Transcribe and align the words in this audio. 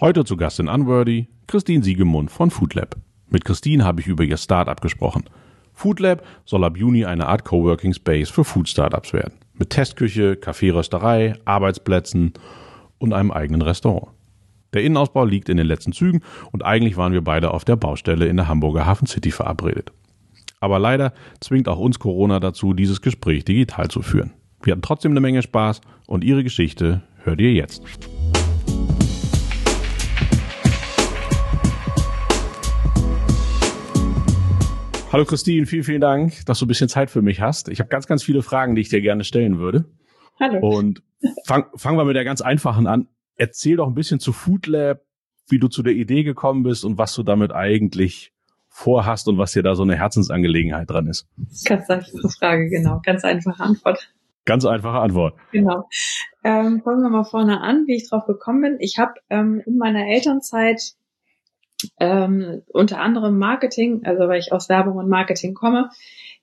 Heute 0.00 0.24
zu 0.24 0.36
Gast 0.36 0.60
in 0.60 0.68
Unworthy 0.68 1.26
Christine 1.48 1.82
Siegemund 1.82 2.30
von 2.30 2.52
Foodlab. 2.52 2.94
Mit 3.30 3.44
Christine 3.44 3.84
habe 3.84 4.00
ich 4.00 4.06
über 4.06 4.22
ihr 4.22 4.36
Startup 4.36 4.80
gesprochen. 4.80 5.24
Foodlab 5.72 6.24
soll 6.44 6.62
ab 6.62 6.76
Juni 6.76 7.04
eine 7.04 7.26
Art 7.26 7.44
Coworking 7.44 7.92
Space 7.92 8.30
für 8.30 8.44
Food 8.44 8.68
Startups 8.68 9.12
werden. 9.12 9.34
Mit 9.54 9.70
Testküche, 9.70 10.36
Kaffeerösterei, 10.36 11.34
Arbeitsplätzen 11.44 12.32
und 12.98 13.12
einem 13.12 13.32
eigenen 13.32 13.60
Restaurant. 13.60 14.12
Der 14.72 14.84
Innenausbau 14.84 15.24
liegt 15.24 15.48
in 15.48 15.56
den 15.56 15.66
letzten 15.66 15.90
Zügen 15.90 16.20
und 16.52 16.64
eigentlich 16.64 16.96
waren 16.96 17.12
wir 17.12 17.24
beide 17.24 17.50
auf 17.50 17.64
der 17.64 17.74
Baustelle 17.74 18.26
in 18.26 18.36
der 18.36 18.46
Hamburger 18.46 18.86
Hafen 18.86 19.08
City 19.08 19.32
verabredet. 19.32 19.90
Aber 20.60 20.78
leider 20.78 21.12
zwingt 21.40 21.66
auch 21.66 21.80
uns 21.80 21.98
Corona 21.98 22.38
dazu, 22.38 22.72
dieses 22.72 23.02
Gespräch 23.02 23.44
digital 23.44 23.88
zu 23.88 24.02
führen. 24.02 24.32
Wir 24.62 24.74
hatten 24.74 24.82
trotzdem 24.82 25.10
eine 25.10 25.20
Menge 25.20 25.42
Spaß 25.42 25.80
und 26.06 26.22
ihre 26.22 26.44
Geschichte 26.44 27.02
hört 27.24 27.40
ihr 27.40 27.52
jetzt. 27.52 27.82
Hallo 35.10 35.24
Christine, 35.24 35.64
vielen, 35.64 35.84
vielen 35.84 36.02
Dank, 36.02 36.44
dass 36.44 36.58
du 36.58 36.66
ein 36.66 36.68
bisschen 36.68 36.90
Zeit 36.90 37.08
für 37.10 37.22
mich 37.22 37.40
hast. 37.40 37.70
Ich 37.70 37.80
habe 37.80 37.88
ganz, 37.88 38.06
ganz 38.06 38.22
viele 38.22 38.42
Fragen, 38.42 38.74
die 38.74 38.82
ich 38.82 38.90
dir 38.90 39.00
gerne 39.00 39.24
stellen 39.24 39.58
würde. 39.58 39.86
Hallo. 40.38 40.58
Und 40.60 41.02
fang, 41.46 41.64
fangen 41.76 41.96
wir 41.96 42.04
mit 42.04 42.14
der 42.14 42.24
ganz 42.24 42.42
einfachen 42.42 42.86
an. 42.86 43.08
Erzähl 43.36 43.76
doch 43.76 43.86
ein 43.86 43.94
bisschen 43.94 44.20
zu 44.20 44.34
Food 44.34 44.66
Lab, 44.66 45.00
wie 45.48 45.58
du 45.58 45.68
zu 45.68 45.82
der 45.82 45.94
Idee 45.94 46.24
gekommen 46.24 46.62
bist 46.62 46.84
und 46.84 46.98
was 46.98 47.14
du 47.14 47.22
damit 47.22 47.52
eigentlich 47.52 48.34
vorhast 48.68 49.28
und 49.28 49.38
was 49.38 49.52
dir 49.52 49.62
da 49.62 49.74
so 49.74 49.82
eine 49.82 49.96
Herzensangelegenheit 49.96 50.90
dran 50.90 51.06
ist. 51.06 51.26
Ganz 51.64 51.88
einfache 51.88 52.28
Frage, 52.38 52.68
genau. 52.68 53.00
Ganz 53.02 53.24
einfache 53.24 53.62
Antwort. 53.62 54.12
Ganz 54.44 54.66
einfache 54.66 54.98
Antwort. 54.98 55.36
Genau. 55.52 55.88
Ähm, 56.44 56.82
fangen 56.82 57.02
wir 57.02 57.08
mal 57.08 57.24
vorne 57.24 57.62
an, 57.62 57.84
wie 57.86 57.96
ich 57.96 58.10
drauf 58.10 58.26
gekommen 58.26 58.60
bin. 58.60 58.76
Ich 58.80 58.98
habe 58.98 59.14
ähm, 59.30 59.62
in 59.64 59.78
meiner 59.78 60.06
Elternzeit 60.06 60.97
ähm, 62.00 62.62
unter 62.68 63.00
anderem 63.00 63.38
Marketing, 63.38 64.02
also 64.04 64.28
weil 64.28 64.40
ich 64.40 64.52
aus 64.52 64.68
Werbung 64.68 64.96
und 64.96 65.08
Marketing 65.08 65.54
komme, 65.54 65.90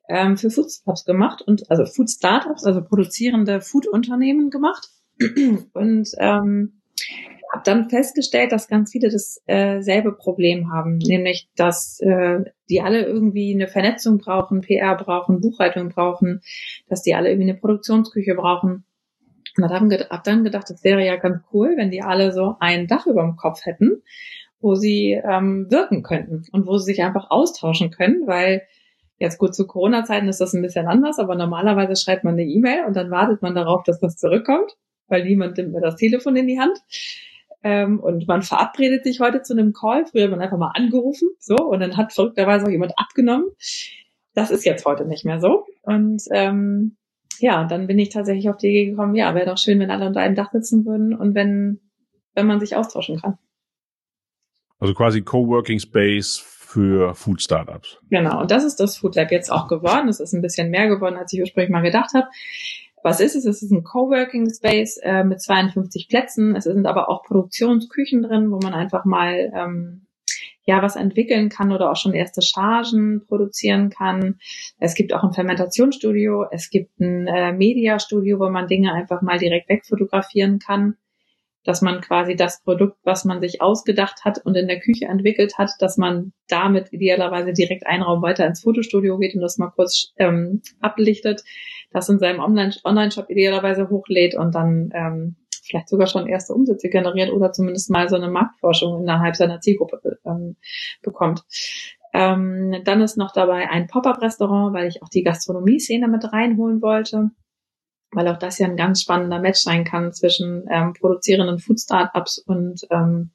ähm, 0.07 0.37
für 0.37 0.49
Food 0.49 0.71
Startups 0.71 1.05
gemacht 1.05 1.41
und 1.41 1.69
also 1.69 1.85
Food 1.85 2.09
Startups, 2.09 2.65
also 2.65 2.83
produzierende 2.83 3.61
Food-Unternehmen 3.61 4.49
gemacht 4.49 4.89
und 5.73 6.09
ähm, 6.17 6.81
habe 7.53 7.63
dann 7.63 7.89
festgestellt, 7.89 8.51
dass 8.51 8.67
ganz 8.67 8.91
viele 8.91 9.09
dasselbe 9.09 10.09
äh, 10.09 10.11
Problem 10.11 10.71
haben, 10.71 10.97
nämlich 10.97 11.49
dass 11.55 11.99
äh, 12.01 12.43
die 12.69 12.81
alle 12.81 13.05
irgendwie 13.05 13.53
eine 13.53 13.67
Vernetzung 13.67 14.17
brauchen, 14.17 14.61
PR 14.61 14.95
brauchen, 14.95 15.41
Buchhaltung 15.41 15.89
brauchen, 15.89 16.41
dass 16.89 17.01
die 17.01 17.15
alle 17.15 17.29
irgendwie 17.29 17.49
eine 17.49 17.59
Produktionsküche 17.59 18.35
brauchen. 18.35 18.85
Und 19.57 19.63
habe 19.69 20.07
hab 20.09 20.23
dann 20.25 20.43
gedacht, 20.43 20.69
es 20.69 20.83
wäre 20.83 21.05
ja 21.05 21.15
ganz 21.15 21.41
cool, 21.53 21.75
wenn 21.77 21.89
die 21.89 22.01
alle 22.01 22.33
so 22.33 22.55
ein 22.59 22.87
Dach 22.87 23.07
über 23.07 23.21
dem 23.21 23.37
Kopf 23.37 23.65
hätten 23.65 24.01
wo 24.65 24.73
sie 24.73 25.11
ähm, 25.11 25.67
wirken 25.69 26.01
könnten 26.01 26.43
und 26.51 26.65
wo 26.65 26.79
sie 26.79 26.85
sich 26.85 27.03
einfach 27.03 27.29
austauschen 27.29 27.91
können, 27.91 28.25
weil 28.25 28.63
jetzt 29.19 29.37
gut 29.37 29.53
zu 29.53 29.67
Corona-Zeiten 29.67 30.27
ist 30.27 30.41
das 30.41 30.53
ein 30.53 30.63
bisschen 30.63 30.87
anders, 30.87 31.19
aber 31.19 31.35
normalerweise 31.35 31.95
schreibt 31.95 32.23
man 32.23 32.33
eine 32.33 32.45
E-Mail 32.45 32.85
und 32.87 32.95
dann 32.95 33.11
wartet 33.11 33.43
man 33.43 33.53
darauf, 33.53 33.83
dass 33.83 33.99
das 33.99 34.17
zurückkommt, 34.17 34.71
weil 35.07 35.23
niemand 35.23 35.55
nimmt 35.57 35.71
mir 35.71 35.81
das 35.81 35.97
Telefon 35.97 36.35
in 36.35 36.47
die 36.47 36.59
Hand. 36.59 36.79
Ähm, 37.61 37.99
und 37.99 38.27
man 38.27 38.41
verabredet 38.41 39.03
sich 39.03 39.19
heute 39.19 39.43
zu 39.43 39.53
einem 39.53 39.71
Call. 39.71 40.07
Früher 40.07 40.23
hat 40.23 40.31
man 40.31 40.41
einfach 40.41 40.57
mal 40.57 40.71
angerufen, 40.73 41.29
so, 41.39 41.57
und 41.57 41.79
dann 41.79 41.95
hat 41.95 42.11
verrückterweise 42.11 42.65
auch 42.65 42.71
jemand 42.71 42.93
abgenommen. 42.97 43.45
Das 44.33 44.49
ist 44.49 44.65
jetzt 44.65 44.83
heute 44.83 45.05
nicht 45.05 45.25
mehr 45.25 45.39
so. 45.39 45.65
Und 45.83 46.23
ähm, 46.31 46.97
ja, 47.37 47.65
dann 47.65 47.85
bin 47.85 47.99
ich 47.99 48.09
tatsächlich 48.09 48.49
auf 48.49 48.57
die 48.57 48.69
Idee 48.69 48.85
gekommen, 48.89 49.13
ja, 49.13 49.35
wäre 49.35 49.45
doch 49.45 49.59
schön, 49.59 49.79
wenn 49.79 49.91
alle 49.91 50.07
unter 50.07 50.21
einem 50.21 50.33
Dach 50.33 50.51
sitzen 50.51 50.87
würden 50.87 51.13
und 51.13 51.35
wenn, 51.35 51.81
wenn 52.33 52.47
man 52.47 52.59
sich 52.59 52.75
austauschen 52.75 53.21
kann. 53.21 53.37
Also 54.79 54.93
quasi 54.93 55.21
Coworking 55.21 55.79
Space 55.79 56.43
für 56.75 57.15
Food 57.15 57.41
Startups. 57.41 57.99
Genau, 58.09 58.41
und 58.41 58.51
das 58.51 58.65
ist 58.65 58.79
das 58.81 58.97
Food 58.97 59.15
Lab 59.15 59.31
jetzt 59.31 59.51
auch 59.51 59.67
geworden. 59.67 60.09
Es 60.09 60.19
ist 60.19 60.33
ein 60.33 60.41
bisschen 60.41 60.69
mehr 60.69 60.87
geworden, 60.87 61.15
als 61.15 61.31
ich 61.31 61.39
ursprünglich 61.39 61.71
mal 61.71 61.81
gedacht 61.81 62.13
habe. 62.13 62.27
Was 63.01 63.19
ist 63.19 63.35
es? 63.35 63.45
Es 63.45 63.61
ist 63.61 63.71
ein 63.71 63.83
Coworking 63.83 64.49
Space 64.51 64.97
äh, 65.01 65.23
mit 65.23 65.41
52 65.41 66.09
Plätzen. 66.09 66.55
Es 66.55 66.65
sind 66.65 66.85
aber 66.85 67.07
auch 67.07 67.23
Produktionsküchen 67.23 68.23
drin, 68.23 68.51
wo 68.51 68.57
man 68.57 68.73
einfach 68.73 69.05
mal 69.05 69.53
ähm, 69.55 70.07
ja 70.65 70.81
was 70.81 70.95
entwickeln 70.95 71.49
kann 71.49 71.71
oder 71.71 71.91
auch 71.91 71.95
schon 71.95 72.13
erste 72.13 72.41
Chargen 72.41 73.23
produzieren 73.25 73.89
kann. 73.89 74.39
Es 74.79 74.95
gibt 74.95 75.13
auch 75.13 75.23
ein 75.23 75.33
Fermentationsstudio, 75.33 76.45
es 76.51 76.69
gibt 76.69 76.99
ein 76.99 77.27
äh, 77.27 77.53
Mediastudio, 77.53 78.39
wo 78.39 78.49
man 78.49 78.67
Dinge 78.67 78.91
einfach 78.91 79.21
mal 79.21 79.37
direkt 79.37 79.69
wegfotografieren 79.69 80.59
kann 80.59 80.97
dass 81.65 81.81
man 81.81 81.99
quasi 81.99 82.35
das 82.35 82.61
Produkt, 82.61 82.97
was 83.03 83.25
man 83.25 83.41
sich 83.41 83.61
ausgedacht 83.61 84.23
hat 84.23 84.37
und 84.45 84.55
in 84.55 84.67
der 84.67 84.79
Küche 84.79 85.05
entwickelt 85.05 85.57
hat, 85.57 85.71
dass 85.79 85.97
man 85.97 86.31
damit 86.47 86.93
idealerweise 86.93 87.53
direkt 87.53 87.85
einen 87.87 88.03
Raum 88.03 88.21
weiter 88.21 88.45
ins 88.45 88.61
Fotostudio 88.61 89.17
geht 89.17 89.35
und 89.35 89.41
das 89.41 89.57
mal 89.57 89.71
kurz 89.71 90.13
ähm, 90.17 90.61
ablichtet, 90.79 91.43
das 91.91 92.07
in 92.07 92.19
seinem 92.19 92.39
Online-Shop 92.39 93.29
idealerweise 93.29 93.89
hochlädt 93.89 94.35
und 94.35 94.53
dann 94.53 94.91
ähm, 94.93 95.35
vielleicht 95.63 95.89
sogar 95.89 96.07
schon 96.07 96.27
erste 96.27 96.53
Umsätze 96.53 96.89
generiert 96.89 97.31
oder 97.31 97.51
zumindest 97.51 97.89
mal 97.89 98.07
so 98.07 98.15
eine 98.15 98.29
Marktforschung 98.29 99.01
innerhalb 99.01 99.35
seiner 99.35 99.59
Zielgruppe 99.59 100.19
ähm, 100.23 100.55
bekommt. 101.01 101.43
Ähm, 102.13 102.81
dann 102.85 103.01
ist 103.01 103.17
noch 103.17 103.33
dabei 103.33 103.69
ein 103.69 103.87
Pop-up-Restaurant, 103.87 104.73
weil 104.73 104.87
ich 104.87 105.01
auch 105.01 105.09
die 105.09 105.23
Gastronomie-Szene 105.23 106.07
mit 106.07 106.31
reinholen 106.31 106.81
wollte 106.81 107.31
weil 108.15 108.27
auch 108.27 108.37
das 108.37 108.57
ja 108.59 108.67
ein 108.67 108.77
ganz 108.77 109.01
spannender 109.01 109.39
Match 109.39 109.59
sein 109.59 109.83
kann 109.83 110.13
zwischen 110.13 110.65
ähm, 110.69 110.93
produzierenden 110.93 111.59
Food-Startups 111.59 112.39
und, 112.39 112.87
ähm, 112.89 113.31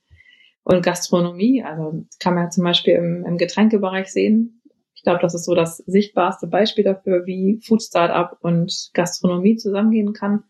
und 0.64 0.82
Gastronomie. 0.82 1.62
Also 1.62 2.04
kann 2.18 2.34
man 2.34 2.44
ja 2.44 2.50
zum 2.50 2.64
Beispiel 2.64 2.94
im, 2.94 3.24
im 3.24 3.36
Getränkebereich 3.36 4.10
sehen. 4.10 4.62
Ich 4.94 5.02
glaube, 5.02 5.20
das 5.20 5.34
ist 5.34 5.44
so 5.44 5.54
das 5.54 5.78
sichtbarste 5.78 6.46
Beispiel 6.46 6.84
dafür, 6.84 7.26
wie 7.26 7.60
Food-Startup 7.62 8.36
und 8.40 8.90
Gastronomie 8.94 9.56
zusammengehen 9.56 10.12
kann. 10.12 10.44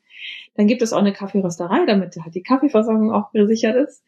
Dann 0.55 0.67
gibt 0.67 0.83
es 0.83 0.93
auch 0.93 0.99
eine 0.99 1.12
Kaffeerösterei, 1.12 1.87
damit 1.87 2.17
halt 2.17 2.35
die 2.35 2.43
Kaffeeversorgung 2.43 3.12
auch 3.12 3.33
gesichert 3.33 3.77
ist. 3.77 4.05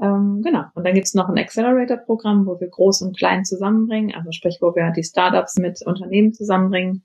Ähm, 0.00 0.40
genau. 0.42 0.64
Und 0.74 0.84
dann 0.86 0.94
gibt 0.94 1.06
es 1.06 1.14
noch 1.14 1.28
ein 1.28 1.38
Accelerator-Programm, 1.38 2.46
wo 2.46 2.58
wir 2.60 2.68
Groß 2.68 3.02
und 3.02 3.16
Klein 3.16 3.44
zusammenbringen, 3.44 4.14
also 4.14 4.32
sprich, 4.32 4.58
wo 4.60 4.74
wir 4.74 4.90
die 4.90 5.04
Startups 5.04 5.56
mit 5.58 5.84
Unternehmen 5.84 6.32
zusammenbringen 6.32 7.04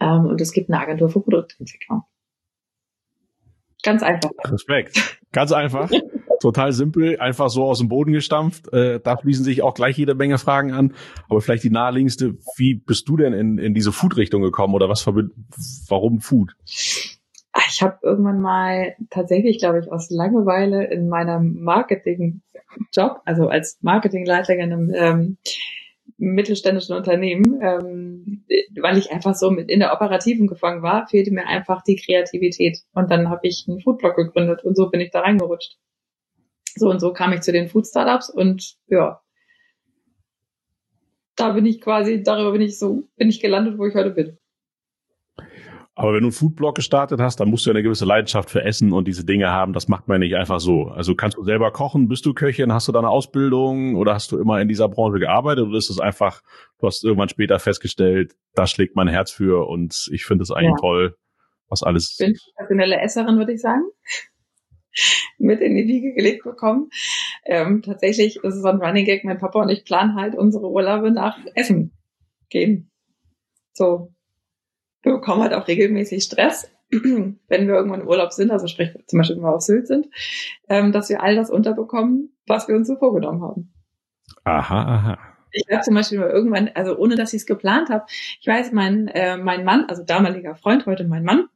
ähm, 0.00 0.26
und 0.26 0.40
es 0.40 0.52
gibt 0.52 0.70
eine 0.70 0.80
Agentur 0.80 1.08
für 1.08 1.20
Produktentwicklung. 1.20 2.02
Ganz 3.82 4.02
einfach. 4.02 4.30
Respekt. 4.44 5.20
Ganz 5.32 5.52
einfach. 5.52 5.90
Total 6.40 6.72
simpel, 6.72 7.18
einfach 7.20 7.48
so 7.48 7.64
aus 7.64 7.78
dem 7.78 7.88
Boden 7.88 8.12
gestampft. 8.12 8.72
Äh, 8.72 9.00
da 9.00 9.16
fließen 9.16 9.44
sich 9.44 9.62
auch 9.62 9.74
gleich 9.74 9.96
jede 9.96 10.14
Menge 10.14 10.38
Fragen 10.38 10.72
an. 10.72 10.94
Aber 11.28 11.40
vielleicht 11.40 11.64
die 11.64 11.70
naheliegendste, 11.70 12.34
wie 12.56 12.74
bist 12.74 13.08
du 13.08 13.16
denn 13.16 13.32
in, 13.32 13.58
in 13.58 13.74
diese 13.74 13.92
Food-Richtung 13.92 14.42
gekommen 14.42 14.74
oder 14.74 14.88
was 14.88 15.02
verbindet, 15.02 15.36
warum 15.88 16.20
Food? 16.20 16.54
Ich 16.66 17.82
habe 17.82 17.98
irgendwann 18.02 18.40
mal 18.40 18.94
tatsächlich, 19.10 19.58
glaube 19.58 19.80
ich, 19.80 19.90
aus 19.90 20.10
Langeweile 20.10 20.84
in 20.84 21.08
meinem 21.08 21.62
Marketing-Job, 21.62 23.20
also 23.24 23.48
als 23.48 23.78
Marketingleiter 23.80 24.54
in 24.54 24.60
einem 24.60 24.92
ähm, 24.94 25.38
mittelständischen 26.16 26.96
Unternehmen, 26.96 27.60
ähm, 27.62 28.44
weil 28.80 28.98
ich 28.98 29.10
einfach 29.10 29.34
so 29.34 29.50
mit 29.50 29.70
in 29.70 29.80
der 29.80 29.92
operativen 29.92 30.46
gefangen 30.46 30.82
war, 30.82 31.06
fehlte 31.08 31.32
mir 31.32 31.46
einfach 31.46 31.82
die 31.82 31.96
Kreativität. 31.96 32.78
Und 32.92 33.10
dann 33.10 33.28
habe 33.30 33.46
ich 33.46 33.66
einen 33.68 33.80
Foodblog 33.80 34.16
gegründet 34.16 34.64
und 34.64 34.76
so 34.76 34.90
bin 34.90 35.00
ich 35.00 35.10
da 35.10 35.20
reingerutscht. 35.20 35.76
So 36.76 36.90
und 36.90 37.00
so 37.00 37.12
kam 37.12 37.32
ich 37.32 37.40
zu 37.40 37.52
den 37.52 37.68
Food 37.68 37.86
Startups 37.86 38.30
und 38.30 38.76
ja, 38.88 39.20
da 41.36 41.52
bin 41.52 41.66
ich 41.66 41.80
quasi, 41.80 42.22
darüber 42.22 42.52
bin 42.52 42.62
ich 42.62 42.78
so, 42.78 43.08
bin 43.16 43.28
ich 43.28 43.40
gelandet, 43.40 43.78
wo 43.78 43.86
ich 43.86 43.94
heute 43.94 44.10
bin. 44.10 44.38
Aber 45.96 46.12
wenn 46.12 46.20
du 46.20 46.26
einen 46.26 46.32
Foodblog 46.32 46.74
gestartet 46.74 47.20
hast, 47.20 47.38
dann 47.38 47.48
musst 47.48 47.64
du 47.64 47.70
ja 47.70 47.74
eine 47.74 47.84
gewisse 47.84 48.04
Leidenschaft 48.04 48.50
für 48.50 48.64
Essen 48.64 48.92
und 48.92 49.06
diese 49.06 49.24
Dinge 49.24 49.50
haben. 49.50 49.72
Das 49.72 49.86
macht 49.86 50.08
man 50.08 50.20
nicht 50.20 50.34
einfach 50.34 50.58
so. 50.58 50.86
Also 50.86 51.14
kannst 51.14 51.36
du 51.36 51.44
selber 51.44 51.70
kochen? 51.70 52.08
Bist 52.08 52.26
du 52.26 52.34
Köchin? 52.34 52.72
Hast 52.72 52.88
du 52.88 52.92
da 52.92 52.98
eine 52.98 53.08
Ausbildung? 53.08 53.94
Oder 53.94 54.14
hast 54.14 54.32
du 54.32 54.38
immer 54.38 54.60
in 54.60 54.66
dieser 54.66 54.88
Branche 54.88 55.20
gearbeitet? 55.20 55.66
Oder 55.66 55.78
ist 55.78 55.90
es 55.90 56.00
einfach, 56.00 56.42
du 56.80 56.88
hast 56.88 57.04
irgendwann 57.04 57.28
später 57.28 57.60
festgestellt, 57.60 58.34
da 58.54 58.66
schlägt 58.66 58.96
mein 58.96 59.06
Herz 59.06 59.30
für 59.30 59.68
und 59.68 60.08
ich 60.10 60.24
finde 60.24 60.42
es 60.42 60.50
eigentlich 60.50 60.74
ja. 60.76 60.80
toll, 60.80 61.16
was 61.68 61.84
alles. 61.84 62.16
Ich 62.18 62.26
bin 62.26 62.36
professionelle 62.56 63.00
Esserin, 63.00 63.38
würde 63.38 63.52
ich 63.52 63.60
sagen. 63.60 63.84
mit 65.38 65.60
in 65.60 65.76
die 65.76 65.86
Wiege 65.86 66.12
gelegt 66.14 66.44
bekommen. 66.44 66.88
Ähm, 67.44 67.82
tatsächlich 67.82 68.36
ist 68.36 68.54
es 68.54 68.62
so 68.62 68.68
ein 68.68 68.80
Running 68.80 69.04
Gag. 69.04 69.24
Mein 69.24 69.38
Papa 69.38 69.62
und 69.62 69.68
ich 69.68 69.84
planen 69.84 70.14
halt 70.14 70.34
unsere 70.34 70.70
Urlaube 70.70 71.10
nach 71.10 71.38
Essen 71.54 71.92
gehen. 72.48 72.90
So, 73.72 74.13
wir 75.04 75.12
bekommen 75.12 75.42
halt 75.42 75.54
auch 75.54 75.68
regelmäßig 75.68 76.24
Stress, 76.24 76.70
wenn 76.90 77.38
wir 77.48 77.74
irgendwann 77.74 78.00
im 78.00 78.08
Urlaub 78.08 78.32
sind, 78.32 78.50
also 78.50 78.66
sprich 78.66 78.90
zum 79.06 79.18
Beispiel, 79.18 79.36
wenn 79.36 79.44
wir 79.44 79.54
auf 79.54 79.62
Sylt 79.62 79.86
sind, 79.86 80.08
ähm, 80.68 80.92
dass 80.92 81.08
wir 81.08 81.22
all 81.22 81.36
das 81.36 81.50
unterbekommen, 81.50 82.36
was 82.46 82.68
wir 82.68 82.76
uns 82.76 82.88
so 82.88 82.96
vorgenommen 82.96 83.42
haben. 83.42 83.72
Aha, 84.44 84.82
aha. 84.82 85.18
Ich 85.52 85.64
habe 85.70 85.82
zum 85.82 85.94
Beispiel 85.94 86.18
mal 86.18 86.30
irgendwann, 86.30 86.70
also 86.74 86.96
ohne 86.96 87.14
dass 87.14 87.32
ich 87.32 87.42
es 87.42 87.46
geplant 87.46 87.88
habe, 87.88 88.04
ich 88.40 88.46
weiß, 88.46 88.72
mein, 88.72 89.06
äh, 89.08 89.36
mein 89.36 89.64
Mann, 89.64 89.84
also 89.88 90.02
damaliger 90.02 90.56
Freund, 90.56 90.84
heute 90.86 91.04
mein 91.04 91.22
Mann, 91.22 91.48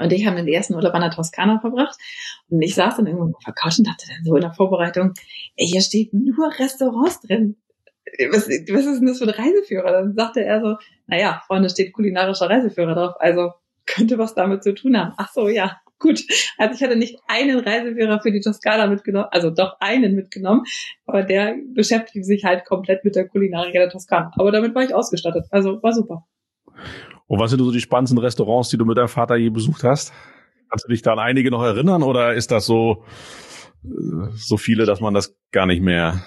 Und 0.00 0.12
ich 0.12 0.26
habe 0.26 0.36
den 0.36 0.48
ersten 0.48 0.74
Urlaub 0.74 0.94
an 0.94 1.00
der 1.00 1.10
Toskana 1.10 1.58
verbracht. 1.60 1.98
Und 2.48 2.62
ich 2.62 2.74
saß 2.74 2.96
dann 2.96 3.06
irgendwo 3.06 3.36
auf 3.36 3.44
der 3.44 3.54
Couch 3.54 3.78
und 3.78 3.88
dachte 3.88 4.06
dann 4.08 4.24
so 4.24 4.36
in 4.36 4.42
der 4.42 4.52
Vorbereitung, 4.52 5.14
ey, 5.56 5.66
hier 5.66 5.80
steht 5.80 6.12
nur 6.12 6.52
Restaurants 6.58 7.20
drin. 7.20 7.56
Was, 8.30 8.48
was 8.48 8.86
ist 8.86 9.00
denn 9.00 9.06
das 9.06 9.18
für 9.18 9.24
ein 9.24 9.30
Reiseführer? 9.30 9.92
Dann 9.92 10.14
sagte 10.14 10.44
er 10.44 10.60
so, 10.60 10.76
naja, 11.06 11.42
vorne 11.46 11.68
steht 11.68 11.92
kulinarischer 11.92 12.48
Reiseführer 12.48 12.94
drauf. 12.94 13.14
Also 13.18 13.52
könnte 13.86 14.18
was 14.18 14.34
damit 14.34 14.62
zu 14.62 14.74
tun 14.74 14.96
haben. 14.96 15.14
Ach 15.16 15.32
so, 15.32 15.48
ja, 15.48 15.78
gut. 15.98 16.22
Also 16.58 16.74
ich 16.74 16.82
hatte 16.82 16.96
nicht 16.96 17.18
einen 17.26 17.58
Reiseführer 17.58 18.20
für 18.20 18.30
die 18.30 18.40
Toskana 18.40 18.86
mitgenommen, 18.86 19.28
also 19.30 19.50
doch 19.50 19.76
einen 19.80 20.14
mitgenommen, 20.14 20.64
aber 21.06 21.22
der 21.22 21.56
beschäftigt 21.74 22.24
sich 22.24 22.44
halt 22.44 22.64
komplett 22.64 23.04
mit 23.04 23.16
der 23.16 23.28
Kulinarik 23.28 23.72
der 23.72 23.90
Toskana. 23.90 24.30
Aber 24.36 24.52
damit 24.52 24.74
war 24.74 24.82
ich 24.82 24.94
ausgestattet. 24.94 25.46
Also 25.50 25.82
war 25.82 25.92
super. 25.92 26.26
Und 27.26 27.40
was 27.40 27.50
sind 27.50 27.60
so 27.60 27.72
die 27.72 27.80
spannendsten 27.80 28.18
Restaurants, 28.18 28.68
die 28.70 28.78
du 28.78 28.84
mit 28.84 28.96
deinem 28.96 29.08
Vater 29.08 29.36
je 29.36 29.50
besucht 29.50 29.84
hast? 29.84 30.12
Kannst 30.70 30.84
du 30.84 30.88
dich 30.88 31.02
da 31.02 31.12
an 31.12 31.18
einige 31.18 31.50
noch 31.50 31.62
erinnern 31.62 32.02
oder 32.02 32.34
ist 32.34 32.50
das 32.50 32.66
so, 32.66 33.04
äh, 33.84 33.88
so 34.34 34.56
viele, 34.56 34.86
dass 34.86 35.00
man 35.00 35.14
das 35.14 35.36
gar 35.50 35.66
nicht 35.66 35.82
mehr 35.82 36.22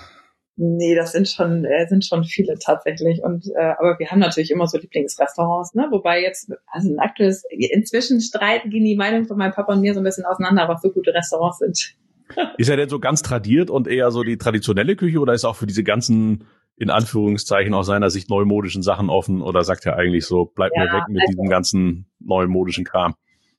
Nee, 0.58 0.96
das 0.96 1.14
sind 1.14 1.28
schon, 1.28 1.66
äh, 1.66 1.88
sind 1.88 2.06
schon 2.06 2.24
viele 2.24 2.56
tatsächlich. 2.60 3.24
Und 3.24 3.48
äh, 3.56 3.74
aber 3.80 3.98
wir 4.00 4.12
haben 4.12 4.20
natürlich 4.20 4.52
immer 4.52 4.68
so 4.68 4.78
Lieblingsrestaurants, 4.78 5.74
ne? 5.76 5.88
Wobei 5.92 6.22
jetzt, 6.22 6.52
also 6.68 6.94
ein 6.94 7.00
aktuelles, 7.00 7.44
inzwischen 7.50 8.20
streiten 8.22 8.70
gehen 8.70 8.84
die 8.84 8.96
Meinungen 8.96 9.26
von 9.26 9.38
meinem 9.38 9.54
Papa 9.54 9.74
und 9.74 9.82
mir 9.82 9.94
so 9.94 10.02
ein 10.02 10.04
bisschen 10.04 10.26
auseinander, 10.26 10.68
was 10.68 10.82
so 10.82 10.92
gute 10.92 11.14
Restaurants 11.14 11.60
sind. 11.60 11.96
Ist 12.58 12.70
er 12.70 12.78
denn 12.78 12.90
so 12.90 13.00
ganz 13.00 13.22
tradiert 13.22 13.70
und 13.70 13.88
eher 13.88 14.12
so 14.12 14.24
die 14.24 14.38
traditionelle 14.38 14.96
Küche 14.96 15.20
oder 15.20 15.34
ist 15.34 15.44
auch 15.44 15.58
für 15.58 15.68
diese 15.68 15.84
ganzen, 15.84 16.46
in 16.78 16.90
Anführungszeichen 16.90 17.74
aus 17.74 17.88
seiner 17.88 18.10
Sicht 18.10 18.30
neumodischen 18.30 18.84
Sachen 18.84 19.10
offen 19.10 19.42
oder 19.42 19.64
sagt 19.64 19.86
er 19.86 19.98
eigentlich 19.98 20.26
so, 20.26 20.46
bleib 20.46 20.72
ja, 20.76 20.84
mir 20.84 20.94
weg 20.94 21.04
mit 21.10 21.22
also, 21.22 21.32
diesem 21.32 21.50
ganzen 21.50 22.06
neumodischen 22.20 22.86
Kram? 22.86 23.16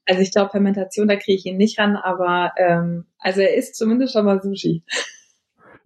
Also 0.06 0.22
ich 0.22 0.32
glaube, 0.32 0.50
Fermentation, 0.50 1.06
da 1.06 1.16
kriege 1.16 1.36
ich 1.36 1.46
ihn 1.46 1.58
nicht 1.58 1.78
ran, 1.78 1.96
aber 1.96 2.52
ähm, 2.56 3.04
also 3.18 3.40
er 3.40 3.54
isst 3.54 3.76
zumindest 3.76 4.14
schon 4.14 4.24
mal 4.24 4.40
Sushi. 4.40 4.84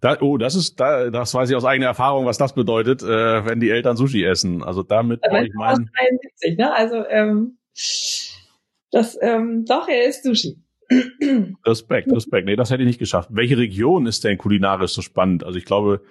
Da, 0.01 0.21
oh, 0.21 0.37
das 0.37 0.55
ist, 0.55 0.79
da, 0.79 1.11
das 1.11 1.33
weiß 1.33 1.49
ich 1.51 1.57
aus 1.57 1.65
eigener 1.65 1.87
Erfahrung, 1.87 2.27
was 2.27 2.39
das 2.39 2.55
bedeutet, 2.55 3.03
äh, 3.03 3.45
wenn 3.47 3.61
die 3.61 3.71
Eltern 3.71 3.97
Sushi 3.97 4.25
essen. 4.25 4.63
Also 4.63 4.83
damit 4.83 5.25
Aber 5.25 5.43
ich 5.43 5.53
meinen. 5.55 5.91
73, 5.97 6.59
ne? 6.59 6.75
Also 6.75 7.05
ähm, 7.09 7.59
das, 8.91 9.19
ähm, 9.21 9.65
doch, 9.67 9.89
er 9.89 10.09
isst 10.09 10.25
Sushi. 10.25 10.59
Respekt, 11.67 12.13
Respekt. 12.13 12.47
Nee, 12.47 12.57
das 12.57 12.71
hätte 12.71 12.83
ich 12.83 12.87
nicht 12.87 12.99
geschafft. 12.99 13.31
Welche 13.33 13.59
Region 13.59 14.07
ist 14.07 14.23
denn 14.25 14.39
kulinarisch 14.39 14.93
so 14.93 15.03
spannend? 15.03 15.45
Also 15.45 15.59
ich 15.59 15.65
glaube, 15.65 16.03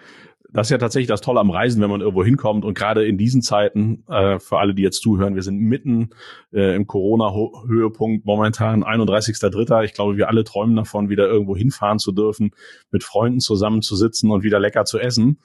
das 0.55 0.67
ist 0.67 0.71
ja 0.71 0.77
tatsächlich 0.77 1.09
das 1.09 1.19
Tolle 1.19 1.41
am 1.41 1.49
Reisen, 1.49 1.81
wenn 1.81 1.89
man 1.89 1.99
irgendwo 1.99 2.23
hinkommt. 2.23 2.63
Und 2.63 2.77
gerade 2.77 3.05
in 3.05 3.17
diesen 3.17 3.41
Zeiten, 3.41 4.05
äh, 4.07 4.39
für 4.39 4.57
alle, 4.57 4.73
die 4.73 4.83
jetzt 4.83 5.01
zuhören, 5.01 5.35
wir 5.35 5.43
sind 5.43 5.59
mitten 5.59 6.11
äh, 6.53 6.73
im 6.75 6.87
Corona-Höhepunkt 6.87 8.25
momentan, 8.25 8.85
31.3. 8.85 9.83
Ich 9.83 9.93
glaube, 9.93 10.15
wir 10.15 10.29
alle 10.29 10.45
träumen 10.45 10.77
davon, 10.77 11.09
wieder 11.09 11.27
irgendwo 11.27 11.57
hinfahren 11.57 11.99
zu 11.99 12.13
dürfen, 12.13 12.51
mit 12.89 13.03
Freunden 13.03 13.41
zusammenzusitzen 13.41 14.31
und 14.31 14.43
wieder 14.43 14.61
lecker 14.61 14.85
zu 14.85 14.97
essen. 14.97 15.41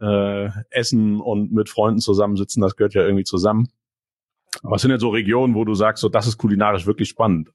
Äh, 0.00 0.48
essen 0.70 1.20
und 1.20 1.52
mit 1.52 1.68
Freunden 1.68 2.00
zusammensitzen, 2.00 2.62
das 2.62 2.76
gehört 2.76 2.94
ja 2.94 3.02
irgendwie 3.02 3.24
zusammen. 3.24 3.68
Was 4.62 4.80
sind 4.80 4.90
denn 4.90 5.00
so 5.00 5.10
Regionen, 5.10 5.54
wo 5.54 5.66
du 5.66 5.74
sagst, 5.74 6.00
so 6.00 6.08
das 6.08 6.26
ist 6.26 6.38
kulinarisch 6.38 6.86
wirklich 6.86 7.10
spannend? 7.10 7.50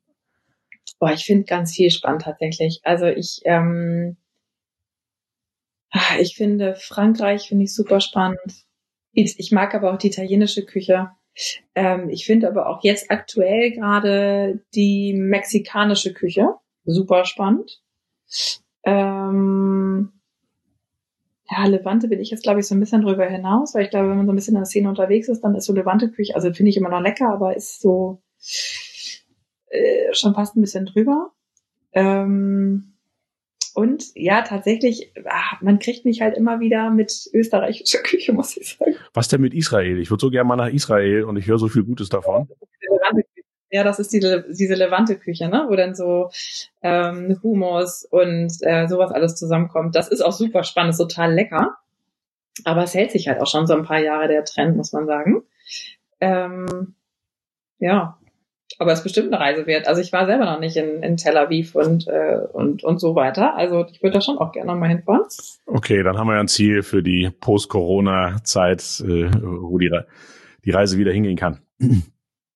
Boah, 1.00 1.12
ich 1.12 1.26
finde 1.26 1.46
ganz 1.46 1.74
viel 1.74 1.90
spannend 1.90 2.24
tatsächlich. 2.24 2.80
Also 2.84 3.06
ich 3.06 3.42
ähm, 3.46 4.18
ich 6.20 6.36
finde 6.36 6.76
Frankreich 6.76 7.48
finde 7.48 7.66
ich 7.66 7.76
super 7.76 8.02
spannend. 8.02 8.66
Ich 9.14 9.52
mag 9.52 9.76
aber 9.76 9.94
auch 9.94 9.98
die 9.98 10.08
italienische 10.08 10.66
Küche. 10.66 11.10
Ähm, 11.76 12.10
ich 12.10 12.26
finde 12.26 12.48
aber 12.48 12.68
auch 12.68 12.84
jetzt 12.84 13.12
aktuell 13.12 13.72
gerade 13.72 14.62
die 14.74 15.14
mexikanische 15.14 16.14
Küche 16.14 16.56
super 16.86 17.26
spannend. 17.26 17.82
Ähm, 18.84 20.12
ja, 21.50 21.66
Levante 21.66 22.08
bin 22.08 22.22
ich 22.22 22.32
jetzt, 22.32 22.44
glaube 22.44 22.62
ich, 22.62 22.68
so 22.68 22.76
ein 22.76 22.80
bisschen 22.80 23.02
drüber 23.02 23.26
hinaus, 23.26 23.76
weil 23.76 23.84
ich 23.84 23.90
glaube, 23.90 24.10
wenn 24.10 24.18
man 24.18 24.26
so 24.26 24.32
ein 24.32 24.36
bisschen 24.36 24.56
in 24.56 24.62
der 24.62 24.66
Szene 24.66 24.90
unterwegs 24.90 25.28
ist, 25.28 25.42
dann 25.42 25.56
ist 25.56 25.66
so 25.66 25.74
Levante-Küche, 25.74 26.34
also 26.34 26.54
finde 26.54 26.70
ich 26.70 26.78
immer 26.78 26.90
noch 26.90 27.02
lecker, 27.02 27.30
aber 27.30 27.56
ist 27.56 27.82
so 27.82 28.22
äh, 29.70 30.14
schon 30.14 30.34
fast 30.34 30.56
ein 30.56 30.62
bisschen 30.62 30.86
drüber. 30.86 31.32
Ähm, 31.92 32.91
und 33.74 34.06
ja, 34.16 34.42
tatsächlich, 34.42 35.14
ach, 35.26 35.62
man 35.62 35.80
kriegt 35.80 36.06
mich 36.06 36.22
halt 36.22 36.36
immer 36.38 36.60
wieder 36.60 36.90
mit 36.90 37.30
österreichischer 37.34 38.00
Küche, 38.04 38.34
muss 38.34 38.58
ich 38.58 38.78
sagen. 38.78 38.96
Was 39.14 39.28
denn 39.28 39.42
mit 39.42 39.54
Israel? 39.54 40.00
Ich 40.00 40.10
würde 40.10 40.22
so 40.22 40.30
gerne 40.30 40.48
mal 40.48 40.56
nach 40.56 40.70
Israel 40.70 41.24
und 41.24 41.38
ich 41.38 41.48
höre 41.48 41.60
so 41.60 41.68
viel 41.68 41.84
Gutes 41.84 42.10
davon. 42.10 42.48
Ja, 43.74 43.86
das 43.86 44.00
ist 44.00 44.12
die, 44.12 44.20
diese 44.20 44.76
Levante-Küche, 44.76 45.48
ne? 45.48 45.66
wo 45.70 45.76
dann 45.78 45.96
so 45.96 46.30
ähm, 46.82 47.40
Hummus 47.42 48.04
und 48.04 48.52
äh, 48.62 48.88
sowas 48.88 49.12
alles 49.12 49.36
zusammenkommt. 49.36 49.96
Das 49.96 50.10
ist 50.10 50.22
auch 50.22 50.34
super 50.34 50.64
spannend, 50.64 50.98
total 50.98 51.34
lecker. 51.34 51.78
Aber 52.66 52.84
es 52.84 52.94
hält 52.94 53.12
sich 53.12 53.30
halt 53.30 53.40
auch 53.40 53.48
schon 53.48 53.68
so 53.68 53.74
ein 53.74 53.84
paar 53.84 54.00
Jahre 54.00 54.28
der 54.28 54.44
Trend, 54.44 54.76
muss 54.76 54.92
man 54.92 55.06
sagen. 55.06 55.44
Ähm, 56.20 56.96
ja, 57.80 58.20
aber 58.80 58.92
es 58.92 59.00
ist 59.00 59.04
bestimmt 59.04 59.34
eine 59.34 59.42
Reise 59.42 59.68
wert. 59.68 59.88
Also 59.88 60.02
ich 60.02 60.12
war 60.12 60.26
selber 60.26 60.46
noch 60.46 60.60
nicht 60.60 60.76
in, 60.76 61.04
in 61.04 61.18
Tel 61.18 61.38
Aviv 61.38 61.76
und, 61.76 62.08
äh, 62.08 62.38
und, 62.52 62.84
und 62.84 63.00
so 63.00 63.16
weiter. 63.16 63.56
Also 63.56 63.86
ich 63.92 64.02
würde 64.02 64.16
da 64.16 64.22
schon 64.22 64.38
auch 64.38 64.52
gerne 64.52 64.76
mal 64.76 64.90
hinfahren. 64.90 65.24
Okay, 65.66 66.04
dann 66.04 66.18
haben 66.18 66.28
wir 66.28 66.36
ja 66.36 66.40
ein 66.42 66.48
Ziel 66.48 66.84
für 66.84 67.04
die 67.04 67.30
Post-Corona-Zeit, 67.40 69.04
äh, 69.06 69.30
wo 69.42 69.78
die, 69.78 69.92
die 70.66 70.72
Reise 70.72 70.98
wieder 70.98 71.12
hingehen 71.12 71.38
kann. 71.38 71.60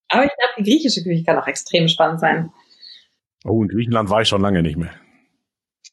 Aber 0.10 0.24
ich 0.24 0.32
glaube, 0.32 0.54
die 0.58 0.64
griechische 0.64 1.04
Küche 1.04 1.24
kann 1.24 1.38
auch 1.38 1.48
extrem 1.48 1.88
spannend 1.88 2.20
sein. 2.20 2.52
Oh, 3.44 3.62
in 3.62 3.70
Griechenland 3.70 4.10
war 4.10 4.22
ich 4.22 4.28
schon 4.28 4.42
lange 4.42 4.62
nicht 4.62 4.78
mehr 4.78 4.92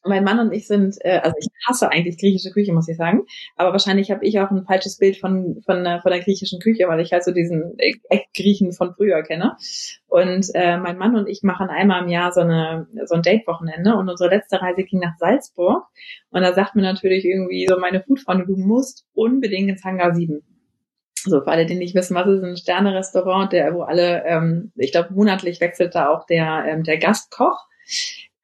mein 0.05 0.23
Mann 0.23 0.39
und 0.39 0.51
ich 0.53 0.67
sind, 0.67 0.97
äh, 1.01 1.19
also 1.23 1.35
ich 1.39 1.47
hasse 1.67 1.89
eigentlich 1.89 2.17
griechische 2.17 2.51
Küche, 2.51 2.73
muss 2.73 2.89
ich 2.89 2.97
sagen. 2.97 3.23
Aber 3.55 3.71
wahrscheinlich 3.71 4.11
habe 4.11 4.25
ich 4.25 4.39
auch 4.39 4.51
ein 4.51 4.65
falsches 4.65 4.97
Bild 4.97 5.17
von, 5.17 5.61
von, 5.65 5.85
von 6.01 6.11
der 6.11 6.19
griechischen 6.21 6.59
Küche, 6.59 6.87
weil 6.87 6.99
ich 6.99 7.13
halt 7.13 7.23
so 7.23 7.31
diesen 7.31 7.77
Eck-Griechen 7.77 8.73
von 8.73 8.93
früher 8.95 9.23
kenne. 9.23 9.55
Und 10.07 10.47
äh, 10.53 10.77
mein 10.77 10.97
Mann 10.97 11.15
und 11.15 11.27
ich 11.27 11.43
machen 11.43 11.69
einmal 11.69 12.03
im 12.03 12.09
Jahr 12.09 12.31
so, 12.31 12.41
eine, 12.41 12.87
so 13.05 13.15
ein 13.15 13.21
Date-Wochenende 13.21 13.95
und 13.95 14.09
unsere 14.09 14.29
letzte 14.29 14.61
Reise 14.61 14.83
ging 14.83 14.99
nach 14.99 15.17
Salzburg. 15.17 15.85
Und 16.31 16.41
da 16.41 16.53
sagt 16.53 16.75
mir 16.75 16.83
natürlich 16.83 17.25
irgendwie 17.25 17.65
so 17.67 17.79
meine 17.79 18.01
Foodfreunde, 18.01 18.45
du 18.45 18.57
musst 18.57 19.05
unbedingt 19.13 19.69
ins 19.69 19.83
Hangar 19.83 20.13
7. 20.13 20.41
So, 21.25 21.41
für 21.41 21.47
alle, 21.51 21.65
die 21.65 21.75
nicht 21.75 21.95
wissen, 21.95 22.15
was 22.15 22.27
ist 22.27 22.43
ein 22.43 22.57
Sterne-Restaurant, 22.57 23.53
der, 23.53 23.73
wo 23.73 23.83
alle, 23.83 24.25
ähm, 24.25 24.73
ich 24.75 24.91
glaube, 24.91 25.13
monatlich 25.13 25.61
wechselt 25.61 25.95
da 25.95 26.09
auch 26.09 26.25
der, 26.25 26.65
ähm, 26.67 26.83
der 26.83 26.97
Gastkoch 26.97 27.65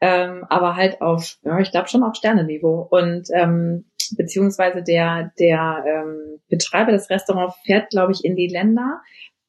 ähm, 0.01 0.45
aber 0.49 0.75
halt 0.75 1.01
auf, 1.01 1.37
ja, 1.43 1.59
ich 1.59 1.71
glaube 1.71 1.89
schon 1.89 2.03
auf 2.03 2.15
Sternenniveau. 2.15 2.87
Und 2.89 3.27
ähm, 3.33 3.85
beziehungsweise 4.15 4.81
der, 4.83 5.31
der 5.39 5.83
ähm, 5.85 6.39
Betreiber 6.49 6.91
des 6.91 7.09
Restaurants 7.09 7.57
fährt, 7.65 7.89
glaube 7.89 8.13
ich, 8.13 8.23
in 8.23 8.35
die 8.35 8.47
Länder, 8.47 9.01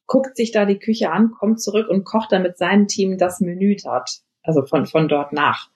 guckt 0.06 0.36
sich 0.36 0.50
da 0.50 0.64
die 0.64 0.78
Küche 0.78 1.12
an, 1.12 1.30
kommt 1.30 1.62
zurück 1.62 1.88
und 1.88 2.04
kocht 2.04 2.32
dann 2.32 2.42
mit 2.42 2.58
seinem 2.58 2.88
Team 2.88 3.16
das 3.16 3.40
Menü 3.40 3.76
dort. 3.82 4.10
Also 4.42 4.64
von, 4.64 4.86
von 4.86 5.06
dort 5.06 5.32
nach. 5.34 5.68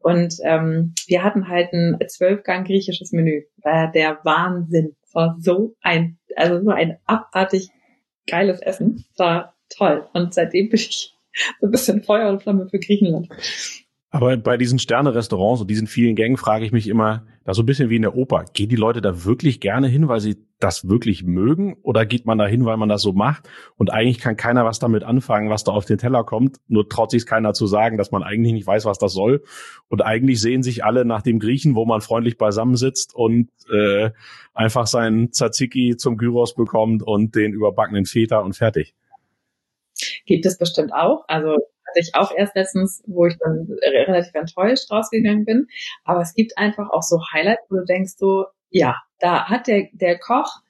Und 0.00 0.36
ähm, 0.42 0.94
wir 1.06 1.22
hatten 1.22 1.48
halt 1.48 1.72
ein 1.74 1.98
zwölfgang 2.08 2.64
griechisches 2.64 3.12
Menü. 3.12 3.42
Äh, 3.62 3.92
der 3.92 4.20
Wahnsinn. 4.24 4.96
Es 5.04 5.14
war 5.14 5.36
so 5.38 5.76
ein, 5.82 6.18
also 6.34 6.64
so 6.64 6.70
ein 6.70 6.98
abartig 7.04 7.68
geiles 8.26 8.60
Essen. 8.62 9.04
Es 9.12 9.18
war 9.18 9.54
toll. 9.68 10.08
Und 10.14 10.32
seitdem 10.32 10.70
bin 10.70 10.80
ich 10.80 11.14
so 11.60 11.66
ein 11.66 11.70
bisschen 11.70 12.02
Feuer 12.02 12.30
und 12.30 12.42
Flamme 12.42 12.68
für 12.68 12.78
Griechenland. 12.78 13.28
Aber 14.16 14.34
bei 14.38 14.56
diesen 14.56 14.78
Sterne-Restaurants 14.78 15.60
und 15.60 15.68
diesen 15.68 15.86
vielen 15.86 16.16
Gängen 16.16 16.38
frage 16.38 16.64
ich 16.64 16.72
mich 16.72 16.88
immer, 16.88 17.26
da 17.44 17.52
so 17.52 17.60
ein 17.60 17.66
bisschen 17.66 17.90
wie 17.90 17.96
in 17.96 18.02
der 18.02 18.16
Oper, 18.16 18.46
gehen 18.54 18.70
die 18.70 18.74
Leute 18.74 19.02
da 19.02 19.26
wirklich 19.26 19.60
gerne 19.60 19.88
hin, 19.88 20.08
weil 20.08 20.20
sie 20.20 20.38
das 20.58 20.88
wirklich 20.88 21.22
mögen? 21.22 21.76
Oder 21.82 22.06
geht 22.06 22.24
man 22.24 22.38
da 22.38 22.46
hin, 22.46 22.64
weil 22.64 22.78
man 22.78 22.88
das 22.88 23.02
so 23.02 23.12
macht? 23.12 23.46
Und 23.76 23.92
eigentlich 23.92 24.18
kann 24.18 24.38
keiner 24.38 24.64
was 24.64 24.78
damit 24.78 25.04
anfangen, 25.04 25.50
was 25.50 25.64
da 25.64 25.72
auf 25.72 25.84
den 25.84 25.98
Teller 25.98 26.24
kommt. 26.24 26.56
Nur 26.66 26.88
traut 26.88 27.10
sich 27.10 27.26
keiner 27.26 27.52
zu 27.52 27.66
sagen, 27.66 27.98
dass 27.98 28.10
man 28.10 28.22
eigentlich 28.22 28.54
nicht 28.54 28.66
weiß, 28.66 28.86
was 28.86 28.96
das 28.96 29.12
soll. 29.12 29.42
Und 29.88 30.00
eigentlich 30.00 30.40
sehen 30.40 30.62
sich 30.62 30.82
alle 30.82 31.04
nach 31.04 31.20
dem 31.20 31.38
Griechen, 31.38 31.74
wo 31.74 31.84
man 31.84 32.00
freundlich 32.00 32.38
beisammensitzt 32.38 33.14
und 33.14 33.50
äh, 33.70 34.12
einfach 34.54 34.86
seinen 34.86 35.30
Tzatziki 35.30 35.98
zum 35.98 36.16
Gyros 36.16 36.54
bekommt 36.54 37.02
und 37.02 37.34
den 37.34 37.52
überbackenen 37.52 38.06
Feta 38.06 38.38
und 38.38 38.56
fertig. 38.56 38.94
Gibt 40.24 40.46
es 40.46 40.56
bestimmt 40.56 40.94
auch. 40.94 41.24
Also 41.28 41.58
hatte 41.96 42.08
ich 42.08 42.14
auch 42.14 42.32
erst 42.36 42.54
letztens, 42.54 43.02
wo 43.06 43.26
ich 43.26 43.36
dann 43.38 43.66
relativ 43.82 44.34
enttäuscht 44.34 44.90
rausgegangen 44.90 45.44
bin. 45.44 45.66
Aber 46.04 46.20
es 46.20 46.34
gibt 46.34 46.56
einfach 46.58 46.90
auch 46.90 47.02
so 47.02 47.18
Highlights, 47.32 47.64
wo 47.70 47.76
du 47.76 47.84
denkst 47.84 48.14
so, 48.16 48.46
ja, 48.70 48.96
da 49.18 49.48
hat 49.48 49.66
der, 49.66 49.88
der 49.92 50.18
Koch 50.18 50.60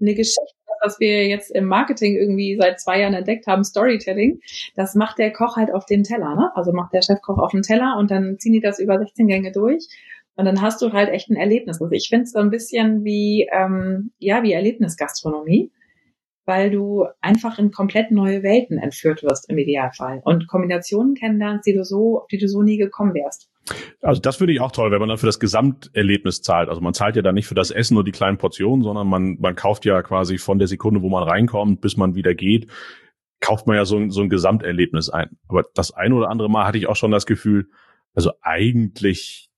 eine 0.00 0.14
Geschichte, 0.14 0.42
was 0.82 1.00
wir 1.00 1.26
jetzt 1.26 1.50
im 1.50 1.64
Marketing 1.64 2.16
irgendwie 2.16 2.56
seit 2.60 2.80
zwei 2.80 3.00
Jahren 3.00 3.14
entdeckt 3.14 3.46
haben, 3.46 3.64
Storytelling, 3.64 4.40
das 4.74 4.94
macht 4.94 5.18
der 5.18 5.32
Koch 5.32 5.56
halt 5.56 5.72
auf 5.72 5.86
den 5.86 6.02
Teller, 6.02 6.34
ne? 6.34 6.50
Also 6.54 6.72
macht 6.72 6.92
der 6.92 7.00
Chefkoch 7.00 7.38
auf 7.38 7.52
den 7.52 7.62
Teller 7.62 7.96
und 7.98 8.10
dann 8.10 8.38
ziehen 8.38 8.52
die 8.52 8.60
das 8.60 8.78
über 8.78 8.98
16 8.98 9.26
Gänge 9.26 9.52
durch. 9.52 9.86
Und 10.36 10.44
dann 10.46 10.60
hast 10.60 10.82
du 10.82 10.92
halt 10.92 11.10
echt 11.10 11.30
ein 11.30 11.36
Erlebnis. 11.36 11.80
Also 11.80 11.92
ich 11.92 12.08
finde 12.08 12.24
es 12.24 12.32
so 12.32 12.40
ein 12.40 12.50
bisschen 12.50 13.04
wie, 13.04 13.48
ähm, 13.52 14.10
ja, 14.18 14.42
wie 14.42 14.52
Erlebnisgastronomie. 14.52 15.70
Weil 16.46 16.70
du 16.70 17.06
einfach 17.20 17.58
in 17.58 17.70
komplett 17.70 18.10
neue 18.10 18.42
Welten 18.42 18.78
entführt 18.78 19.22
wirst 19.22 19.48
im 19.50 19.58
Idealfall 19.58 20.20
und 20.24 20.46
Kombinationen 20.46 21.14
kennenlernst, 21.14 21.66
die 21.66 21.74
du 21.74 21.84
so, 21.84 22.26
die 22.30 22.38
du 22.38 22.48
so 22.48 22.62
nie 22.62 22.76
gekommen 22.76 23.14
wärst. 23.14 23.50
Also 24.02 24.20
das 24.20 24.36
finde 24.36 24.52
ich 24.52 24.60
auch 24.60 24.72
toll, 24.72 24.90
wenn 24.90 25.00
man 25.00 25.08
dann 25.08 25.18
für 25.18 25.26
das 25.26 25.40
Gesamterlebnis 25.40 26.42
zahlt. 26.42 26.68
Also 26.68 26.82
man 26.82 26.92
zahlt 26.92 27.16
ja 27.16 27.22
dann 27.22 27.34
nicht 27.34 27.46
für 27.46 27.54
das 27.54 27.70
Essen 27.70 27.94
nur 27.94 28.04
die 28.04 28.12
kleinen 28.12 28.36
Portionen, 28.36 28.82
sondern 28.82 29.06
man, 29.06 29.38
man 29.40 29.54
kauft 29.54 29.86
ja 29.86 30.02
quasi 30.02 30.36
von 30.36 30.58
der 30.58 30.68
Sekunde, 30.68 31.00
wo 31.00 31.08
man 31.08 31.22
reinkommt, 31.22 31.80
bis 31.80 31.96
man 31.96 32.14
wieder 32.14 32.34
geht, 32.34 32.70
kauft 33.40 33.66
man 33.66 33.76
ja 33.76 33.84
so 33.84 33.96
ein, 33.96 34.10
so 34.10 34.20
ein 34.20 34.28
Gesamterlebnis 34.28 35.08
ein. 35.08 35.38
Aber 35.48 35.64
das 35.74 35.92
eine 35.92 36.14
oder 36.14 36.28
andere 36.28 36.50
Mal 36.50 36.66
hatte 36.66 36.78
ich 36.78 36.88
auch 36.88 36.96
schon 36.96 37.10
das 37.10 37.24
Gefühl, 37.24 37.68
also 38.14 38.32
eigentlich 38.42 39.50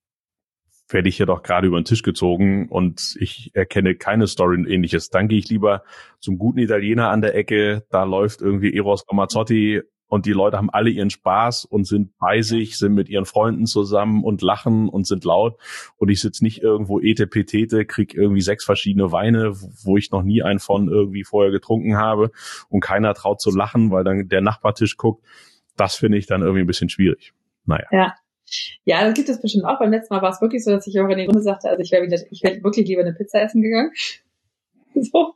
werde 0.89 1.09
ich 1.09 1.17
hier 1.17 1.25
doch 1.25 1.43
gerade 1.43 1.67
über 1.67 1.79
den 1.79 1.85
Tisch 1.85 2.03
gezogen 2.03 2.69
und 2.69 3.15
ich 3.19 3.51
erkenne 3.53 3.95
keine 3.95 4.27
Story 4.27 4.57
und 4.57 4.67
ähnliches. 4.67 5.09
Dann 5.09 5.27
gehe 5.27 5.39
ich 5.39 5.49
lieber 5.49 5.83
zum 6.19 6.37
guten 6.37 6.59
Italiener 6.59 7.09
an 7.09 7.21
der 7.21 7.35
Ecke, 7.35 7.83
da 7.89 8.03
läuft 8.03 8.41
irgendwie 8.41 8.73
Eros 8.73 9.03
Ramazzotti 9.09 9.81
und 10.07 10.25
die 10.25 10.31
Leute 10.31 10.57
haben 10.57 10.69
alle 10.69 10.89
ihren 10.89 11.09
Spaß 11.09 11.65
und 11.65 11.85
sind 11.85 12.17
bei 12.17 12.41
sich, 12.41 12.77
sind 12.77 12.93
mit 12.93 13.09
ihren 13.09 13.25
Freunden 13.25 13.65
zusammen 13.65 14.23
und 14.23 14.41
lachen 14.41 14.87
und 14.87 15.05
sind 15.05 15.25
laut 15.25 15.59
und 15.97 16.09
ich 16.09 16.21
sitze 16.21 16.43
nicht 16.43 16.61
irgendwo 16.61 17.01
etepetete, 17.01 17.85
krieg 17.85 18.13
irgendwie 18.13 18.41
sechs 18.41 18.63
verschiedene 18.63 19.11
Weine, 19.11 19.53
wo 19.83 19.97
ich 19.97 20.11
noch 20.11 20.23
nie 20.23 20.41
einen 20.41 20.59
von 20.59 20.87
irgendwie 20.87 21.25
vorher 21.25 21.51
getrunken 21.51 21.97
habe 21.97 22.31
und 22.69 22.79
keiner 22.79 23.13
traut 23.13 23.41
zu 23.41 23.51
lachen, 23.51 23.91
weil 23.91 24.05
dann 24.05 24.29
der 24.29 24.41
Nachbartisch 24.41 24.95
guckt. 24.95 25.25
Das 25.75 25.95
finde 25.95 26.17
ich 26.17 26.25
dann 26.25 26.41
irgendwie 26.41 26.61
ein 26.61 26.67
bisschen 26.67 26.89
schwierig. 26.89 27.33
Naja. 27.65 27.87
Ja, 27.91 28.13
ja, 28.85 29.03
das 29.03 29.13
gibt 29.13 29.29
es 29.29 29.41
bestimmt 29.41 29.65
auch. 29.65 29.79
Beim 29.79 29.91
letzten 29.91 30.13
Mal 30.13 30.21
war 30.21 30.31
es 30.31 30.41
wirklich 30.41 30.63
so, 30.63 30.71
dass 30.71 30.87
ich 30.87 30.99
auch 30.99 31.09
in 31.09 31.17
die 31.17 31.25
Runde 31.25 31.41
sagte, 31.41 31.69
also 31.69 31.81
ich 31.81 31.91
wäre 31.91 32.05
ich 32.05 32.43
wäre 32.43 32.63
wirklich 32.63 32.87
lieber 32.87 33.01
eine 33.01 33.13
Pizza 33.13 33.41
essen 33.41 33.61
gegangen. 33.61 33.91
so. 34.95 35.33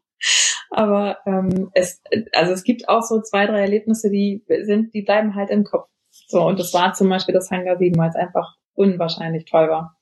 Aber 0.70 1.18
ähm, 1.26 1.70
es, 1.74 2.02
also 2.34 2.54
es 2.54 2.64
gibt 2.64 2.88
auch 2.88 3.02
so 3.02 3.22
zwei, 3.22 3.46
drei 3.46 3.62
Erlebnisse, 3.62 4.10
die 4.10 4.44
sind, 4.62 4.94
die 4.94 5.02
bleiben 5.02 5.36
halt 5.36 5.50
im 5.50 5.64
Kopf. 5.66 5.90
So, 6.28 6.44
und 6.44 6.60
das 6.60 6.74
war 6.74 6.94
zum 6.94 7.10
Beispiel 7.10 7.34
das 7.34 7.52
Hangar 7.52 7.78
7, 7.78 7.98
weil 7.98 8.10
es 8.10 8.16
einfach 8.16 8.56
unwahrscheinlich 8.74 9.46
toll 9.46 9.70
war. 9.70 9.98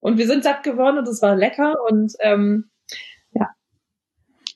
Und 0.00 0.18
wir 0.18 0.26
sind 0.26 0.44
satt 0.44 0.62
geworden 0.62 0.98
und 0.98 1.08
es 1.08 1.22
war 1.22 1.34
lecker 1.34 1.74
und 1.88 2.12
ähm, 2.20 2.70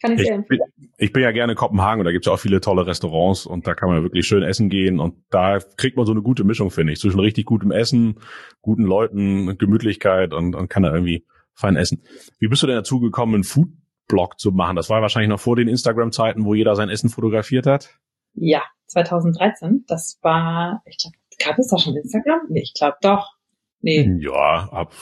kann 0.00 0.12
ich, 0.12 0.20
ich 0.20 0.26
sehr 0.26 0.36
empfehlen. 0.36 0.60
Bin, 0.76 0.90
ich 0.96 1.12
bin 1.12 1.22
ja 1.22 1.30
gerne 1.32 1.52
in 1.52 1.56
Kopenhagen 1.56 2.00
und 2.00 2.04
da 2.04 2.12
gibt 2.12 2.26
es 2.26 2.32
auch 2.32 2.38
viele 2.38 2.60
tolle 2.60 2.86
Restaurants 2.86 3.46
und 3.46 3.66
da 3.66 3.74
kann 3.74 3.88
man 3.88 4.02
wirklich 4.02 4.26
schön 4.26 4.42
essen 4.42 4.68
gehen 4.68 5.00
und 5.00 5.16
da 5.30 5.58
kriegt 5.76 5.96
man 5.96 6.06
so 6.06 6.12
eine 6.12 6.22
gute 6.22 6.44
Mischung, 6.44 6.70
finde 6.70 6.92
ich, 6.92 7.00
zwischen 7.00 7.20
richtig 7.20 7.46
gutem 7.46 7.70
Essen, 7.70 8.20
guten 8.62 8.82
Leuten, 8.82 9.58
Gemütlichkeit 9.58 10.32
und, 10.32 10.54
und 10.54 10.68
kann 10.68 10.82
da 10.82 10.92
irgendwie 10.92 11.26
fein 11.54 11.76
essen. 11.76 12.02
Wie 12.38 12.48
bist 12.48 12.62
du 12.62 12.66
denn 12.66 12.76
dazu 12.76 13.00
gekommen, 13.00 13.34
einen 13.34 13.44
Foodblog 13.44 14.38
zu 14.38 14.52
machen? 14.52 14.76
Das 14.76 14.88
war 14.88 15.02
wahrscheinlich 15.02 15.30
noch 15.30 15.40
vor 15.40 15.56
den 15.56 15.68
Instagram-Zeiten, 15.68 16.44
wo 16.44 16.54
jeder 16.54 16.76
sein 16.76 16.88
Essen 16.88 17.10
fotografiert 17.10 17.66
hat? 17.66 17.98
Ja, 18.34 18.62
2013. 18.86 19.84
Das 19.88 20.18
war, 20.22 20.82
ich 20.86 20.98
glaube, 20.98 21.16
gab 21.44 21.58
es 21.58 21.68
da 21.68 21.78
schon 21.78 21.96
Instagram? 21.96 22.40
Nee, 22.48 22.62
ich 22.62 22.74
glaube 22.74 22.96
doch. 23.00 23.32
Nee. 23.80 24.18
Ja, 24.20 24.68
ab 24.72 24.92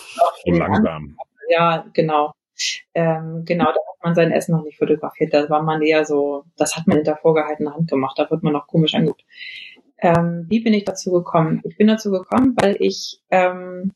so 0.44 0.52
langsam. 0.52 1.16
Ja, 1.48 1.86
genau. 1.92 2.32
Ähm, 2.94 3.44
genau, 3.44 3.66
da 3.66 3.72
hat 3.72 4.02
man 4.02 4.14
sein 4.14 4.32
Essen 4.32 4.52
noch 4.56 4.64
nicht 4.64 4.78
fotografiert. 4.78 5.34
Da 5.34 5.48
war 5.50 5.62
man 5.62 5.82
eher 5.82 6.04
so, 6.04 6.44
das 6.56 6.76
hat 6.76 6.86
man 6.86 6.96
hinter 6.96 7.16
vorgehaltener 7.16 7.74
Hand 7.74 7.90
gemacht. 7.90 8.18
Da 8.18 8.30
wird 8.30 8.42
man 8.42 8.52
noch 8.52 8.66
komisch 8.66 8.94
angeguckt. 8.94 9.24
Ähm, 9.98 10.46
wie 10.48 10.60
bin 10.60 10.74
ich 10.74 10.84
dazu 10.84 11.10
gekommen? 11.12 11.62
Ich 11.64 11.76
bin 11.76 11.86
dazu 11.86 12.10
gekommen, 12.10 12.54
weil 12.60 12.76
ich 12.80 13.22
ähm, 13.30 13.92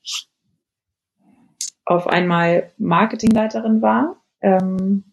auf 1.85 2.07
einmal 2.07 2.71
Marketingleiterin 2.79 3.83
war. 3.83 4.17
Ähm, 4.41 5.13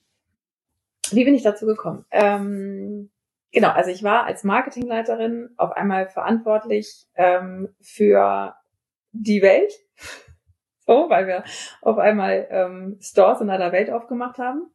wie 1.11 1.25
bin 1.25 1.35
ich 1.35 1.43
dazu 1.43 1.65
gekommen? 1.65 2.05
Ähm, 2.11 3.09
genau, 3.51 3.69
also 3.69 3.91
ich 3.91 4.03
war 4.03 4.25
als 4.25 4.43
Marketingleiterin 4.43 5.49
auf 5.57 5.71
einmal 5.71 6.07
verantwortlich 6.07 7.07
ähm, 7.15 7.69
für 7.81 8.55
die 9.11 9.41
Welt 9.41 9.73
so, 10.87 10.93
weil 11.09 11.27
wir 11.27 11.43
auf 11.81 11.97
einmal 11.97 12.47
ähm, 12.49 12.97
Stores 13.01 13.41
in 13.41 13.49
aller 13.49 13.71
Welt 13.71 13.91
aufgemacht 13.91 14.37
haben. 14.37 14.71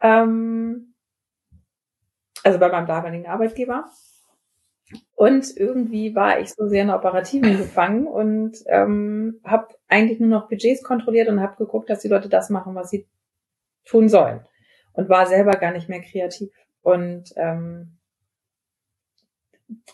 Ähm, 0.00 0.94
also 2.44 2.58
bei 2.58 2.68
meinem 2.68 2.86
damaligen 2.86 3.26
Arbeitgeber. 3.26 3.86
Und 5.14 5.56
irgendwie 5.56 6.14
war 6.14 6.38
ich 6.40 6.52
so 6.52 6.68
sehr 6.68 6.82
in 6.82 6.88
der 6.88 6.96
Operativen 6.96 7.56
gefangen 7.58 8.06
und 8.06 8.58
ähm, 8.66 9.40
habe 9.44 9.68
eigentlich 9.88 10.20
nur 10.20 10.28
noch 10.28 10.48
Budgets 10.48 10.82
kontrolliert 10.82 11.28
und 11.28 11.40
habe 11.40 11.56
geguckt, 11.56 11.88
dass 11.88 12.00
die 12.00 12.08
Leute 12.08 12.28
das 12.28 12.50
machen, 12.50 12.74
was 12.74 12.90
sie 12.90 13.08
tun 13.86 14.08
sollen. 14.08 14.46
Und 14.92 15.08
war 15.08 15.26
selber 15.26 15.52
gar 15.52 15.72
nicht 15.72 15.88
mehr 15.88 16.02
kreativ. 16.02 16.50
Und 16.82 17.32
ähm, 17.36 17.98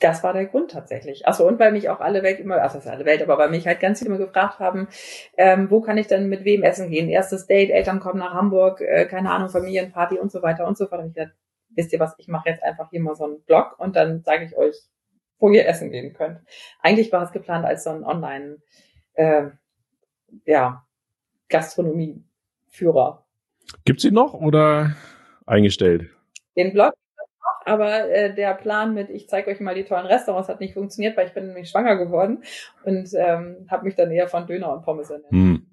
das 0.00 0.22
war 0.22 0.32
der 0.32 0.46
Grund 0.46 0.70
tatsächlich. 0.70 1.26
Achso, 1.26 1.46
und 1.46 1.58
weil 1.58 1.72
mich 1.72 1.88
auch 1.88 2.00
alle 2.00 2.22
Welt 2.22 2.40
immer, 2.40 2.60
also 2.62 2.78
alle 2.88 3.04
Welt, 3.04 3.22
aber 3.22 3.38
weil 3.38 3.50
mich 3.50 3.66
halt 3.66 3.80
ganz 3.80 3.98
viele 3.98 4.14
immer 4.14 4.24
gefragt 4.24 4.58
haben, 4.58 4.88
ähm, 5.36 5.70
wo 5.70 5.80
kann 5.80 5.98
ich 5.98 6.06
denn 6.06 6.28
mit 6.28 6.44
wem 6.44 6.62
essen 6.62 6.90
gehen? 6.90 7.08
Erstes 7.08 7.46
Date, 7.46 7.70
Eltern 7.70 8.00
kommen 8.00 8.18
nach 8.18 8.34
Hamburg, 8.34 8.80
äh, 8.80 9.06
keine 9.06 9.30
Ahnung, 9.30 9.48
Familienparty 9.48 10.18
und 10.18 10.32
so 10.32 10.42
weiter 10.42 10.66
und 10.66 10.76
so 10.76 10.86
fort. 10.86 11.02
Und 11.02 11.08
ich 11.08 11.14
dachte, 11.14 11.32
wisst 11.70 11.92
ihr 11.92 12.00
was, 12.00 12.14
ich 12.18 12.28
mache 12.28 12.48
jetzt 12.48 12.62
einfach 12.62 12.90
hier 12.90 13.00
mal 13.00 13.14
so 13.14 13.24
einen 13.24 13.42
Blog 13.42 13.78
und 13.78 13.96
dann 13.96 14.22
sage 14.22 14.44
ich 14.44 14.56
euch, 14.56 14.76
wo 15.38 15.50
ihr 15.50 15.66
essen 15.66 15.90
gehen 15.90 16.12
könnt. 16.12 16.40
Eigentlich 16.80 17.12
war 17.12 17.22
es 17.22 17.32
geplant 17.32 17.64
als 17.64 17.84
so 17.84 17.90
ein 17.90 18.04
Online, 18.04 18.58
äh, 19.14 19.48
ja, 20.44 20.84
Gastronomieführer. 21.48 23.26
Gibt's 23.84 24.04
ihn 24.04 24.14
noch 24.14 24.34
oder 24.34 24.96
eingestellt? 25.46 26.10
Den 26.56 26.72
Blog 26.72 26.94
aber 27.70 28.10
äh, 28.10 28.34
der 28.34 28.54
Plan 28.54 28.94
mit, 28.94 29.10
ich 29.10 29.28
zeige 29.28 29.48
euch 29.48 29.60
mal 29.60 29.76
die 29.76 29.84
tollen 29.84 30.06
Restaurants, 30.06 30.48
hat 30.48 30.58
nicht 30.58 30.74
funktioniert, 30.74 31.16
weil 31.16 31.28
ich 31.28 31.34
bin 31.34 31.46
nämlich 31.46 31.70
schwanger 31.70 31.94
geworden 31.94 32.42
und 32.84 33.08
ähm, 33.14 33.68
habe 33.70 33.84
mich 33.84 33.94
dann 33.94 34.10
eher 34.10 34.26
von 34.26 34.48
Döner 34.48 34.72
und 34.72 34.82
Pommes 34.82 35.08
ernährt. 35.08 35.30
Hm. 35.30 35.66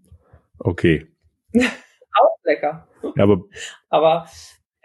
Okay. 0.59 1.07
Auch 1.55 2.37
lecker. 2.43 2.87
Ja, 3.15 3.23
aber, 3.23 3.41
aber 3.89 4.27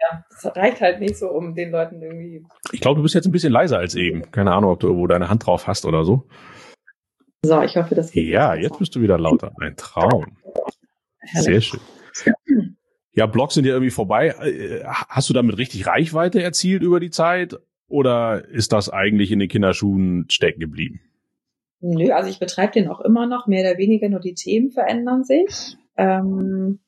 ja, 0.01 0.25
das 0.27 0.55
reicht 0.55 0.81
halt 0.81 1.01
nicht 1.01 1.15
so, 1.15 1.29
um 1.29 1.53
den 1.53 1.69
Leuten 1.69 2.01
irgendwie. 2.01 2.47
Ich 2.71 2.81
glaube, 2.81 2.97
du 2.97 3.03
bist 3.03 3.13
jetzt 3.13 3.27
ein 3.27 3.31
bisschen 3.31 3.53
leiser 3.53 3.77
als 3.77 3.93
eben. 3.93 4.31
Keine 4.31 4.51
Ahnung, 4.51 4.71
ob 4.71 4.79
du 4.79 4.87
irgendwo 4.87 5.05
deine 5.05 5.29
Hand 5.29 5.45
drauf 5.45 5.67
hast 5.67 5.85
oder 5.85 6.03
so. 6.03 6.27
So, 7.45 7.61
ich 7.61 7.77
hoffe, 7.77 7.93
das 7.93 8.11
geht. 8.11 8.27
Ja, 8.27 8.55
jetzt 8.55 8.79
bist 8.79 8.95
du 8.95 9.01
wieder 9.01 9.19
lauter. 9.19 9.51
Ein 9.61 9.75
Traum. 9.75 10.35
Sehr 11.33 11.61
schön. 11.61 11.79
Ja, 13.13 13.27
Blogs 13.27 13.53
sind 13.53 13.65
ja 13.65 13.73
irgendwie 13.73 13.91
vorbei. 13.91 14.29
Äh, 14.41 14.83
hast 14.85 15.29
du 15.29 15.33
damit 15.33 15.57
richtig 15.57 15.85
Reichweite 15.85 16.41
erzielt 16.41 16.81
über 16.81 16.99
die 16.99 17.11
Zeit 17.11 17.55
oder 17.87 18.47
ist 18.49 18.73
das 18.73 18.89
eigentlich 18.89 19.31
in 19.31 19.39
den 19.39 19.49
Kinderschuhen 19.49 20.25
stecken 20.29 20.59
geblieben? 20.59 21.01
Nö, 21.79 22.11
also 22.11 22.29
ich 22.29 22.39
betreibe 22.39 22.71
den 22.71 22.87
auch 22.87 23.01
immer 23.01 23.27
noch, 23.27 23.45
mehr 23.45 23.69
oder 23.69 23.77
weniger, 23.77 24.09
nur 24.09 24.21
die 24.21 24.33
Themen 24.33 24.71
verändern 24.71 25.23
sich. 25.23 25.77
Ähm, 25.97 26.79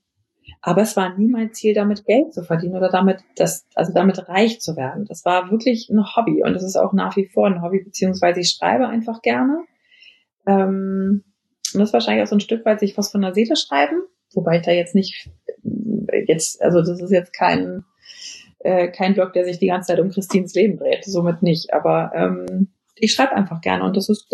aber 0.61 0.81
es 0.81 0.95
war 0.95 1.17
nie 1.17 1.27
mein 1.27 1.53
Ziel, 1.53 1.73
damit 1.73 2.05
Geld 2.05 2.33
zu 2.33 2.43
verdienen 2.43 2.75
oder 2.75 2.89
damit, 2.89 3.19
das, 3.35 3.67
also 3.75 3.93
damit 3.93 4.27
reich 4.29 4.61
zu 4.61 4.75
werden. 4.75 5.05
Das 5.05 5.25
war 5.25 5.51
wirklich 5.51 5.89
ein 5.89 6.15
Hobby 6.15 6.43
und 6.43 6.55
es 6.55 6.63
ist 6.63 6.75
auch 6.75 6.93
nach 6.93 7.15
wie 7.17 7.27
vor 7.27 7.45
ein 7.45 7.61
Hobby, 7.61 7.83
beziehungsweise 7.83 8.39
ich 8.39 8.49
schreibe 8.49 8.87
einfach 8.87 9.21
gerne. 9.21 9.65
Ähm, 10.47 11.23
und 11.73 11.79
das 11.79 11.89
ist 11.89 11.93
wahrscheinlich 11.93 12.23
auch 12.23 12.29
so 12.29 12.35
ein 12.35 12.41
Stück 12.41 12.65
weit 12.65 12.79
sich 12.79 12.97
was 12.97 13.11
von 13.11 13.21
der 13.21 13.33
Seele 13.33 13.55
schreiben, 13.55 14.01
wobei 14.33 14.57
ich 14.57 14.65
da 14.65 14.71
jetzt 14.71 14.95
nicht 14.95 15.29
jetzt, 16.27 16.61
also 16.61 16.81
das 16.81 17.01
ist 17.01 17.11
jetzt 17.11 17.33
kein, 17.33 17.83
äh, 18.59 18.89
kein 18.89 19.13
Blog, 19.13 19.33
der 19.33 19.45
sich 19.45 19.59
die 19.59 19.67
ganze 19.67 19.87
Zeit 19.87 19.99
um 19.99 20.09
Christins 20.09 20.53
Leben 20.55 20.77
dreht, 20.77 21.05
somit 21.05 21.41
nicht. 21.41 21.73
Aber 21.73 22.11
ähm, 22.15 22.69
ich 22.95 23.13
schreibe 23.13 23.35
einfach 23.35 23.61
gerne 23.61 23.83
und 23.83 23.97
das 23.97 24.09
ist, 24.09 24.27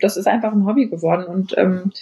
das 0.00 0.16
ist 0.16 0.26
einfach 0.26 0.52
ein 0.52 0.66
Hobby 0.66 0.88
geworden 0.88 1.26
und 1.26 1.56
ähm, 1.56 1.92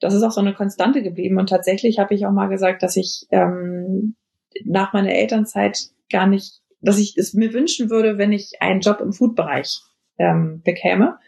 das 0.00 0.14
ist 0.14 0.22
auch 0.22 0.32
so 0.32 0.40
eine 0.40 0.54
Konstante 0.54 1.02
geblieben. 1.02 1.38
Und 1.38 1.48
tatsächlich 1.48 1.98
habe 1.98 2.14
ich 2.14 2.26
auch 2.26 2.32
mal 2.32 2.48
gesagt, 2.48 2.82
dass 2.82 2.96
ich 2.96 3.26
ähm, 3.30 4.16
nach 4.64 4.92
meiner 4.92 5.12
Elternzeit 5.12 5.78
gar 6.10 6.26
nicht, 6.26 6.60
dass 6.80 6.98
ich 6.98 7.16
es 7.16 7.34
mir 7.34 7.52
wünschen 7.52 7.90
würde, 7.90 8.18
wenn 8.18 8.32
ich 8.32 8.60
einen 8.60 8.80
Job 8.80 9.00
im 9.00 9.12
Food-Bereich 9.12 9.82
ähm, 10.18 10.62
bekäme, 10.62 11.18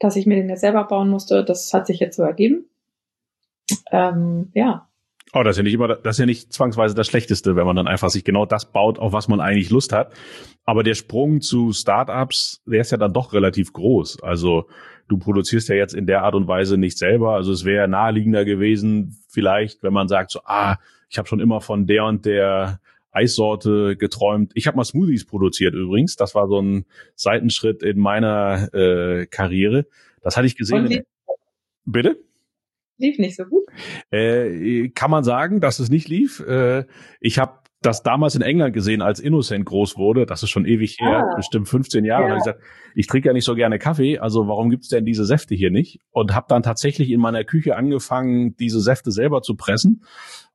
dass 0.00 0.16
ich 0.16 0.26
mir 0.26 0.36
den 0.36 0.48
jetzt 0.48 0.60
selber 0.60 0.84
bauen 0.84 1.08
musste. 1.08 1.44
Das 1.44 1.72
hat 1.72 1.86
sich 1.86 2.00
jetzt 2.00 2.16
so 2.16 2.24
ergeben. 2.24 2.66
Ähm, 3.92 4.50
ja, 4.54 4.88
Oh, 5.34 5.42
das 5.42 5.52
ist 5.52 5.58
ja 5.58 5.62
nicht 5.62 5.74
immer, 5.74 5.88
das 5.88 6.16
ist 6.16 6.18
ja 6.20 6.26
nicht 6.26 6.52
zwangsweise 6.52 6.94
das 6.94 7.06
Schlechteste, 7.06 7.56
wenn 7.56 7.64
man 7.64 7.76
dann 7.76 7.88
einfach 7.88 8.10
sich 8.10 8.22
genau 8.22 8.44
das 8.44 8.70
baut, 8.70 8.98
auf 8.98 9.14
was 9.14 9.28
man 9.28 9.40
eigentlich 9.40 9.70
Lust 9.70 9.92
hat. 9.92 10.12
Aber 10.64 10.82
der 10.82 10.94
Sprung 10.94 11.40
zu 11.40 11.72
Startups, 11.72 12.62
der 12.66 12.82
ist 12.82 12.92
ja 12.92 12.98
dann 12.98 13.14
doch 13.14 13.32
relativ 13.32 13.72
groß. 13.72 14.22
Also 14.22 14.68
du 15.08 15.16
produzierst 15.16 15.70
ja 15.70 15.74
jetzt 15.74 15.94
in 15.94 16.06
der 16.06 16.22
Art 16.22 16.34
und 16.34 16.48
Weise 16.48 16.76
nicht 16.76 16.98
selber. 16.98 17.34
Also 17.34 17.52
es 17.52 17.64
wäre 17.64 17.88
naheliegender 17.88 18.44
gewesen, 18.44 19.16
vielleicht, 19.28 19.82
wenn 19.82 19.94
man 19.94 20.06
sagt 20.06 20.32
so, 20.32 20.40
ah, 20.44 20.76
ich 21.08 21.16
habe 21.16 21.28
schon 21.28 21.40
immer 21.40 21.62
von 21.62 21.86
der 21.86 22.04
und 22.04 22.26
der 22.26 22.80
Eissorte 23.10 23.96
geträumt. 23.96 24.52
Ich 24.54 24.66
habe 24.66 24.76
mal 24.76 24.84
Smoothies 24.84 25.26
produziert 25.26 25.74
übrigens. 25.74 26.16
Das 26.16 26.34
war 26.34 26.46
so 26.48 26.60
ein 26.60 26.86
Seitenschritt 27.14 27.82
in 27.82 27.98
meiner 27.98 28.72
äh, 28.74 29.26
Karriere. 29.26 29.86
Das 30.22 30.36
hatte 30.36 30.46
ich 30.46 30.56
gesehen. 30.56 31.04
Bitte? 31.84 32.18
Lief 33.02 33.18
nicht 33.18 33.36
so 33.36 33.44
gut? 33.44 33.64
Äh, 34.10 34.88
kann 34.90 35.10
man 35.10 35.24
sagen, 35.24 35.60
dass 35.60 35.78
es 35.78 35.90
nicht 35.90 36.08
lief. 36.08 36.40
Äh, 36.40 36.84
ich 37.20 37.38
habe 37.38 37.62
das 37.82 38.02
damals 38.02 38.34
in 38.34 38.42
England 38.42 38.74
gesehen, 38.74 39.02
als 39.02 39.20
Innocent 39.20 39.66
groß 39.66 39.96
wurde. 39.96 40.24
Das 40.24 40.42
ist 40.42 40.50
schon 40.50 40.64
ewig 40.64 40.98
her, 41.00 41.26
ah, 41.28 41.36
bestimmt 41.36 41.68
15 41.68 42.04
Jahre. 42.04 42.28
Ja. 42.28 42.32
Und 42.32 42.38
ich 42.38 42.44
gesagt, 42.44 42.60
ich 42.94 43.06
trinke 43.06 43.28
ja 43.28 43.32
nicht 43.32 43.44
so 43.44 43.54
gerne 43.54 43.78
Kaffee, 43.78 44.18
also 44.18 44.46
warum 44.48 44.70
gibt's 44.70 44.88
denn 44.88 45.04
diese 45.04 45.24
Säfte 45.24 45.54
hier 45.54 45.70
nicht? 45.70 45.98
Und 46.10 46.34
habe 46.34 46.46
dann 46.48 46.62
tatsächlich 46.62 47.10
in 47.10 47.20
meiner 47.20 47.44
Küche 47.44 47.76
angefangen, 47.76 48.56
diese 48.56 48.80
Säfte 48.80 49.10
selber 49.10 49.42
zu 49.42 49.56
pressen, 49.56 50.04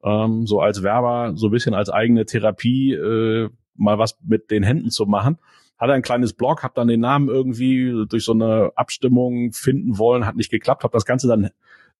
ähm, 0.04 0.48
so 0.48 0.62
als 0.62 0.84
Werber, 0.84 1.34
so 1.36 1.48
ein 1.48 1.51
bisschen 1.51 1.74
als 1.74 1.89
eigene 1.89 2.25
Therapie, 2.25 2.94
äh, 2.94 3.50
mal 3.75 4.00
was 4.00 4.18
mit 4.25 4.50
den 4.50 4.63
Händen 4.63 4.89
zu 4.89 5.06
machen. 5.06 5.38
Hatte 5.77 5.94
ein 5.94 6.01
kleines 6.01 6.34
Blog, 6.34 6.63
habe 6.63 6.74
dann 6.75 6.88
den 6.88 7.01
Namen 7.01 7.27
irgendwie 7.27 8.06
durch 8.10 8.24
so 8.24 8.32
eine 8.32 8.72
Abstimmung 8.75 9.51
finden 9.51 10.00
wollen, 10.00 10.25
hat 10.25 10.36
nicht 10.36 10.50
geklappt, 10.50 10.84
habe 10.84 10.94
das 10.94 11.06
Ganze 11.06 11.27
dann 11.27 11.51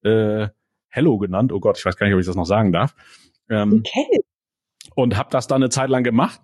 äh, 0.04 0.48
Hello 0.89 1.18
genannt. 1.18 1.51
Oh 1.51 1.60
Gott, 1.60 1.77
ich 1.77 1.86
weiß 1.86 1.98
gar 1.98 2.08
nicht, 2.08 2.16
ob 2.16 2.20
ich 2.20 2.25
das 2.25 2.36
noch 2.36 2.46
sagen 2.46 2.72
darf. 2.72 2.96
Ähm, 3.50 3.84
okay. 3.86 4.22
Und 4.96 5.18
habe 5.18 5.30
das 5.32 5.48
dann 5.48 5.62
eine 5.62 5.70
Zeit 5.70 5.89
lang 5.89 6.04
gemacht. 6.04 6.42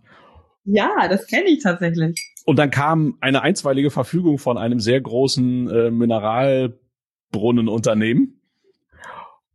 Ja, 0.65 1.07
das 1.09 1.27
kenne 1.27 1.49
ich 1.49 1.63
tatsächlich. 1.63 2.33
Und 2.45 2.59
dann 2.59 2.69
kam 2.69 3.17
eine 3.21 3.41
einstweilige 3.41 3.89
Verfügung 3.89 4.37
von 4.37 4.57
einem 4.57 4.79
sehr 4.79 4.99
großen 5.01 5.69
äh, 5.69 5.91
Mineralbrunnenunternehmen. 5.91 8.41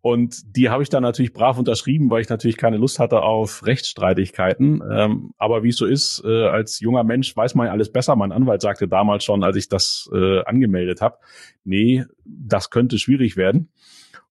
Und 0.01 0.57
die 0.57 0.71
habe 0.71 0.83
ich 0.83 0.89
dann 0.89 1.03
natürlich 1.03 1.33
brav 1.33 1.59
unterschrieben, 1.59 2.09
weil 2.11 2.21
ich 2.21 2.29
natürlich 2.29 2.57
keine 2.57 2.77
Lust 2.77 3.01
hatte 3.01 3.23
auf 3.23 3.67
Rechtsstreitigkeiten. 3.67 4.83
Ähm, 4.91 5.35
aber 5.39 5.65
wie 5.65 5.71
es 5.71 5.77
so 5.77 5.87
ist, 5.87 6.23
äh, 6.25 6.47
als 6.47 6.79
junger 6.79 7.03
Mensch 7.03 7.37
weiß 7.37 7.57
man 7.57 7.67
ja 7.67 7.73
alles 7.73 7.91
besser. 7.91 8.15
Mein 8.15 8.31
Anwalt 8.31 8.61
sagte 8.61 8.87
damals 8.87 9.25
schon, 9.25 9.43
als 9.43 9.57
ich 9.57 9.69
das 9.69 10.09
äh, 10.15 10.43
angemeldet 10.45 11.01
habe, 11.01 11.19
nee, 11.65 12.05
das 12.25 12.71
könnte 12.71 12.99
schwierig 12.99 13.37
werden. 13.37 13.71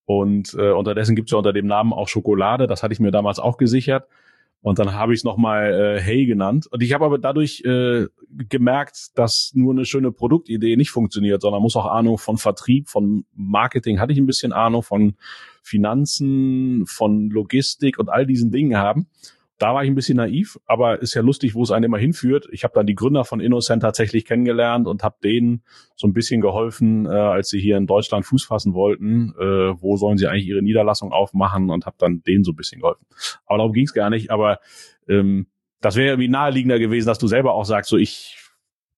Und 0.06 0.56
äh, 0.58 0.72
unterdessen 0.72 1.18
gibt's 1.18 1.34
ja 1.34 1.38
unter 1.38 1.52
dem 1.52 1.68
Namen 1.68 1.92
auch 1.92 2.08
Schokolade. 2.08 2.68
Das 2.68 2.82
hatte 2.82 2.94
ich 2.94 3.02
mir 3.02 3.12
damals 3.12 3.40
auch 3.40 3.58
gesichert. 3.58 4.08
Und 4.62 4.80
dann 4.80 4.94
habe 4.94 5.14
ich 5.14 5.20
es 5.20 5.24
nochmal 5.24 5.74
äh, 5.74 6.02
Hey 6.02 6.26
genannt. 6.26 6.68
Und 6.72 6.82
ich 6.82 6.94
habe 6.94 7.06
aber 7.06 7.20
dadurch 7.20 7.62
äh, 7.64 8.08
gemerkt, 8.50 9.10
dass 9.16 9.52
nur 9.54 9.74
eine 9.74 9.86
schöne 9.86 10.12
Produktidee 10.12 10.76
nicht 10.76 10.90
funktioniert, 10.90 11.42
sondern 11.42 11.62
muss 11.62 11.76
auch 11.76 11.86
Ahnung 11.86 12.18
von 12.18 12.38
Vertrieb, 12.38 12.90
von 12.90 13.26
Marketing 13.34 14.00
hatte 14.00 14.14
ich 14.14 14.20
ein 14.20 14.26
bisschen 14.26 14.54
Ahnung, 14.54 14.84
von 14.84 15.16
Finanzen, 15.62 16.86
von 16.88 17.30
Logistik 17.30 18.00
und 18.00 18.10
all 18.10 18.26
diesen 18.26 18.52
Dingen 18.52 18.78
haben. 18.78 19.08
Da 19.58 19.74
war 19.74 19.84
ich 19.84 19.90
ein 19.90 19.96
bisschen 19.96 20.18
naiv, 20.18 20.60
aber 20.66 21.02
ist 21.02 21.16
ja 21.16 21.22
lustig, 21.22 21.56
wo 21.56 21.64
es 21.64 21.72
einen 21.72 21.86
immer 21.86 21.98
hinführt. 21.98 22.48
Ich 22.52 22.64
habe 22.64 22.76
dann 22.76 22.86
die 22.86 22.94
Gründer 22.94 23.26
von 23.26 23.40
Innocent 23.40 23.82
tatsächlich 23.82 24.26
kennengelernt 24.26 24.88
und 24.88 25.04
habe 25.04 25.16
denen 25.24 25.64
so 25.96 26.08
ein 26.08 26.14
bisschen 26.14 26.42
geholfen, 26.42 27.08
äh, 27.08 27.10
als 27.10 27.50
sie 27.50 27.60
hier 27.60 27.78
in 27.78 27.88
Deutschland 27.88 28.26
Fuß 28.26 28.46
fassen 28.46 28.74
wollten. 28.76 29.34
Äh, 29.40 29.82
wo 29.82 29.98
sollen 29.98 30.18
sie 30.18 30.28
eigentlich 30.28 30.48
ihre 30.48 30.62
Niederlassung 30.62 31.12
aufmachen 31.12 31.72
und 31.72 31.88
habe 31.88 31.96
dann 32.00 32.22
denen 32.22 32.44
so 32.44 32.52
ein 32.52 32.56
bisschen 32.56 32.82
geholfen. 32.82 33.08
Aber 33.48 33.58
darum 33.58 33.74
ging 33.74 33.86
es 33.86 33.94
gar 33.94 34.12
nicht. 34.12 34.30
Aber 34.30 34.60
ähm, 35.08 35.48
das 35.82 35.96
wäre 35.96 36.10
irgendwie 36.10 36.30
naheliegender 36.30 36.78
gewesen, 36.78 37.08
dass 37.08 37.20
du 37.20 37.28
selber 37.28 37.54
auch 37.54 37.66
sagst, 37.66 37.90
so 37.90 37.98
ich 37.98 38.38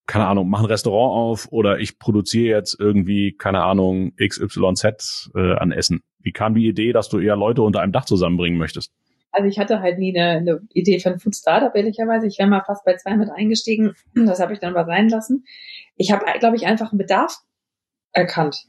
keine 0.09 0.25
Ahnung, 0.25 0.49
mach 0.49 0.61
ein 0.61 0.65
Restaurant 0.65 1.13
auf 1.13 1.51
oder 1.51 1.79
ich 1.79 1.99
produziere 1.99 2.57
jetzt 2.57 2.75
irgendwie, 2.79 3.33
keine 3.33 3.63
Ahnung, 3.63 4.13
XYZ 4.17 5.29
äh, 5.35 5.53
an 5.53 5.71
Essen. 5.71 6.01
Wie 6.17 6.31
kam 6.31 6.55
die 6.55 6.67
Idee, 6.67 6.93
dass 6.93 7.09
du 7.09 7.19
eher 7.19 7.35
Leute 7.35 7.61
unter 7.61 7.81
einem 7.81 7.91
Dach 7.91 8.05
zusammenbringen 8.05 8.57
möchtest? 8.57 8.91
Also 9.31 9.47
ich 9.47 9.59
hatte 9.59 9.81
halt 9.81 9.99
nie 9.99 10.17
eine, 10.17 10.37
eine 10.37 10.61
Idee 10.73 10.99
für 10.99 11.09
ein 11.09 11.19
Food 11.19 11.35
Startup, 11.35 11.75
ehrlicherweise. 11.75 12.27
Ich 12.27 12.39
wäre 12.39 12.49
mal 12.49 12.63
fast 12.63 12.83
bei 12.83 12.95
zwei 12.95 13.15
mit 13.15 13.29
eingestiegen. 13.29 13.93
Das 14.15 14.39
habe 14.39 14.53
ich 14.53 14.59
dann 14.59 14.75
aber 14.75 14.85
sein 14.85 15.09
lassen. 15.09 15.45
Ich 15.95 16.11
habe, 16.11 16.25
glaube 16.39 16.55
ich, 16.55 16.65
einfach 16.65 16.91
einen 16.91 16.99
Bedarf 16.99 17.39
erkannt. 18.11 18.65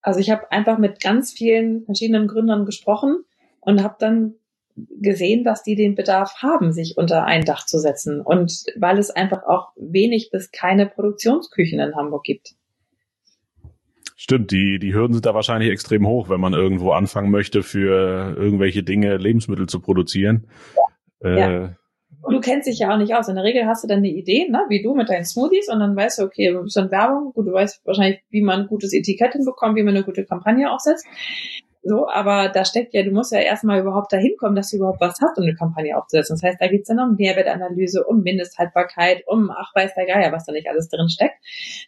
Also 0.00 0.20
ich 0.20 0.30
habe 0.30 0.50
einfach 0.52 0.78
mit 0.78 1.02
ganz 1.02 1.32
vielen 1.32 1.84
verschiedenen 1.84 2.28
Gründern 2.28 2.66
gesprochen 2.66 3.24
und 3.60 3.82
habe 3.82 3.96
dann 3.98 4.34
gesehen, 4.76 5.44
dass 5.44 5.62
die 5.62 5.76
den 5.76 5.94
Bedarf 5.94 6.42
haben, 6.42 6.72
sich 6.72 6.96
unter 6.96 7.24
ein 7.24 7.44
Dach 7.44 7.64
zu 7.64 7.78
setzen. 7.78 8.20
Und 8.20 8.64
weil 8.76 8.98
es 8.98 9.10
einfach 9.10 9.44
auch 9.44 9.72
wenig 9.76 10.30
bis 10.30 10.50
keine 10.50 10.86
Produktionsküchen 10.86 11.78
in 11.78 11.94
Hamburg 11.94 12.24
gibt. 12.24 12.54
Stimmt, 14.16 14.52
die, 14.52 14.78
die 14.78 14.94
Hürden 14.94 15.12
sind 15.12 15.26
da 15.26 15.34
wahrscheinlich 15.34 15.70
extrem 15.70 16.06
hoch, 16.06 16.28
wenn 16.28 16.40
man 16.40 16.54
irgendwo 16.54 16.92
anfangen 16.92 17.30
möchte, 17.30 17.62
für 17.62 18.36
irgendwelche 18.36 18.84
Dinge 18.84 19.16
Lebensmittel 19.16 19.66
zu 19.66 19.80
produzieren. 19.80 20.46
Ja. 21.22 21.30
Äh, 21.30 21.40
ja. 21.40 21.76
Und 22.22 22.32
du 22.32 22.40
kennst 22.40 22.66
dich 22.66 22.78
ja 22.78 22.92
auch 22.92 22.96
nicht 22.96 23.14
aus. 23.14 23.28
In 23.28 23.34
der 23.34 23.44
Regel 23.44 23.66
hast 23.66 23.84
du 23.84 23.88
dann 23.88 23.98
eine 23.98 24.08
Idee, 24.08 24.48
ne, 24.48 24.64
wie 24.68 24.82
du 24.82 24.94
mit 24.94 25.10
deinen 25.10 25.26
Smoothies 25.26 25.68
und 25.68 25.80
dann 25.80 25.94
weißt 25.94 26.20
du, 26.20 26.22
okay, 26.22 26.52
du 26.52 26.62
bist 26.62 26.76
in 26.76 26.90
Werbung, 26.90 27.32
gut, 27.34 27.46
du 27.46 27.52
weißt 27.52 27.84
wahrscheinlich, 27.84 28.22
wie 28.30 28.40
man 28.40 28.62
ein 28.62 28.66
gutes 28.66 28.94
Etikett 28.94 29.32
hinbekommt, 29.32 29.76
wie 29.76 29.82
man 29.82 29.94
eine 29.94 30.04
gute 30.04 30.24
Kampagne 30.24 30.70
aufsetzt. 30.70 31.04
So, 31.86 32.08
aber 32.08 32.48
da 32.48 32.64
steckt 32.64 32.94
ja, 32.94 33.02
du 33.02 33.10
musst 33.10 33.30
ja 33.30 33.40
erstmal 33.40 33.80
überhaupt 33.80 34.10
dahin 34.10 34.34
kommen, 34.38 34.56
dass 34.56 34.70
du 34.70 34.78
überhaupt 34.78 35.02
was 35.02 35.20
hast, 35.20 35.36
um 35.36 35.44
eine 35.44 35.54
Kampagne 35.54 35.96
aufzusetzen. 35.96 36.36
Das 36.36 36.42
heißt, 36.42 36.60
da 36.60 36.68
geht's 36.68 36.88
dann 36.88 36.98
um 36.98 37.14
Nährwertanalyse, 37.16 38.04
um 38.04 38.22
Mindesthaltbarkeit, 38.22 39.22
um 39.26 39.50
ach 39.50 39.74
weiß 39.74 39.92
der 39.94 40.06
Geier, 40.06 40.32
was 40.32 40.46
da 40.46 40.52
nicht 40.52 40.66
alles 40.66 40.88
drin 40.88 41.10
steckt. 41.10 41.36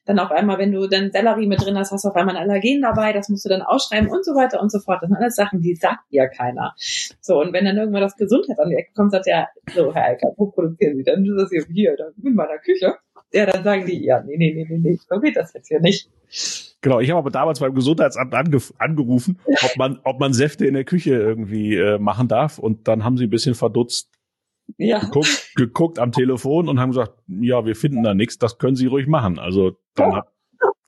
Dann 0.04 0.18
auf 0.18 0.30
einmal, 0.30 0.59
wenn 0.59 0.72
du 0.72 0.87
dann 0.87 1.11
Sellerie 1.12 1.46
mit 1.46 1.64
drin 1.64 1.78
hast, 1.78 1.92
hast 1.92 2.04
du 2.04 2.09
auf 2.11 2.16
einmal 2.16 2.37
ein 2.37 2.42
Allergen 2.42 2.82
dabei, 2.82 3.14
das 3.14 3.30
musst 3.30 3.46
du 3.46 3.48
dann 3.48 3.62
ausschreiben 3.62 4.11
und 4.11 4.22
so 4.22 4.32
weiter 4.32 4.61
und 4.61 4.70
so 4.70 4.80
fort. 4.80 4.98
Das 5.00 5.09
sind 5.09 5.16
alles 5.16 5.35
Sachen, 5.35 5.62
die 5.62 5.74
sagt 5.74 6.12
dir 6.12 6.28
keiner. 6.28 6.74
So, 6.76 7.40
und 7.40 7.54
wenn 7.54 7.64
dann 7.64 7.78
irgendwann 7.78 8.02
das 8.02 8.16
Gesundheit 8.16 8.59
an 8.61 8.68
die 8.68 8.76
Ecke 8.76 8.92
kommt, 8.94 9.12
sagt 9.12 9.26
ja, 9.26 9.48
so, 9.74 9.94
Herr 9.94 10.09
Eicker, 10.11 10.35
wo 10.37 10.50
produzieren 10.50 10.96
Sie 10.96 11.04
denn? 11.04 11.24
Das 11.37 11.50
ist 11.50 11.68
hier, 11.72 11.96
da 11.96 12.04
in 12.22 12.35
meiner 12.35 12.59
Küche. 12.59 12.96
Ja, 13.32 13.46
dann 13.46 13.64
sagen 13.64 13.87
die, 13.87 14.04
ja, 14.04 14.22
nee, 14.22 14.37
nee, 14.37 14.52
nee, 14.54 14.66
nee, 14.68 14.78
nee, 14.78 14.98
so 15.09 15.18
geht 15.20 15.37
das 15.37 15.54
jetzt 15.54 15.68
hier 15.68 15.80
nicht. 15.80 16.11
Genau, 16.87 17.01
ich 17.01 17.11
habe 17.11 17.18
aber 17.18 17.33
damals 17.33 17.59
beim 17.59 17.75
Gesundheitsamt 17.75 18.33
ange 18.33 18.61
angerufen, 18.79 19.40
ob 19.44 19.77
man, 19.77 19.99
ob 20.05 20.20
man 20.20 20.33
Säfte 20.33 20.66
in 20.66 20.75
der 20.75 20.85
Küche 20.85 21.14
irgendwie 21.14 21.75
äh, 21.75 21.99
machen 21.99 22.29
darf. 22.29 22.61
Und 22.61 22.87
dann 22.87 23.03
haben 23.03 23.16
sie 23.16 23.25
ein 23.25 23.31
bisschen 23.31 23.57
verdutzt 23.57 24.12
ja. 24.77 25.01
geguckt, 25.01 25.51
geguckt 25.57 25.99
am 25.99 26.12
Telefon 26.12 26.68
und 26.68 26.79
haben 26.79 26.90
gesagt, 26.90 27.14
ja, 27.27 27.66
wir 27.66 27.75
finden 27.75 28.05
da 28.05 28.14
nichts, 28.14 28.38
das 28.38 28.59
können 28.59 28.77
Sie 28.77 28.87
ruhig 28.87 29.09
machen. 29.09 29.40
Also 29.40 29.72
dann 29.96 30.12
oh. 30.12 30.14
hat 30.14 30.29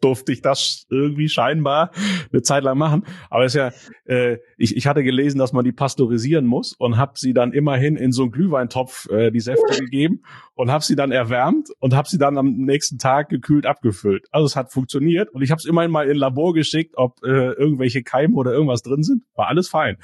durfte 0.01 0.33
ich 0.33 0.43
das 0.43 0.87
irgendwie 0.91 1.29
scheinbar 1.29 1.91
eine 2.33 2.43
Zeit 2.43 2.65
lang 2.65 2.79
machen. 2.79 3.05
Aber 3.31 3.45
es 3.45 3.55
ist 3.55 3.59
ja, 3.59 3.73
äh, 4.15 4.39
ich, 4.57 4.77
ich 4.77 4.87
hatte 4.87 5.03
gelesen, 5.03 5.39
dass 5.39 5.53
man 5.53 5.65
die 5.65 5.73
pasteurisieren 5.73 6.47
muss 6.47 6.73
und 6.75 6.97
habe 6.97 7.13
sie 7.17 7.35
dann 7.35 7.53
immerhin 7.53 7.97
in 7.97 8.13
so 8.13 8.23
einen 8.23 8.33
Glühweintopf 8.33 9.09
äh, 9.11 9.31
die 9.31 9.41
Säfte 9.41 9.79
gegeben 9.79 10.23
und 10.55 10.71
habe 10.71 10.85
sie 10.85 10.97
dann 10.97 11.13
erwärmt 11.13 11.69
und 11.81 11.95
habe 11.95 12.09
sie 12.09 12.19
dann 12.19 12.39
am 12.39 12.53
nächsten 12.53 12.99
Tag 12.99 13.29
gekühlt 13.29 13.67
abgefüllt. 13.67 14.27
Also 14.31 14.47
es 14.47 14.57
hat 14.57 14.73
funktioniert 14.73 15.31
und 15.31 15.43
ich 15.43 15.51
habe 15.51 15.59
es 15.59 15.65
immerhin 15.65 15.91
mal 15.91 16.09
in 16.09 16.17
Labor 16.17 16.55
geschickt, 16.55 16.95
ob 16.97 17.23
äh, 17.25 17.53
irgendwelche 17.53 18.03
Keime 18.03 18.35
oder 18.37 18.53
irgendwas 18.53 18.83
drin 18.83 19.03
sind. 19.03 19.25
War 19.35 19.49
alles 19.49 19.69
fein. 19.69 19.97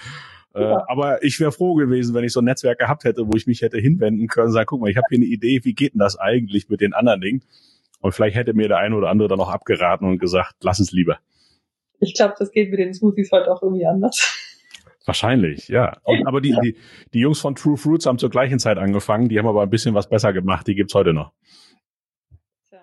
Äh, 0.55 0.63
ja. 0.63 0.85
aber 0.87 1.25
ich 1.25 1.41
wäre 1.41 1.51
froh 1.51 1.75
gewesen, 1.75 2.15
wenn 2.15 2.23
ich 2.23 2.33
so 2.33 2.41
ein 2.41 2.45
Netzwerk 2.45 2.79
gehabt 2.79 3.03
hätte, 3.05 3.27
wo 3.27 3.33
ich 3.37 3.47
mich 3.47 3.63
hätte 3.63 3.79
hinwenden 3.79 4.29
können, 4.29 4.53
sagen, 4.53 4.67
guck 4.67 4.81
mal, 4.81 4.91
ich 4.91 4.97
habe 4.97 5.07
hier 5.09 5.19
eine 5.19 5.27
Idee, 5.27 5.61
wie 5.65 5.75
geht 5.75 5.95
denn 5.95 5.99
das 5.99 6.17
eigentlich 6.17 6.69
mit 6.69 6.81
den 6.81 6.93
anderen 6.93 7.21
Dingen? 7.21 7.43
Und 8.05 8.12
vielleicht 8.12 8.37
hätte 8.37 8.53
mir 8.53 8.69
der 8.69 8.77
eine 8.77 8.95
oder 8.97 9.09
andere 9.09 9.29
dann 9.29 9.40
auch 9.40 9.49
abgeraten 9.49 10.07
und 10.07 10.19
gesagt, 10.19 10.57
lass 10.61 10.79
es 10.79 10.93
lieber. 10.93 11.21
Ich 12.01 12.12
glaube, 12.12 12.35
das 12.38 12.53
geht 12.53 12.71
mit 12.71 12.79
den 12.79 12.93
Smoothies 12.93 13.33
heute 13.33 13.51
auch 13.51 13.62
irgendwie 13.62 13.87
anders. 13.87 14.38
Wahrscheinlich, 15.07 15.69
ja. 15.69 15.97
Und, 16.03 16.27
aber 16.27 16.43
die, 16.43 16.55
die, 16.62 16.77
die 17.14 17.21
Jungs 17.21 17.40
von 17.40 17.55
True 17.55 17.79
Fruits 17.79 18.05
haben 18.05 18.19
zur 18.19 18.29
gleichen 18.29 18.59
Zeit 18.59 18.77
angefangen, 18.77 19.31
die 19.31 19.38
haben 19.38 19.49
aber 19.49 19.62
ein 19.62 19.71
bisschen 19.71 19.95
was 19.95 20.11
besser 20.11 20.35
gemacht, 20.35 20.67
die 20.67 20.75
gibt's 20.75 20.95
heute 20.95 21.14
noch. 21.14 21.33
Tja. 22.69 22.81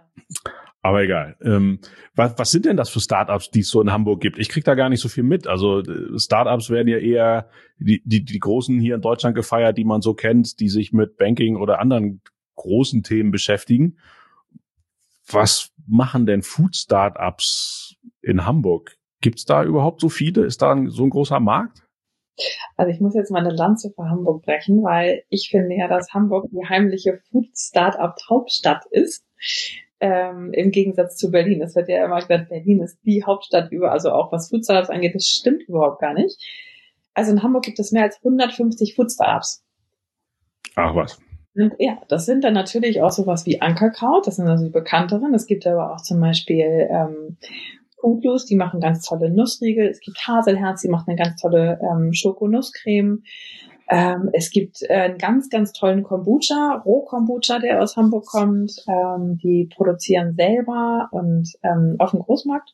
Aber 0.81 1.03
egal. 1.03 1.35
Ähm, 1.43 1.81
was, 2.15 2.39
was 2.39 2.49
sind 2.49 2.65
denn 2.65 2.75
das 2.75 2.89
für 2.89 2.99
Startups, 2.99 3.51
die 3.51 3.59
es 3.59 3.69
so 3.69 3.79
in 3.79 3.91
Hamburg 3.91 4.21
gibt? 4.21 4.39
Ich 4.39 4.49
krieg 4.49 4.63
da 4.63 4.73
gar 4.73 4.89
nicht 4.89 5.01
so 5.01 5.07
viel 5.07 5.23
mit. 5.23 5.45
Also 5.45 5.81
äh, 5.81 6.17
Startups 6.17 6.71
werden 6.71 6.87
ja 6.87 6.97
eher 6.97 7.47
die, 7.77 8.01
die, 8.05 8.25
die 8.25 8.39
großen 8.39 8.79
hier 8.79 8.95
in 8.95 9.01
Deutschland 9.01 9.35
gefeiert, 9.35 9.77
die 9.77 9.85
man 9.85 10.01
so 10.01 10.15
kennt, 10.15 10.59
die 10.59 10.69
sich 10.69 10.93
mit 10.93 11.17
Banking 11.17 11.57
oder 11.57 11.79
anderen 11.79 12.21
großen 12.55 13.03
Themen 13.03 13.29
beschäftigen 13.29 13.97
was 15.27 15.71
machen 15.87 16.25
denn 16.25 16.41
Food-Startups 16.41 17.95
in 18.21 18.45
Hamburg? 18.45 18.97
Gibt's 19.21 19.45
da 19.45 19.63
überhaupt 19.63 20.01
so 20.01 20.09
viele? 20.09 20.45
Ist 20.45 20.61
da 20.61 20.71
ein, 20.71 20.89
so 20.89 21.03
ein 21.03 21.09
großer 21.09 21.39
Markt? 21.39 21.83
Also 22.75 22.91
ich 22.91 22.99
muss 22.99 23.13
jetzt 23.13 23.31
mal 23.31 23.45
eine 23.45 23.55
Lanze 23.55 23.91
für 23.91 24.09
Hamburg 24.09 24.43
brechen, 24.43 24.83
weil 24.83 25.23
ich 25.29 25.49
finde 25.49 25.75
ja, 25.75 25.87
dass 25.87 26.13
Hamburg 26.13 26.49
die 26.51 26.67
heimliche 26.67 27.21
Food-Startup-Hauptstadt 27.29 28.85
ist. 28.89 29.23
Ähm, 29.99 30.51
Im 30.53 30.71
Gegensatz 30.71 31.17
zu 31.17 31.29
Berlin. 31.29 31.61
Es 31.61 31.75
wird 31.75 31.87
ja 31.87 32.03
immer 32.03 32.19
gesagt, 32.19 32.49
Berlin 32.49 32.81
ist 32.81 32.97
die 33.05 33.23
Hauptstadt 33.23 33.71
über, 33.71 33.91
also 33.91 34.11
auch 34.11 34.31
was 34.31 34.49
Food 34.49 34.63
Startups 34.63 34.89
angeht, 34.89 35.13
das 35.13 35.27
stimmt 35.27 35.61
überhaupt 35.67 36.01
gar 36.01 36.13
nicht. 36.13 36.39
Also 37.13 37.31
in 37.31 37.43
Hamburg 37.43 37.65
gibt 37.65 37.77
es 37.77 37.91
mehr 37.91 38.03
als 38.03 38.17
150 38.17 38.95
Food 38.95 39.11
Startups. 39.11 39.63
Ach 40.75 40.95
was. 40.95 41.19
Und 41.55 41.73
ja, 41.79 41.97
das 42.07 42.25
sind 42.25 42.43
dann 42.43 42.53
natürlich 42.53 43.01
auch 43.01 43.11
sowas 43.11 43.45
wie 43.45 43.61
Ankerkraut, 43.61 44.25
das 44.25 44.37
sind 44.37 44.47
also 44.47 44.63
die 44.63 44.71
bekannteren. 44.71 45.33
Es 45.33 45.47
gibt 45.47 45.67
aber 45.67 45.93
auch 45.93 46.01
zum 46.01 46.19
Beispiel 46.21 46.87
ähm, 46.89 47.37
Foodloose, 47.99 48.47
die 48.47 48.55
machen 48.55 48.79
ganz 48.79 49.05
tolle 49.05 49.29
Nussriegel. 49.29 49.87
Es 49.87 49.99
gibt 49.99 50.17
Haselherz, 50.27 50.81
die 50.81 50.89
machen 50.89 51.05
eine 51.07 51.17
ganz 51.17 51.41
tolle 51.41 51.79
ähm, 51.81 52.13
Schokonusscreme. 52.13 53.23
Ähm, 53.89 54.29
es 54.31 54.51
gibt 54.51 54.81
äh, 54.83 54.93
einen 54.93 55.17
ganz, 55.17 55.49
ganz 55.49 55.73
tollen 55.73 56.03
Kombucha, 56.03 56.81
Roh-Kombucha, 56.85 57.59
der 57.59 57.81
aus 57.81 57.97
Hamburg 57.97 58.25
kommt. 58.25 58.71
Ähm, 58.87 59.37
die 59.43 59.69
produzieren 59.75 60.33
selber 60.35 61.09
und 61.11 61.51
ähm, 61.61 61.95
auf 61.99 62.11
dem 62.11 62.21
Großmarkt. 62.21 62.73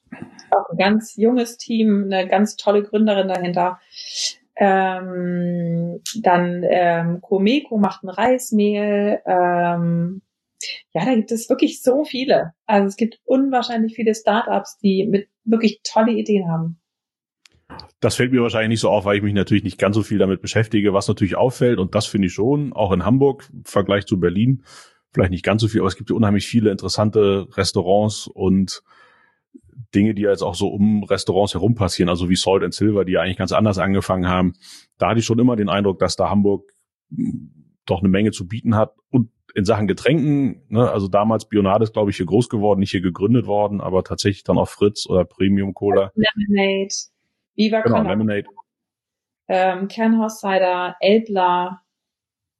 Auch 0.51 0.69
ein 0.69 0.77
ganz 0.77 1.15
junges 1.15 1.57
Team, 1.57 2.03
eine 2.05 2.27
ganz 2.27 2.55
tolle 2.55 2.83
Gründerin 2.83 3.27
dahinter. 3.27 3.79
Ähm, 4.59 6.01
dann 6.21 6.63
ähm, 6.67 7.21
Comeco 7.21 7.77
macht 7.77 8.03
ein 8.03 8.09
Reismehl. 8.09 9.21
Ähm, 9.25 10.21
ja, 10.93 11.05
da 11.05 11.13
gibt 11.15 11.31
es 11.31 11.49
wirklich 11.49 11.81
so 11.81 12.03
viele. 12.03 12.53
Also 12.65 12.87
es 12.87 12.97
gibt 12.97 13.19
unwahrscheinlich 13.25 13.95
viele 13.95 14.15
Startups, 14.15 14.77
die 14.79 15.05
mit 15.05 15.29
wirklich 15.43 15.81
tolle 15.83 16.11
Ideen 16.11 16.49
haben. 16.49 16.79
Das 17.99 18.15
fällt 18.15 18.31
mir 18.31 18.41
wahrscheinlich 18.41 18.69
nicht 18.69 18.79
so 18.79 18.89
auf, 18.89 19.05
weil 19.05 19.17
ich 19.17 19.23
mich 19.23 19.33
natürlich 19.33 19.63
nicht 19.63 19.77
ganz 19.77 19.95
so 19.95 20.03
viel 20.03 20.17
damit 20.17 20.41
beschäftige, 20.41 20.93
was 20.93 21.07
natürlich 21.07 21.35
auffällt. 21.35 21.79
Und 21.79 21.95
das 21.95 22.05
finde 22.05 22.27
ich 22.27 22.33
schon, 22.33 22.73
auch 22.73 22.91
in 22.91 23.05
Hamburg 23.05 23.49
im 23.53 23.65
Vergleich 23.65 24.05
zu 24.05 24.19
Berlin, 24.19 24.63
vielleicht 25.13 25.31
nicht 25.31 25.45
ganz 25.45 25.61
so 25.61 25.67
viel, 25.67 25.81
aber 25.81 25.87
es 25.87 25.95
gibt 25.95 26.11
unheimlich 26.11 26.47
viele 26.47 26.71
interessante 26.71 27.47
Restaurants 27.55 28.27
und 28.27 28.83
Dinge, 29.97 30.13
die 30.13 30.21
jetzt 30.21 30.43
auch 30.43 30.53
so 30.53 30.67
um 30.67 31.03
Restaurants 31.03 31.55
herum 31.55 31.73
passieren, 31.73 32.09
also 32.09 32.29
wie 32.29 32.35
Salt 32.35 32.63
and 32.63 32.73
Silver, 32.73 33.03
die 33.03 33.13
ja 33.13 33.21
eigentlich 33.21 33.37
ganz 33.37 33.51
anders 33.51 33.79
angefangen 33.79 34.27
haben. 34.27 34.53
Da 34.99 35.09
hatte 35.09 35.19
ich 35.19 35.25
schon 35.25 35.39
immer 35.39 35.55
den 35.55 35.69
Eindruck, 35.69 35.97
dass 35.97 36.15
da 36.15 36.29
Hamburg 36.29 36.71
hm, 37.09 37.73
doch 37.85 37.99
eine 38.01 38.09
Menge 38.09 38.31
zu 38.31 38.47
bieten 38.47 38.75
hat 38.75 38.93
und 39.09 39.31
in 39.55 39.65
Sachen 39.65 39.87
Getränken, 39.87 40.61
ne, 40.69 40.91
also 40.91 41.07
damals 41.07 41.49
Bionade 41.49 41.83
ist, 41.83 41.93
glaube 41.93 42.11
ich, 42.11 42.17
hier 42.17 42.27
groß 42.27 42.47
geworden, 42.47 42.79
nicht 42.79 42.91
hier 42.91 43.01
gegründet 43.01 43.47
worden, 43.47 43.81
aber 43.81 44.03
tatsächlich 44.03 44.43
dann 44.43 44.59
auch 44.59 44.69
Fritz 44.69 45.07
oder 45.09 45.25
Premium 45.25 45.73
Cola. 45.73 46.11
Lemonade, 46.13 46.93
Viva 47.55 47.81
genau, 47.81 48.03
Lemonade. 48.03 48.45
Ähm, 49.47 49.87
Kernhaus 49.87 50.41
Cider, 50.41 50.95
Elbler, 50.99 51.81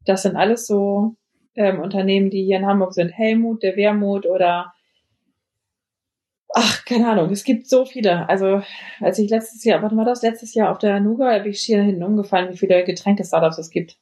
das 0.06 0.23
sind 0.23 0.36
alles 0.36 0.65
so 0.65 1.17
ähm, 1.54 1.82
Unternehmen, 1.82 2.32
die 2.32 2.45
hier 2.45 2.58
in 2.58 2.65
Hamburg 2.65 2.93
sind. 2.93 3.10
Helmut, 3.10 3.62
der 3.62 3.76
Wermut 3.76 4.26
oder 4.26 4.73
ach, 6.58 6.86
keine 6.86 7.10
Ahnung, 7.10 7.30
es 7.30 7.43
gibt 7.43 7.70
so 7.70 7.86
viele. 7.86 8.28
Also, 8.28 8.63
als 9.00 9.20
ich 9.20 9.30
letztes 9.30 9.63
Jahr, 9.63 9.82
warte 9.82 9.96
mal, 9.96 10.06
das 10.06 10.24
letztes 10.24 10.54
Jahr 10.54 10.72
auf 10.72 10.80
der 10.80 11.00
Nuga, 11.00 11.38
bin 11.39 11.52
ich 11.52 11.62
hier 11.62 11.82
hinten 11.84 12.04
umgefallen, 12.04 12.52
wie 12.52 12.58
viele 12.58 12.84
Getränke-Startups 12.84 13.60
es 13.60 13.70
gibt. 13.70 13.98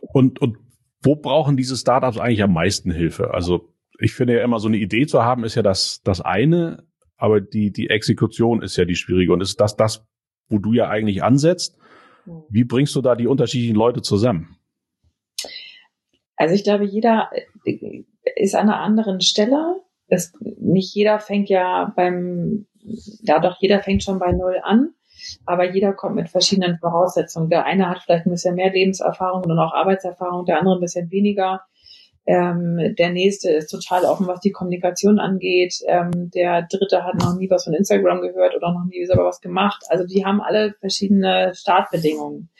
Und, 0.00 0.40
und 0.40 0.58
wo 1.02 1.16
brauchen 1.16 1.56
diese 1.56 1.76
Startups 1.76 2.18
eigentlich 2.18 2.42
am 2.42 2.52
meisten 2.52 2.90
Hilfe? 2.90 3.34
Also 3.34 3.72
ich 3.98 4.14
finde 4.14 4.36
ja 4.36 4.44
immer 4.44 4.60
so 4.60 4.68
eine 4.68 4.76
Idee 4.76 5.06
zu 5.06 5.22
haben, 5.22 5.44
ist 5.44 5.56
ja 5.56 5.62
das, 5.62 6.02
das 6.04 6.20
eine, 6.20 6.84
aber 7.16 7.40
die, 7.40 7.72
die 7.72 7.90
Exekution 7.90 8.62
ist 8.62 8.76
ja 8.76 8.84
die 8.84 8.96
schwierige 8.96 9.32
und 9.32 9.40
ist 9.40 9.60
das 9.60 9.76
das, 9.76 10.06
wo 10.48 10.58
du 10.58 10.72
ja 10.72 10.88
eigentlich 10.88 11.22
ansetzt? 11.22 11.78
Hm. 12.24 12.42
Wie 12.48 12.64
bringst 12.64 12.94
du 12.94 13.02
da 13.02 13.14
die 13.14 13.26
unterschiedlichen 13.26 13.76
Leute 13.76 14.02
zusammen? 14.02 14.56
Also 16.36 16.54
ich 16.54 16.64
glaube, 16.64 16.84
jeder 16.84 17.30
ist 18.36 18.54
an 18.54 18.68
einer 18.68 18.80
anderen 18.80 19.20
Stelle. 19.20 19.80
Es, 20.08 20.32
nicht 20.40 20.94
jeder 20.94 21.18
fängt 21.18 21.48
ja 21.48 21.92
beim, 21.96 22.66
ja 23.22 23.40
doch, 23.40 23.56
jeder 23.60 23.80
fängt 23.80 24.02
schon 24.02 24.18
bei 24.18 24.32
Null 24.32 24.60
an 24.62 24.94
aber 25.44 25.72
jeder 25.72 25.92
kommt 25.92 26.16
mit 26.16 26.28
verschiedenen 26.28 26.78
Voraussetzungen. 26.78 27.48
Der 27.48 27.64
eine 27.64 27.88
hat 27.88 28.02
vielleicht 28.02 28.26
ein 28.26 28.30
bisschen 28.30 28.54
mehr 28.54 28.72
Lebenserfahrung 28.72 29.44
und 29.44 29.58
auch 29.58 29.72
Arbeitserfahrung, 29.72 30.44
der 30.44 30.58
andere 30.58 30.76
ein 30.76 30.80
bisschen 30.80 31.10
weniger. 31.10 31.62
Ähm, 32.28 32.94
der 32.98 33.10
nächste 33.10 33.50
ist 33.50 33.68
total 33.68 34.04
offen, 34.04 34.26
was 34.26 34.40
die 34.40 34.50
Kommunikation 34.50 35.20
angeht. 35.20 35.76
Ähm, 35.86 36.30
der 36.34 36.62
dritte 36.62 37.04
hat 37.04 37.14
noch 37.14 37.36
nie 37.36 37.48
was 37.48 37.64
von 37.64 37.74
Instagram 37.74 38.20
gehört 38.20 38.56
oder 38.56 38.72
noch 38.72 38.84
nie 38.84 39.06
selber 39.06 39.24
was 39.24 39.40
gemacht. 39.40 39.84
Also 39.88 40.04
die 40.06 40.24
haben 40.24 40.40
alle 40.40 40.74
verschiedene 40.80 41.52
Startbedingungen. 41.54 42.50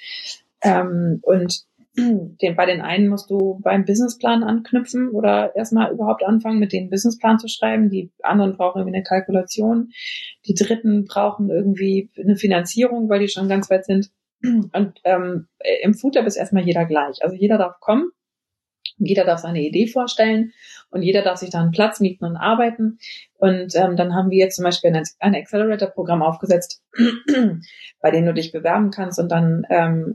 Ähm, 0.63 1.19
und 1.23 1.66
den, 2.43 2.57
bei 2.57 2.67
den 2.67 2.81
einen 2.81 3.09
musst 3.09 3.31
du 3.31 3.59
beim 3.63 3.85
Businessplan 3.85 4.45
anknüpfen 4.45 5.11
oder 5.11 5.57
erstmal 5.57 5.93
überhaupt 5.93 6.25
anfangen, 6.25 6.59
mit 6.59 6.73
dem 6.73 6.91
Businessplan 6.91 7.39
zu 7.39 7.49
schreiben. 7.49 7.89
Die 7.89 8.11
anderen 8.23 8.57
brauchen 8.57 8.81
irgendwie 8.81 8.97
eine 8.97 9.05
Kalkulation. 9.05 9.91
Die 10.47 10.55
dritten 10.55 11.05
brauchen 11.05 11.51
irgendwie 11.51 12.11
eine 12.19 12.37
Finanzierung, 12.37 13.09
weil 13.09 13.21
die 13.21 13.29
schon 13.29 13.49
ganz 13.49 13.71
weit 13.71 13.87
sind. 13.87 14.11
Und 14.43 15.01
ähm, 15.05 15.49
im 15.83 15.95
Foodlab 15.95 16.27
ist 16.27 16.37
erstmal 16.37 16.65
jeder 16.65 16.85
gleich. 16.85 17.23
Also 17.23 17.35
jeder 17.35 17.57
darf 17.57 17.81
kommen, 17.81 18.11
jeder 18.99 19.25
darf 19.25 19.41
seine 19.41 19.63
Idee 19.63 19.87
vorstellen 19.87 20.53
und 20.91 21.03
jeder 21.03 21.23
darf 21.23 21.39
sich 21.39 21.51
da 21.51 21.61
einen 21.61 21.71
Platz 21.71 22.01
mieten 22.01 22.25
und 22.25 22.37
arbeiten. 22.37 22.99
Und 23.35 23.75
ähm, 23.75 23.97
dann 23.97 24.15
haben 24.15 24.31
wir 24.31 24.39
jetzt 24.39 24.57
zum 24.57 24.65
Beispiel 24.65 24.95
ein, 24.95 25.03
ein 25.19 25.35
Accelerator-Programm 25.35 26.23
aufgesetzt, 26.23 26.83
bei 28.01 28.11
dem 28.11 28.25
du 28.25 28.33
dich 28.33 28.53
bewerben 28.53 28.91
kannst 28.91 29.19
und 29.19 29.31
dann 29.31 29.67
ähm, 29.69 30.15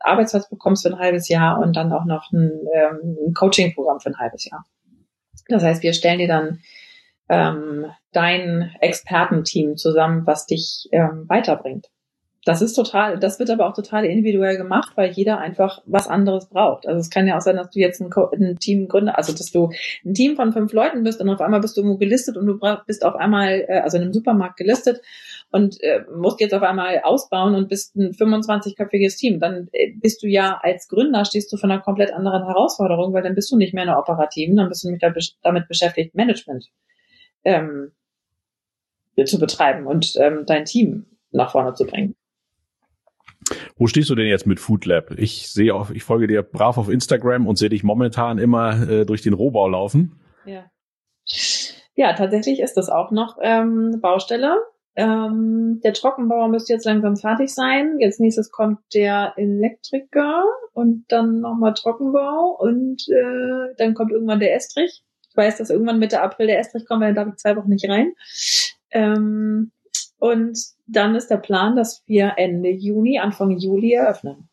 Arbeitsplatz 0.00 0.48
bekommst 0.48 0.82
für 0.82 0.92
ein 0.92 0.98
halbes 0.98 1.28
Jahr 1.28 1.58
und 1.60 1.76
dann 1.76 1.92
auch 1.92 2.04
noch 2.04 2.30
ein, 2.32 2.52
ähm, 2.74 3.16
ein 3.26 3.34
Coaching-Programm 3.34 4.00
für 4.00 4.10
ein 4.10 4.18
halbes 4.18 4.44
Jahr. 4.44 4.64
Das 5.48 5.62
heißt, 5.62 5.82
wir 5.82 5.92
stellen 5.92 6.18
dir 6.18 6.28
dann 6.28 6.60
ähm, 7.28 7.86
dein 8.12 8.74
Expertenteam 8.80 9.76
zusammen, 9.76 10.26
was 10.26 10.46
dich 10.46 10.88
ähm, 10.92 11.24
weiterbringt. 11.28 11.88
Das 12.48 12.62
ist 12.62 12.72
total, 12.72 13.18
das 13.18 13.38
wird 13.38 13.50
aber 13.50 13.68
auch 13.68 13.74
total 13.74 14.06
individuell 14.06 14.56
gemacht, 14.56 14.92
weil 14.94 15.10
jeder 15.10 15.36
einfach 15.36 15.82
was 15.84 16.08
anderes 16.08 16.48
braucht. 16.48 16.86
Also 16.86 16.98
es 16.98 17.10
kann 17.10 17.26
ja 17.26 17.36
auch 17.36 17.42
sein, 17.42 17.56
dass 17.56 17.68
du 17.68 17.78
jetzt 17.78 18.00
ein, 18.00 18.10
ein 18.10 18.56
Team 18.58 18.88
gründest, 18.88 19.18
also 19.18 19.32
dass 19.34 19.52
du 19.52 19.70
ein 20.02 20.14
Team 20.14 20.34
von 20.34 20.54
fünf 20.54 20.72
Leuten 20.72 21.02
bist 21.02 21.20
und 21.20 21.28
auf 21.28 21.42
einmal 21.42 21.60
bist 21.60 21.76
du 21.76 21.82
irgendwo 21.82 21.98
gelistet 21.98 22.38
und 22.38 22.46
du 22.46 22.58
bist 22.86 23.04
auf 23.04 23.16
einmal, 23.16 23.66
äh, 23.68 23.80
also 23.80 23.98
in 23.98 24.04
einem 24.04 24.14
Supermarkt 24.14 24.56
gelistet 24.56 25.02
und 25.50 25.78
äh, 25.82 26.06
musst 26.10 26.40
jetzt 26.40 26.54
auf 26.54 26.62
einmal 26.62 27.02
ausbauen 27.04 27.54
und 27.54 27.68
bist 27.68 27.94
ein 27.96 28.12
25-köpfiges 28.12 29.18
Team, 29.18 29.40
dann 29.40 29.68
äh, 29.72 29.92
bist 30.00 30.22
du 30.22 30.26
ja 30.26 30.58
als 30.62 30.88
Gründer, 30.88 31.26
stehst 31.26 31.52
du 31.52 31.58
von 31.58 31.70
einer 31.70 31.82
komplett 31.82 32.14
anderen 32.14 32.46
Herausforderung, 32.46 33.12
weil 33.12 33.22
dann 33.22 33.34
bist 33.34 33.52
du 33.52 33.58
nicht 33.58 33.74
mehr 33.74 33.82
in 33.82 33.90
der 33.90 33.98
operativen, 33.98 34.56
dann 34.56 34.70
bist 34.70 34.84
du 34.84 34.88
mit 34.88 35.02
damit 35.42 35.68
beschäftigt, 35.68 36.14
Management 36.14 36.70
ähm, 37.44 37.92
zu 39.22 39.38
betreiben 39.38 39.86
und 39.86 40.14
ähm, 40.16 40.44
dein 40.46 40.64
Team 40.64 41.04
nach 41.30 41.52
vorne 41.52 41.74
zu 41.74 41.84
bringen. 41.84 42.14
Wo 43.76 43.86
stehst 43.86 44.10
du 44.10 44.14
denn 44.14 44.26
jetzt 44.26 44.46
mit 44.46 44.60
Food 44.60 44.84
Lab? 44.86 45.12
Ich 45.16 45.50
sehe 45.50 45.74
auch, 45.74 45.90
ich 45.90 46.02
folge 46.02 46.26
dir 46.26 46.42
brav 46.42 46.78
auf 46.78 46.88
Instagram 46.88 47.46
und 47.46 47.56
sehe 47.56 47.68
dich 47.68 47.82
momentan 47.82 48.38
immer 48.38 48.88
äh, 48.88 49.06
durch 49.06 49.22
den 49.22 49.34
Rohbau 49.34 49.68
laufen. 49.68 50.20
Ja. 50.44 50.70
Ja, 51.94 52.12
tatsächlich 52.12 52.60
ist 52.60 52.74
das 52.74 52.88
auch 52.88 53.10
noch 53.10 53.38
ähm, 53.42 53.98
Baustelle. 54.00 54.58
Ähm, 54.94 55.80
der 55.84 55.92
Trockenbauer 55.92 56.48
müsste 56.48 56.72
jetzt 56.72 56.84
langsam 56.84 57.16
fertig 57.16 57.54
sein. 57.54 57.98
Jetzt 58.00 58.18
nächstes 58.18 58.50
kommt 58.50 58.80
der 58.94 59.34
Elektriker 59.36 60.44
und 60.72 61.04
dann 61.08 61.40
nochmal 61.40 61.74
Trockenbau 61.74 62.56
und 62.58 63.06
äh, 63.08 63.74
dann 63.76 63.94
kommt 63.94 64.10
irgendwann 64.10 64.40
der 64.40 64.54
Estrich. 64.54 65.04
Ich 65.30 65.36
weiß, 65.36 65.58
dass 65.58 65.70
irgendwann 65.70 66.00
Mitte 66.00 66.20
April 66.20 66.48
der 66.48 66.58
Estrich 66.58 66.84
kommt, 66.84 67.02
weil 67.02 67.14
dann 67.14 67.26
darf 67.26 67.34
ich 67.34 67.40
zwei 67.40 67.56
Wochen 67.56 67.68
nicht 67.68 67.88
rein. 67.88 68.12
Ähm, 68.90 69.70
und 70.18 70.58
dann 70.86 71.14
ist 71.14 71.28
der 71.28 71.36
Plan, 71.36 71.76
dass 71.76 72.02
wir 72.06 72.34
Ende 72.36 72.70
Juni, 72.70 73.18
Anfang 73.18 73.56
Juli 73.56 73.92
eröffnen. 73.92 74.48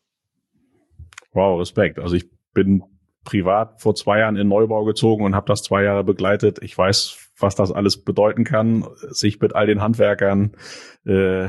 Wow, 1.32 1.60
Respekt. 1.60 1.98
Also 1.98 2.16
ich 2.16 2.30
bin 2.54 2.82
privat 3.24 3.82
vor 3.82 3.94
zwei 3.94 4.20
Jahren 4.20 4.36
in 4.36 4.48
Neubau 4.48 4.84
gezogen 4.84 5.24
und 5.24 5.34
habe 5.34 5.48
das 5.48 5.62
zwei 5.62 5.82
Jahre 5.82 6.04
begleitet. 6.04 6.60
Ich 6.62 6.78
weiß, 6.78 7.30
was 7.38 7.54
das 7.54 7.72
alles 7.72 8.02
bedeuten 8.02 8.44
kann, 8.44 8.86
sich 9.10 9.40
mit 9.40 9.54
all 9.54 9.66
den 9.66 9.82
Handwerkern, 9.82 10.56
äh, 11.04 11.48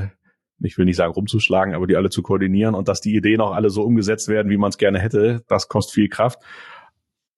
ich 0.59 0.77
will 0.77 0.85
nicht 0.85 0.97
sagen 0.97 1.13
rumzuschlagen, 1.13 1.75
aber 1.75 1.87
die 1.87 1.95
alle 1.95 2.09
zu 2.09 2.23
koordinieren 2.23 2.75
und 2.75 2.87
dass 2.87 2.99
die 2.99 3.15
Ideen 3.15 3.39
auch 3.41 3.53
alle 3.53 3.69
so 3.69 3.83
umgesetzt 3.83 4.27
werden, 4.27 4.49
wie 4.49 4.57
man 4.57 4.69
es 4.69 4.77
gerne 4.77 4.99
hätte, 4.99 5.43
das 5.47 5.67
kostet 5.67 5.93
viel 5.93 6.09
Kraft. 6.09 6.41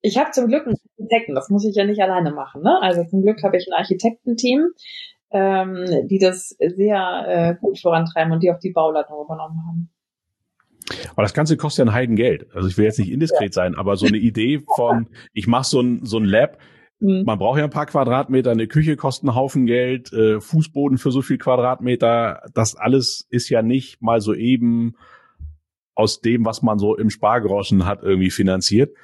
Ich 0.00 0.16
habe 0.16 0.30
zum 0.30 0.48
Glück 0.48 0.66
einen 0.66 0.76
Architekten, 0.98 1.34
das 1.34 1.50
muss 1.50 1.66
ich 1.66 1.76
ja 1.76 1.84
nicht 1.84 2.00
alleine 2.00 2.32
machen. 2.32 2.62
Ne? 2.62 2.80
Also 2.80 3.04
zum 3.04 3.22
Glück 3.22 3.42
habe 3.44 3.58
ich 3.58 3.68
ein 3.68 3.78
Architektenteam, 3.78 4.70
ähm, 5.32 6.08
die 6.08 6.18
das 6.18 6.56
sehr 6.58 7.24
äh, 7.28 7.54
gut 7.60 7.78
vorantreiben 7.78 8.32
und 8.32 8.42
die 8.42 8.50
auch 8.50 8.58
die 8.58 8.72
Bauleitung 8.72 9.24
übernommen 9.24 9.62
haben. 9.66 9.90
Aber 11.12 11.22
das 11.22 11.34
Ganze 11.34 11.56
kostet 11.56 11.86
ja 11.86 11.90
ein 11.90 11.94
Heidengeld. 11.94 12.48
Also 12.54 12.68
ich 12.68 12.76
will 12.76 12.84
jetzt 12.84 12.98
nicht 12.98 13.12
indiskret 13.12 13.54
sein, 13.54 13.74
aber 13.74 13.96
so 13.96 14.06
eine 14.06 14.16
Idee 14.16 14.62
von, 14.76 15.08
ich 15.32 15.46
mache 15.46 15.64
so 15.64 15.80
ein, 15.80 16.04
so 16.04 16.18
ein 16.18 16.24
Lab, 16.24 16.58
mhm. 16.98 17.22
man 17.24 17.38
braucht 17.38 17.58
ja 17.58 17.64
ein 17.64 17.70
paar 17.70 17.86
Quadratmeter, 17.86 18.50
eine 18.50 18.66
Küche 18.66 18.96
kostet 18.96 19.28
einen 19.28 19.36
Haufen 19.36 19.66
Geld, 19.66 20.12
äh, 20.12 20.40
Fußboden 20.40 20.98
für 20.98 21.12
so 21.12 21.22
viel 21.22 21.38
Quadratmeter, 21.38 22.42
das 22.54 22.74
alles 22.74 23.26
ist 23.30 23.48
ja 23.48 23.62
nicht 23.62 24.02
mal 24.02 24.20
so 24.20 24.34
eben 24.34 24.96
aus 25.94 26.20
dem, 26.20 26.44
was 26.44 26.62
man 26.62 26.78
so 26.78 26.96
im 26.96 27.10
Spargroschen 27.10 27.86
hat, 27.86 28.02
irgendwie 28.02 28.30
finanziert. 28.30 28.96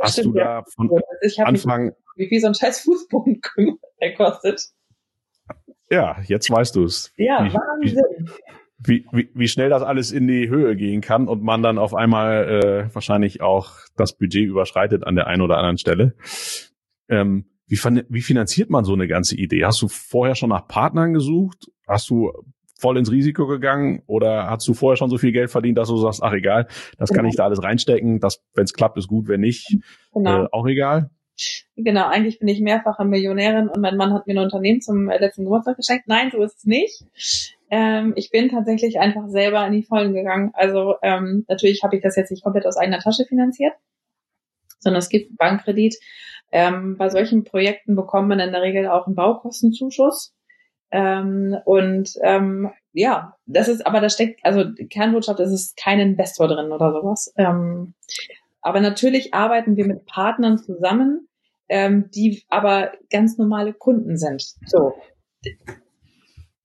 Hast 0.00 0.14
stimmt, 0.14 0.34
du 0.34 0.38
da 0.38 0.58
ja. 0.58 0.64
von 0.74 0.90
Anfang... 1.44 1.92
wie 2.16 2.28
viel 2.28 2.40
so 2.40 2.48
ein 2.48 2.54
scheiß 2.54 2.80
Fußboden 2.80 3.40
kostet. 4.16 4.70
Ja, 5.90 6.18
jetzt 6.26 6.50
weißt 6.50 6.76
du 6.76 6.84
es. 6.84 7.12
Ja, 7.16 7.44
wie, 7.44 7.52
Wahnsinn. 7.52 8.30
Wie, 8.78 9.06
wie, 9.12 9.30
wie, 9.34 9.48
schnell 9.48 9.68
das 9.68 9.82
alles 9.82 10.12
in 10.12 10.26
die 10.26 10.48
Höhe 10.48 10.76
gehen 10.76 11.00
kann 11.00 11.28
und 11.28 11.42
man 11.42 11.62
dann 11.62 11.78
auf 11.78 11.94
einmal 11.94 12.48
äh, 12.48 12.94
wahrscheinlich 12.94 13.42
auch 13.42 13.72
das 13.96 14.16
Budget 14.16 14.48
überschreitet 14.48 15.06
an 15.06 15.16
der 15.16 15.26
einen 15.26 15.42
oder 15.42 15.58
anderen 15.58 15.78
Stelle. 15.78 16.14
Ähm, 17.08 17.46
wie, 17.66 17.78
wie 18.08 18.22
finanziert 18.22 18.70
man 18.70 18.84
so 18.84 18.94
eine 18.94 19.06
ganze 19.06 19.36
Idee? 19.36 19.64
Hast 19.64 19.82
du 19.82 19.88
vorher 19.88 20.34
schon 20.34 20.48
nach 20.48 20.66
Partnern 20.66 21.12
gesucht? 21.12 21.70
Hast 21.86 22.08
du 22.08 22.32
voll 22.80 22.96
ins 22.96 23.10
Risiko 23.10 23.46
gegangen 23.46 24.02
oder 24.06 24.48
hast 24.48 24.66
du 24.66 24.74
vorher 24.74 24.96
schon 24.96 25.10
so 25.10 25.18
viel 25.18 25.32
Geld 25.32 25.50
verdient, 25.50 25.76
dass 25.76 25.88
du 25.88 25.96
sagst, 25.98 26.22
ach 26.22 26.32
egal, 26.32 26.66
das 26.96 27.10
kann 27.10 27.26
ich 27.26 27.36
da 27.36 27.44
alles 27.44 27.62
reinstecken, 27.62 28.20
das, 28.20 28.42
wenn 28.54 28.64
es 28.64 28.72
klappt, 28.72 28.96
ist 28.96 29.06
gut, 29.06 29.28
wenn 29.28 29.40
nicht, 29.40 29.76
genau. 30.14 30.44
äh, 30.44 30.48
auch 30.50 30.66
egal? 30.66 31.10
Genau, 31.76 32.06
eigentlich 32.06 32.38
bin 32.38 32.48
ich 32.48 32.60
mehrfache 32.60 33.04
Millionärin 33.04 33.68
und 33.68 33.80
mein 33.80 33.96
Mann 33.96 34.12
hat 34.12 34.26
mir 34.26 34.34
ein 34.34 34.44
Unternehmen 34.44 34.80
zum 34.80 35.08
letzten 35.08 35.44
Geburtstag 35.44 35.76
geschenkt. 35.76 36.06
Nein, 36.06 36.30
so 36.30 36.42
ist 36.42 36.58
es 36.58 36.64
nicht. 36.64 37.04
Ähm, 37.70 38.12
ich 38.16 38.30
bin 38.30 38.48
tatsächlich 38.48 38.98
einfach 38.98 39.28
selber 39.28 39.66
in 39.66 39.72
die 39.72 39.82
Vollen 39.82 40.12
gegangen. 40.12 40.50
Also 40.54 40.96
ähm, 41.02 41.44
natürlich 41.48 41.82
habe 41.82 41.96
ich 41.96 42.02
das 42.02 42.16
jetzt 42.16 42.30
nicht 42.30 42.42
komplett 42.42 42.66
aus 42.66 42.76
eigener 42.76 42.98
Tasche 42.98 43.24
finanziert, 43.24 43.74
sondern 44.78 44.98
es 44.98 45.08
gibt 45.08 45.36
Bankkredit. 45.36 45.96
Ähm, 46.52 46.96
bei 46.96 47.08
solchen 47.08 47.44
Projekten 47.44 47.94
bekommt 47.94 48.28
man 48.28 48.40
in 48.40 48.52
der 48.52 48.62
Regel 48.62 48.88
auch 48.88 49.06
einen 49.06 49.14
Baukostenzuschuss. 49.14 50.34
Ähm, 50.90 51.56
und 51.64 52.14
ähm, 52.22 52.72
ja, 52.92 53.36
das 53.46 53.68
ist, 53.68 53.86
aber 53.86 54.00
da 54.00 54.08
steckt, 54.08 54.44
also 54.44 54.64
Kernbotschaft, 54.88 55.38
es 55.38 55.52
ist 55.52 55.76
kein 55.76 56.00
Investor 56.00 56.48
drin 56.48 56.72
oder 56.72 56.92
sowas. 56.92 57.32
Ähm, 57.36 57.94
aber 58.60 58.80
natürlich 58.80 59.32
arbeiten 59.32 59.76
wir 59.76 59.86
mit 59.86 60.06
Partnern 60.06 60.58
zusammen, 60.58 61.28
ähm, 61.70 62.10
die 62.14 62.42
aber 62.48 62.92
ganz 63.10 63.38
normale 63.38 63.72
Kunden 63.72 64.16
sind. 64.16 64.42
So. 64.66 64.92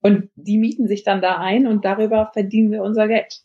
Und 0.02 0.30
die 0.36 0.58
mieten 0.58 0.88
sich 0.88 1.04
dann 1.04 1.22
da 1.22 1.38
ein 1.38 1.68
und 1.68 1.86
darüber 1.86 2.30
verdienen 2.34 2.72
wir 2.72 2.84
unser 2.84 3.08
Geld. 3.08 3.42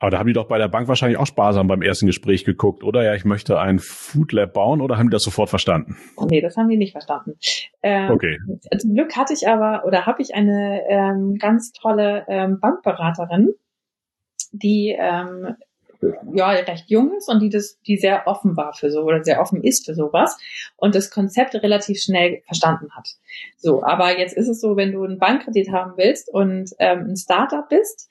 Aber 0.00 0.10
da 0.10 0.18
haben 0.18 0.26
die 0.26 0.32
doch 0.32 0.48
bei 0.48 0.58
der 0.58 0.68
Bank 0.68 0.88
wahrscheinlich 0.88 1.18
auch 1.18 1.26
sparsam 1.26 1.66
beim 1.66 1.80
ersten 1.80 2.06
Gespräch 2.06 2.44
geguckt, 2.44 2.82
oder? 2.82 3.02
Ja, 3.04 3.14
ich 3.14 3.24
möchte 3.24 3.58
ein 3.58 3.78
Food 3.78 4.32
Lab 4.32 4.52
bauen 4.52 4.80
oder 4.80 4.98
haben 4.98 5.08
die 5.08 5.14
das 5.14 5.22
sofort 5.22 5.48
verstanden? 5.48 5.96
Oh, 6.16 6.26
nee, 6.26 6.40
das 6.40 6.56
haben 6.56 6.68
die 6.68 6.76
nicht 6.76 6.92
verstanden. 6.92 7.38
Ähm, 7.82 8.10
okay. 8.10 8.38
Zum 8.78 8.94
Glück 8.94 9.16
hatte 9.16 9.32
ich 9.32 9.48
aber 9.48 9.86
oder 9.86 10.04
habe 10.04 10.20
ich 10.20 10.34
eine 10.34 10.82
ähm, 10.88 11.36
ganz 11.38 11.72
tolle 11.72 12.26
ähm, 12.28 12.58
Bankberaterin, 12.60 13.54
die 14.52 14.94
ähm, 14.98 15.56
ja 16.34 16.48
recht 16.50 16.88
jung 16.88 17.14
ist 17.16 17.28
und 17.28 17.40
die 17.40 17.48
das, 17.48 17.80
die 17.82 17.96
sehr 17.96 18.26
offen 18.26 18.56
war 18.56 18.72
für 18.72 18.90
so 18.90 19.02
oder 19.02 19.22
sehr 19.24 19.40
offen 19.40 19.62
ist 19.62 19.86
für 19.86 19.94
sowas 19.94 20.38
und 20.76 20.94
das 20.94 21.10
Konzept 21.10 21.54
relativ 21.54 22.00
schnell 22.00 22.42
verstanden 22.46 22.90
hat. 22.94 23.08
So, 23.56 23.82
aber 23.82 24.18
jetzt 24.18 24.36
ist 24.36 24.48
es 24.48 24.60
so, 24.60 24.76
wenn 24.76 24.92
du 24.92 25.04
einen 25.04 25.18
Bankkredit 25.18 25.70
haben 25.70 25.92
willst 25.96 26.32
und 26.32 26.70
ähm, 26.78 27.10
ein 27.10 27.16
Startup 27.16 27.68
bist, 27.68 28.08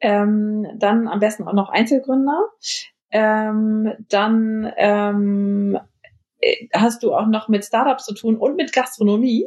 ähm, 0.00 0.66
dann 0.78 1.08
am 1.08 1.20
besten 1.20 1.44
auch 1.44 1.52
noch 1.52 1.68
Einzelgründer, 1.68 2.48
ähm, 3.10 3.92
dann 4.08 4.72
ähm, 4.76 5.78
äh, 6.40 6.68
hast 6.74 7.02
du 7.02 7.14
auch 7.14 7.26
noch 7.26 7.48
mit 7.48 7.64
Startups 7.64 8.04
zu 8.04 8.14
tun 8.14 8.36
und 8.36 8.56
mit 8.56 8.72
Gastronomie. 8.72 9.46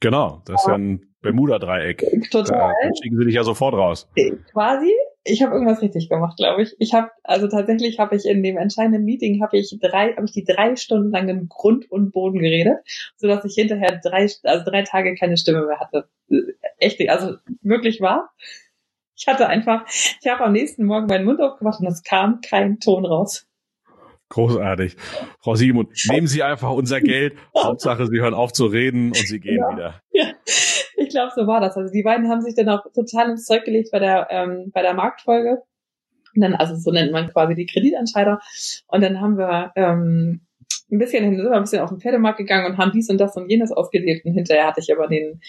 Genau, 0.00 0.42
das 0.44 0.62
ist 0.62 0.68
ja 0.68 0.74
ein 0.74 1.14
Bermuda-Dreieck. 1.22 2.30
Total. 2.30 2.74
Da 2.82 2.90
schicken 3.02 3.18
sie 3.18 3.24
dich 3.24 3.34
ja 3.34 3.42
sofort 3.42 3.74
raus. 3.74 4.08
Quasi. 4.52 4.92
Ich 5.28 5.42
habe 5.42 5.52
irgendwas 5.54 5.82
richtig 5.82 6.08
gemacht, 6.08 6.36
glaube 6.36 6.62
ich. 6.62 6.74
Ich 6.78 6.94
habe 6.94 7.10
also 7.24 7.48
tatsächlich 7.48 7.98
habe 7.98 8.16
ich 8.16 8.24
in 8.24 8.42
dem 8.42 8.56
entscheidenden 8.56 9.04
Meeting 9.04 9.42
habe 9.42 9.58
ich 9.58 9.76
drei 9.80 10.14
habe 10.14 10.24
ich 10.24 10.32
die 10.32 10.44
drei 10.44 10.76
Stunden 10.76 11.10
lang 11.10 11.28
im 11.28 11.48
Grund 11.48 11.90
und 11.90 12.12
Boden 12.12 12.38
geredet, 12.38 12.78
so 13.16 13.26
dass 13.26 13.44
ich 13.44 13.54
hinterher 13.54 14.00
drei 14.02 14.28
also 14.44 14.70
drei 14.70 14.82
Tage 14.82 15.14
keine 15.14 15.36
Stimme 15.36 15.66
mehr 15.66 15.80
hatte. 15.80 16.08
Echt, 16.78 17.00
also 17.08 17.36
wirklich 17.62 18.00
wahr. 18.00 18.30
Ich 19.16 19.26
hatte 19.26 19.48
einfach, 19.48 19.86
ich 19.88 20.26
habe 20.28 20.44
am 20.44 20.52
nächsten 20.52 20.84
Morgen 20.84 21.06
meinen 21.06 21.24
Mund 21.24 21.40
aufgemacht 21.40 21.80
und 21.80 21.86
es 21.86 22.02
kam 22.02 22.40
kein 22.42 22.80
Ton 22.80 23.06
raus. 23.06 23.46
Großartig. 24.28 24.96
Frau 25.40 25.54
Simon, 25.54 25.88
nehmen 26.10 26.26
Sie 26.26 26.42
einfach 26.42 26.70
unser 26.70 27.00
Geld. 27.00 27.36
Hauptsache, 27.56 28.06
Sie 28.06 28.20
hören 28.20 28.34
auf 28.34 28.52
zu 28.52 28.66
reden 28.66 29.08
und 29.08 29.16
Sie 29.16 29.40
gehen 29.40 29.58
ja. 29.58 29.72
wieder. 29.72 30.02
Ja, 30.10 30.32
ich 30.96 31.10
glaube, 31.10 31.32
so 31.34 31.46
war 31.46 31.60
das. 31.60 31.76
Also 31.76 31.92
die 31.92 32.02
beiden 32.02 32.28
haben 32.28 32.40
sich 32.40 32.54
dann 32.54 32.68
auch 32.68 32.84
total 32.92 33.30
ins 33.30 33.44
Zeug 33.44 33.64
gelegt 33.64 33.90
bei 33.92 33.98
der, 33.98 34.28
ähm, 34.30 34.70
bei 34.72 34.82
der 34.82 34.94
Marktfolge. 34.94 35.62
Und 36.34 36.42
dann, 36.42 36.54
also 36.54 36.74
so 36.76 36.90
nennt 36.90 37.12
man 37.12 37.30
quasi 37.30 37.54
die 37.54 37.66
Kreditentscheider. 37.66 38.40
Und 38.88 39.02
dann 39.02 39.20
haben 39.20 39.38
wir 39.38 39.72
ähm, 39.76 40.46
ein 40.90 40.98
bisschen 40.98 41.24
hin, 41.24 41.36
sind 41.36 41.46
wir 41.46 41.56
ein 41.56 41.62
bisschen 41.62 41.82
auf 41.82 41.90
den 41.90 42.00
Pferdemarkt 42.00 42.38
gegangen 42.38 42.66
und 42.66 42.78
haben 42.78 42.92
dies 42.92 43.10
und 43.10 43.18
das 43.18 43.36
und 43.36 43.50
jenes 43.50 43.72
ausgelebt. 43.72 44.24
Und 44.24 44.34
hinterher 44.34 44.66
hatte 44.66 44.80
ich 44.80 44.92
aber 44.92 45.08
den, 45.08 45.40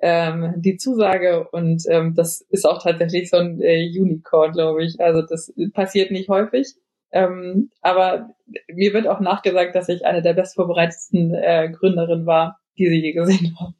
ähm, 0.00 0.54
die 0.56 0.76
Zusage 0.76 1.48
und 1.50 1.84
ähm, 1.88 2.14
das 2.14 2.42
ist 2.50 2.66
auch 2.66 2.82
tatsächlich 2.82 3.30
so 3.30 3.38
ein 3.38 3.60
äh, 3.60 3.88
Unicorn, 3.98 4.52
glaube 4.52 4.84
ich. 4.84 5.00
Also 5.00 5.22
das 5.22 5.52
passiert 5.72 6.10
nicht 6.10 6.28
häufig. 6.28 6.74
Ähm, 7.10 7.70
aber 7.80 8.30
mir 8.72 8.92
wird 8.92 9.06
auch 9.06 9.20
nachgesagt, 9.20 9.74
dass 9.74 9.88
ich 9.88 10.04
eine 10.04 10.22
der 10.22 10.34
bestvorbereitetsten 10.34 11.34
äh, 11.34 11.70
Gründerinnen 11.72 12.26
war, 12.26 12.58
die 12.76 12.88
sie 12.88 13.00
je 13.00 13.12
gesehen 13.12 13.56
haben. 13.58 13.74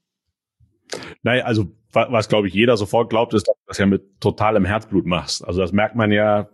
Naja, 1.23 1.45
also 1.45 1.73
was 1.93 2.29
glaube 2.29 2.49
ich 2.49 2.55
jeder 2.55 2.77
sofort 2.77 3.11
glaubt, 3.11 3.35
ist, 3.35 3.47
dass 3.47 3.55
du 3.55 3.63
das 3.67 3.79
ja 3.79 3.87
mit 3.87 4.21
totalem 4.21 4.65
Herzblut 4.65 5.07
machst. 5.07 5.45
Also 5.47 5.61
das 5.61 5.73
merkt 5.73 5.95
man 5.95 6.11
ja, 6.11 6.49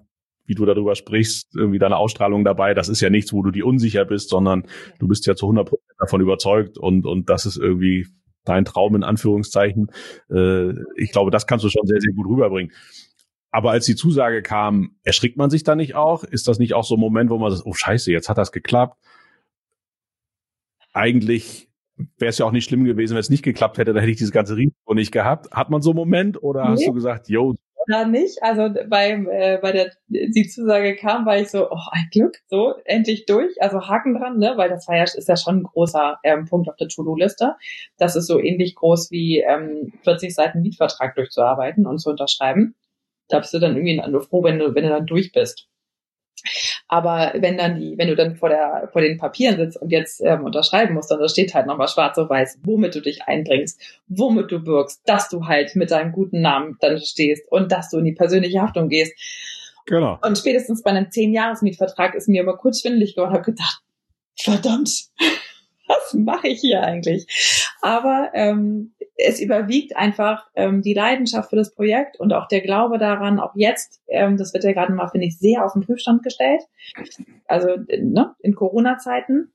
wie 0.44 0.54
du 0.54 0.66
darüber 0.66 0.94
sprichst, 0.96 1.54
irgendwie 1.54 1.78
deine 1.78 1.96
Ausstrahlung 1.96 2.44
dabei. 2.44 2.74
Das 2.74 2.88
ist 2.88 3.00
ja 3.00 3.08
nichts, 3.08 3.32
wo 3.32 3.42
du 3.42 3.50
dir 3.50 3.66
unsicher 3.66 4.04
bist, 4.04 4.28
sondern 4.30 4.66
du 4.98 5.08
bist 5.08 5.26
ja 5.26 5.34
zu 5.34 5.46
100 5.46 5.68
Prozent 5.68 5.96
davon 5.98 6.20
überzeugt 6.20 6.76
und 6.76 7.06
und 7.06 7.30
das 7.30 7.46
ist 7.46 7.56
irgendwie 7.56 8.06
dein 8.44 8.64
Traum 8.64 8.96
in 8.96 9.04
Anführungszeichen. 9.04 9.90
Äh, 10.30 10.72
ich 10.96 11.12
glaube, 11.12 11.30
das 11.30 11.46
kannst 11.46 11.64
du 11.64 11.68
schon 11.68 11.86
sehr 11.86 12.00
sehr 12.00 12.12
gut 12.14 12.26
rüberbringen. 12.26 12.72
Aber 13.52 13.72
als 13.72 13.86
die 13.86 13.96
Zusage 13.96 14.42
kam, 14.42 14.96
erschrickt 15.02 15.36
man 15.36 15.50
sich 15.50 15.64
da 15.64 15.74
nicht 15.74 15.94
auch? 15.94 16.22
Ist 16.22 16.46
das 16.46 16.58
nicht 16.58 16.74
auch 16.74 16.84
so 16.84 16.94
ein 16.94 17.00
Moment, 17.00 17.30
wo 17.30 17.38
man 17.38 17.50
sagt, 17.50 17.66
oh 17.66 17.74
Scheiße, 17.74 18.12
jetzt 18.12 18.28
hat 18.28 18.38
das 18.38 18.52
geklappt? 18.52 18.96
Eigentlich 20.92 21.69
wäre 22.18 22.30
es 22.30 22.38
ja 22.38 22.46
auch 22.46 22.52
nicht 22.52 22.64
schlimm 22.64 22.84
gewesen, 22.84 23.14
wenn 23.14 23.20
es 23.20 23.30
nicht 23.30 23.42
geklappt 23.42 23.78
hätte, 23.78 23.92
dann 23.92 24.00
hätte 24.00 24.12
ich 24.12 24.18
dieses 24.18 24.32
ganze 24.32 24.56
Risiko 24.56 24.94
nicht 24.94 25.12
gehabt. 25.12 25.50
Hat 25.52 25.70
man 25.70 25.82
so 25.82 25.90
einen 25.90 25.98
Moment 25.98 26.42
oder 26.42 26.64
nee. 26.64 26.70
hast 26.72 26.86
du 26.86 26.92
gesagt, 26.92 27.28
yo? 27.28 27.54
Da 27.86 28.06
nicht. 28.06 28.42
Also 28.42 28.68
beim, 28.88 29.28
äh, 29.28 29.58
bei 29.60 29.72
der 29.72 29.90
die 30.06 30.46
Zusage 30.46 30.94
kam, 30.96 31.26
war 31.26 31.38
ich 31.38 31.48
so, 31.48 31.68
oh, 31.70 31.78
ein 31.90 32.08
Glück, 32.12 32.38
so, 32.48 32.74
endlich 32.84 33.26
durch. 33.26 33.60
Also 33.60 33.88
Haken 33.88 34.14
dran, 34.14 34.38
ne? 34.38 34.52
Weil 34.56 34.68
das 34.68 34.86
war 34.86 34.96
ja, 34.96 35.02
ist 35.02 35.28
ja 35.28 35.36
schon 35.36 35.58
ein 35.58 35.62
großer 35.64 36.18
ähm, 36.22 36.44
Punkt 36.44 36.68
auf 36.68 36.76
der 36.76 36.88
To-Do-Liste. 36.88 37.56
Das 37.96 38.16
ist 38.16 38.26
so 38.26 38.38
ähnlich 38.38 38.74
groß 38.76 39.10
wie 39.10 39.40
ähm, 39.40 39.92
40 40.04 40.34
Seiten 40.34 40.60
Mietvertrag 40.60 41.14
durchzuarbeiten 41.16 41.86
und 41.86 41.98
zu 41.98 42.10
unterschreiben. 42.10 42.74
Da 43.28 43.38
bist 43.38 43.54
du 43.54 43.58
dann 43.58 43.76
irgendwie 43.76 44.00
nur 44.08 44.20
froh, 44.20 44.44
wenn 44.44 44.58
du, 44.58 44.74
wenn 44.74 44.84
du 44.84 44.90
dann 44.90 45.06
durch 45.06 45.32
bist. 45.32 45.68
Aber 46.88 47.32
wenn 47.36 47.56
dann 47.56 47.78
die, 47.78 47.96
wenn 47.98 48.08
du 48.08 48.16
dann 48.16 48.36
vor 48.36 48.48
der, 48.48 48.88
vor 48.92 49.02
den 49.02 49.18
Papieren 49.18 49.56
sitzt 49.56 49.80
und 49.80 49.90
jetzt 49.90 50.20
ähm, 50.20 50.44
unterschreiben 50.44 50.94
musst, 50.94 51.10
dann 51.10 51.20
da 51.20 51.28
steht 51.28 51.54
halt 51.54 51.66
nochmal 51.66 51.88
schwarz 51.88 52.18
auf 52.18 52.30
weiß, 52.30 52.58
womit 52.62 52.94
du 52.94 53.00
dich 53.00 53.22
einbringst, 53.22 53.80
womit 54.08 54.50
du 54.50 54.66
wirkst, 54.66 55.02
dass 55.06 55.28
du 55.28 55.46
halt 55.46 55.76
mit 55.76 55.90
deinem 55.90 56.12
guten 56.12 56.40
Namen 56.40 56.76
dann 56.80 56.98
stehst 56.98 57.50
und 57.50 57.72
dass 57.72 57.90
du 57.90 57.98
in 57.98 58.04
die 58.04 58.12
persönliche 58.12 58.60
Haftung 58.60 58.88
gehst. 58.88 59.14
Genau. 59.86 60.18
Und 60.22 60.38
spätestens 60.38 60.82
bei 60.82 60.90
einem 60.90 61.10
zehn 61.10 61.32
Jahres 61.32 61.62
Mietvertrag 61.62 62.14
ist 62.14 62.28
mir 62.28 62.42
immer 62.42 62.56
kurz 62.56 62.80
schwindelig 62.80 63.14
geworden, 63.14 63.32
habe 63.32 63.44
gedacht, 63.44 63.82
verdammt, 64.36 64.90
was 65.88 66.14
mache 66.14 66.48
ich 66.48 66.60
hier 66.60 66.82
eigentlich? 66.82 67.26
Aber 67.82 68.30
ähm, 68.34 68.92
es 69.16 69.40
überwiegt 69.40 69.96
einfach 69.96 70.46
ähm, 70.54 70.82
die 70.82 70.94
Leidenschaft 70.94 71.50
für 71.50 71.56
das 71.56 71.74
Projekt 71.74 72.18
und 72.18 72.32
auch 72.32 72.48
der 72.48 72.60
Glaube 72.60 72.98
daran, 72.98 73.38
auch 73.40 73.54
jetzt, 73.54 74.00
ähm, 74.08 74.36
das 74.36 74.52
wird 74.54 74.64
ja 74.64 74.72
gerade 74.72 74.92
mal, 74.92 75.08
finde 75.08 75.26
ich, 75.26 75.38
sehr 75.38 75.64
auf 75.64 75.72
den 75.74 75.82
Prüfstand 75.82 76.22
gestellt. 76.22 76.62
Also 77.46 77.76
ne, 77.88 78.34
in 78.40 78.54
Corona-Zeiten. 78.54 79.52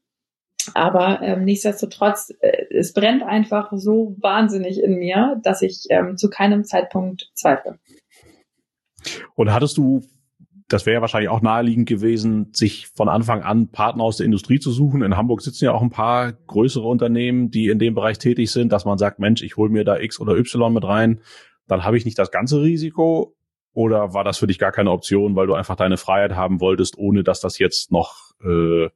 Aber 0.74 1.22
ähm, 1.22 1.44
nichtsdestotrotz, 1.44 2.34
äh, 2.40 2.66
es 2.72 2.94
brennt 2.94 3.24
einfach 3.24 3.72
so 3.76 4.16
wahnsinnig 4.20 4.82
in 4.82 4.98
mir, 4.98 5.40
dass 5.44 5.62
ich 5.62 5.86
ähm, 5.90 6.18
zu 6.18 6.30
keinem 6.30 6.64
Zeitpunkt 6.64 7.30
zweifle. 7.36 7.78
Und 9.36 9.54
hattest 9.54 9.78
du 9.78 10.02
das 10.68 10.86
wäre 10.86 10.96
ja 10.96 11.02
wahrscheinlich 11.02 11.30
auch 11.30 11.42
naheliegend 11.42 11.88
gewesen, 11.88 12.50
sich 12.54 12.88
von 12.88 13.08
Anfang 13.08 13.44
an 13.44 13.68
Partner 13.68 14.04
aus 14.04 14.18
der 14.18 14.26
Industrie 14.26 14.60
zu 14.60 14.72
suchen. 14.72 15.04
In 15.04 15.16
Hamburg 15.16 15.42
sitzen 15.42 15.66
ja 15.66 15.72
auch 15.72 15.82
ein 15.82 15.92
paar 15.92 16.34
größere 16.34 16.88
Unternehmen, 16.88 17.52
die 17.52 17.68
in 17.68 17.78
dem 17.78 17.94
Bereich 17.94 18.18
tätig 18.18 18.52
sind, 18.52 18.72
dass 18.72 18.86
man 18.86 18.98
sagt, 18.98 19.20
Mensch, 19.20 19.44
ich 19.44 19.58
hole 19.58 19.70
mir 19.70 19.84
da 19.84 20.00
X 20.00 20.20
oder 20.20 20.36
Y 20.36 20.74
mit 20.74 20.84
rein, 20.84 21.22
dann 21.68 21.84
habe 21.84 21.98
ich 21.98 22.06
nicht 22.06 22.18
das 22.18 22.32
ganze 22.32 22.62
Risiko. 22.62 23.36
Oder 23.74 24.14
war 24.14 24.24
das 24.24 24.38
für 24.38 24.48
dich 24.48 24.58
gar 24.58 24.72
keine 24.72 24.92
Option, 24.92 25.36
weil 25.36 25.48
du 25.48 25.54
einfach 25.54 25.76
deine 25.76 25.98
Freiheit 25.98 26.34
haben 26.36 26.62
wolltest, 26.62 26.98
ohne 26.98 27.24
dass 27.24 27.42
das 27.42 27.60
jetzt 27.60 27.92
noch 27.92 28.32
äh, 28.42 28.90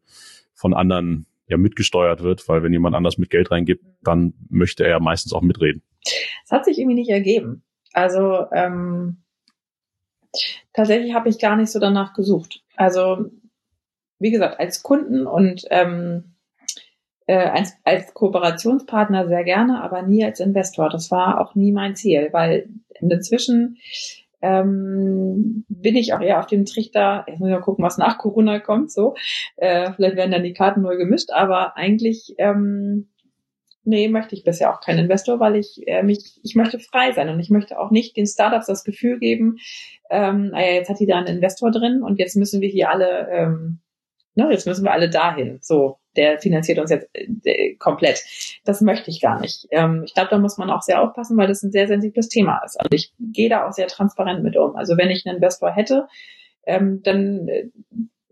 von 0.53 0.73
anderen 0.73 1.25
ja 1.47 1.58
mitgesteuert 1.58 2.23
wird? 2.23 2.47
Weil 2.47 2.63
wenn 2.63 2.71
jemand 2.71 2.95
anders 2.95 3.17
mit 3.17 3.29
Geld 3.29 3.51
reingibt, 3.51 3.84
dann 4.01 4.34
möchte 4.49 4.86
er 4.86 4.91
ja 4.91 4.99
meistens 4.99 5.34
auch 5.34 5.41
mitreden. 5.41 5.84
Es 6.45 6.51
hat 6.51 6.63
sich 6.63 6.79
irgendwie 6.79 6.95
nicht 6.95 7.10
ergeben. 7.10 7.63
Also 7.91 8.45
ähm, 8.53 9.17
Tatsächlich 10.74 11.13
habe 11.13 11.30
ich 11.30 11.39
gar 11.39 11.56
nicht 11.56 11.72
so 11.72 11.80
danach 11.80 12.13
gesucht. 12.13 12.63
Also 12.76 13.32
wie 14.20 14.32
gesagt, 14.32 14.60
als 14.60 14.84
Kunden 14.84 15.26
und 15.26 15.65
ähm, 15.70 16.36
äh, 17.26 17.38
als, 17.38 17.74
als 17.84 18.13
Kooperationspartner 18.13 19.28
sehr 19.28 19.44
gerne, 19.44 19.84
aber 19.84 20.02
nie 20.02 20.26
als 20.26 20.39
Investor. 20.39 20.89
Das 20.89 21.12
war 21.12 21.39
auch 21.39 21.56
nie 21.56 21.72
mein 21.72 21.96
Ziel, 21.96 22.30
weil 22.32 22.70
inzwischen 23.00 23.78
ähm, 24.42 25.65
bin 25.70 25.96
ich 25.96 26.13
auch 26.13 26.22
eher 26.22 26.39
auf 26.39 26.48
dem 26.48 26.65
Trichter, 26.65 27.26
jetzt 27.28 27.39
muss 27.39 27.50
ich 27.50 27.56
mal 27.56 27.62
gucken, 27.62 27.84
was 27.84 27.98
nach 27.98 28.18
Corona 28.18 28.60
kommt, 28.60 28.92
so. 28.92 29.15
Äh, 29.58 29.92
vielleicht 29.94 30.15
werden 30.15 30.32
dann 30.32 30.44
die 30.44 30.54
Karten 30.54 30.82
neu 30.82 30.98
gemischt, 30.98 31.32
aber 31.32 31.78
eigentlich 31.78 32.36
ähm, 32.38 33.10
nee, 33.84 34.08
möchte 34.08 34.36
ich 34.36 34.44
bisher 34.44 34.74
auch 34.74 34.82
keinen 34.82 35.00
Investor, 35.00 35.39
weil 35.39 35.56
ich 35.56 35.82
äh, 35.88 36.04
mich, 36.04 36.39
ich 36.44 36.56
möchte 36.56 36.80
frei 36.80 37.12
sein 37.12 37.30
und 37.30 37.39
ich 37.39 37.50
möchte 37.50 37.80
auch 37.80 37.92
nicht 37.92 38.15
den 38.18 38.28
Startups 38.28 38.68
das 38.68 38.84
Gefühl 38.84 39.20
geben, 39.20 39.58
ähm, 40.10 40.50
naja, 40.50 40.74
jetzt 40.74 40.89
hat 40.89 41.00
die 41.00 41.06
da 41.06 41.18
einen 41.18 41.38
Investor 41.38 41.72
drin 41.72 42.02
und 42.04 42.20
jetzt 42.20 42.36
müssen 42.36 42.62
wir 42.62 42.70
hier 42.70 42.89
alle, 42.89 43.28
ähm, 43.32 43.80
ne, 44.36 44.50
jetzt 44.52 44.65
müssen 44.65 44.84
wir 44.84 44.92
alle 44.92 45.10
dahin. 45.10 45.60
So, 45.62 45.98
der 46.15 46.39
finanziert 46.39 46.80
uns 46.80 46.92
jetzt 46.92 47.08
äh, 47.13 47.76
komplett. 47.76 48.24
Das 48.65 48.82
möchte 48.82 49.10
ich 49.10 49.22
gar 49.22 49.39
nicht. 49.39 49.68
Ähm, 49.72 50.04
ich 50.06 50.13
glaube, 50.13 50.30
da 50.30 50.38
muss 50.38 50.58
man 50.58 50.70
auch 50.70 50.82
sehr 50.82 51.02
aufpassen, 51.02 51.38
weil 51.38 51.48
das 51.48 51.63
ein 51.63 51.72
sehr 51.72 51.88
sensibles 51.88 52.30
Thema 52.30 52.62
ist. 52.65 52.80
Also 52.80 52.89
ich 52.92 53.13
gehe 53.20 53.50
da 53.50 53.68
auch 53.68 53.72
sehr 53.72 53.88
transparent 53.88 54.44
mit 54.44 54.58
um. 54.58 54.76
Also 54.76 54.98
wenn 54.98 55.10
ich 55.10 55.26
einen 55.26 55.38
Investor 55.38 55.72
hätte, 55.72 56.08
ähm, 56.65 57.02
dann 57.04 57.48
äh, 57.48 57.70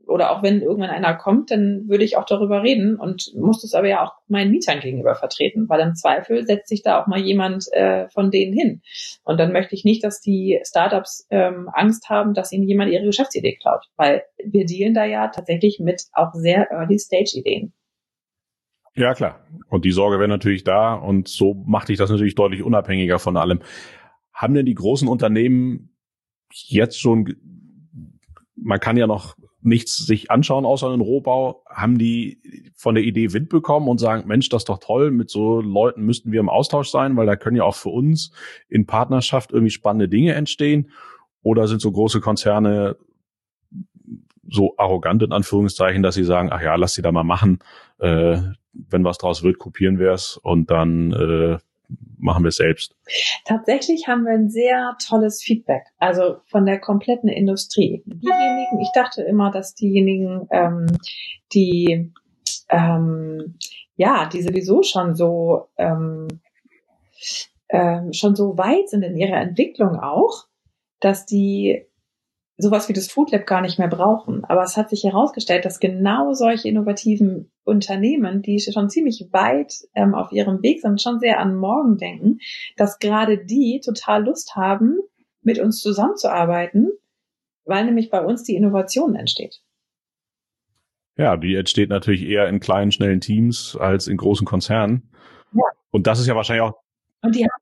oder 0.07 0.31
auch 0.31 0.43
wenn 0.43 0.61
irgendwann 0.61 0.89
einer 0.89 1.15
kommt, 1.15 1.51
dann 1.51 1.87
würde 1.87 2.03
ich 2.03 2.17
auch 2.17 2.25
darüber 2.25 2.63
reden 2.63 2.95
und 2.95 3.33
muss 3.35 3.61
das 3.61 3.73
aber 3.73 3.87
ja 3.87 4.03
auch 4.03 4.13
meinen 4.27 4.51
Mietern 4.51 4.79
gegenüber 4.79 5.15
vertreten, 5.15 5.67
weil 5.69 5.81
im 5.81 5.95
Zweifel 5.95 6.45
setzt 6.45 6.69
sich 6.69 6.81
da 6.81 7.01
auch 7.01 7.07
mal 7.07 7.19
jemand 7.19 7.65
äh, 7.73 8.07
von 8.09 8.31
denen 8.31 8.53
hin. 8.53 8.81
Und 9.23 9.39
dann 9.39 9.51
möchte 9.51 9.75
ich 9.75 9.83
nicht, 9.83 10.03
dass 10.03 10.21
die 10.21 10.59
Startups 10.63 11.27
ähm, 11.29 11.69
Angst 11.73 12.09
haben, 12.09 12.33
dass 12.33 12.51
ihnen 12.51 12.67
jemand 12.67 12.91
ihre 12.91 13.05
Geschäftsidee 13.05 13.57
klaut, 13.61 13.85
weil 13.95 14.23
wir 14.43 14.65
dealen 14.65 14.93
da 14.93 15.05
ja 15.05 15.27
tatsächlich 15.27 15.79
mit 15.79 16.03
auch 16.13 16.33
sehr 16.33 16.71
Early-Stage-Ideen. 16.71 17.73
Ja, 18.95 19.13
klar. 19.13 19.45
Und 19.69 19.85
die 19.85 19.91
Sorge 19.91 20.17
wäre 20.17 20.27
natürlich 20.27 20.63
da 20.63 20.95
und 20.95 21.27
so 21.27 21.53
macht 21.53 21.89
dich 21.89 21.99
das 21.99 22.09
natürlich 22.09 22.33
deutlich 22.33 22.63
unabhängiger 22.63 23.19
von 23.19 23.37
allem. 23.37 23.61
Haben 24.33 24.55
denn 24.55 24.65
die 24.65 24.73
großen 24.73 25.07
Unternehmen 25.07 25.95
jetzt 26.51 26.99
schon, 26.99 27.35
man 28.55 28.79
kann 28.79 28.97
ja 28.97 29.05
noch 29.05 29.35
nichts 29.61 29.97
sich 29.97 30.29
anschauen 30.31 30.65
außer 30.65 30.89
einen 30.89 31.01
Rohbau, 31.01 31.63
haben 31.67 31.97
die 31.97 32.71
von 32.75 32.95
der 32.95 33.03
Idee 33.03 33.33
Wind 33.33 33.49
bekommen 33.49 33.87
und 33.87 33.99
sagen, 33.99 34.27
Mensch, 34.27 34.49
das 34.49 34.61
ist 34.61 34.69
doch 34.69 34.79
toll, 34.79 35.11
mit 35.11 35.29
so 35.29 35.61
Leuten 35.61 36.03
müssten 36.03 36.31
wir 36.31 36.39
im 36.39 36.49
Austausch 36.49 36.89
sein, 36.89 37.17
weil 37.17 37.25
da 37.25 37.35
können 37.35 37.57
ja 37.57 37.63
auch 37.63 37.75
für 37.75 37.89
uns 37.89 38.31
in 38.69 38.85
Partnerschaft 38.85 39.51
irgendwie 39.51 39.71
spannende 39.71 40.09
Dinge 40.09 40.33
entstehen. 40.33 40.91
Oder 41.41 41.67
sind 41.67 41.81
so 41.81 41.91
große 41.91 42.19
Konzerne 42.19 42.97
so 44.49 44.75
arrogant 44.77 45.23
in 45.23 45.31
Anführungszeichen, 45.31 46.03
dass 46.03 46.15
sie 46.15 46.23
sagen, 46.23 46.49
ach 46.51 46.61
ja, 46.61 46.75
lass 46.75 46.93
sie 46.93 47.01
da 47.01 47.11
mal 47.11 47.23
machen, 47.23 47.59
äh, 47.99 48.39
wenn 48.73 49.03
was 49.03 49.17
draus 49.17 49.43
wird, 49.43 49.57
kopieren 49.57 49.99
wir 49.99 50.11
es 50.11 50.37
und 50.37 50.71
dann 50.71 51.11
äh, 51.11 51.57
machen 52.17 52.43
wir 52.43 52.49
es 52.49 52.57
selbst? 52.57 52.95
Tatsächlich 53.45 54.07
haben 54.07 54.25
wir 54.25 54.33
ein 54.33 54.49
sehr 54.49 54.95
tolles 55.05 55.41
Feedback, 55.41 55.83
also 55.97 56.37
von 56.45 56.65
der 56.65 56.79
kompletten 56.79 57.29
Industrie. 57.29 58.03
Diejenigen, 58.05 58.79
ich 58.81 58.89
dachte 58.93 59.21
immer, 59.23 59.51
dass 59.51 59.75
diejenigen, 59.75 60.47
ähm, 60.51 60.87
die 61.53 62.11
ähm, 62.69 63.55
ja, 63.95 64.29
die 64.31 64.41
sowieso 64.41 64.83
schon 64.83 65.15
so 65.15 65.69
ähm, 65.77 66.27
ähm, 67.69 68.13
schon 68.13 68.35
so 68.35 68.57
weit 68.57 68.89
sind 68.89 69.03
in 69.03 69.17
ihrer 69.17 69.41
Entwicklung 69.41 69.99
auch, 69.99 70.45
dass 70.99 71.25
die 71.25 71.86
sowas 72.57 72.89
wie 72.89 72.93
das 72.93 73.07
Food 73.07 73.31
Lab 73.31 73.45
gar 73.45 73.61
nicht 73.61 73.77
mehr 73.77 73.87
brauchen. 73.87 74.43
Aber 74.45 74.63
es 74.63 74.77
hat 74.77 74.89
sich 74.89 75.03
herausgestellt, 75.03 75.65
dass 75.65 75.79
genau 75.79 76.33
solche 76.33 76.67
innovativen 76.67 77.51
Unternehmen, 77.63 78.41
die 78.41 78.59
schon 78.59 78.89
ziemlich 78.89 79.29
weit 79.31 79.73
ähm, 79.93 80.15
auf 80.15 80.31
ihrem 80.31 80.61
Weg 80.63 80.81
sind, 80.81 81.01
schon 81.01 81.19
sehr 81.19 81.39
an 81.39 81.55
morgen 81.55 81.97
denken, 81.97 82.39
dass 82.75 82.99
gerade 82.99 83.37
die 83.37 83.81
total 83.83 84.25
Lust 84.25 84.55
haben, 84.55 84.99
mit 85.41 85.59
uns 85.59 85.81
zusammenzuarbeiten, 85.81 86.91
weil 87.63 87.85
nämlich 87.85 88.09
bei 88.09 88.23
uns 88.23 88.43
die 88.43 88.55
Innovation 88.55 89.15
entsteht. 89.15 89.61
Ja, 91.15 91.37
die 91.37 91.55
entsteht 91.55 91.89
natürlich 91.89 92.23
eher 92.23 92.47
in 92.47 92.59
kleinen, 92.59 92.91
schnellen 92.91 93.21
Teams 93.21 93.77
als 93.79 94.07
in 94.07 94.17
großen 94.17 94.45
Konzernen. 94.45 95.09
Ja. 95.53 95.63
Und 95.89 96.05
das 96.05 96.19
ist 96.19 96.27
ja 96.27 96.35
wahrscheinlich 96.35 96.63
auch. 96.63 96.75
Und 97.21 97.35
die 97.35 97.43
haben 97.43 97.56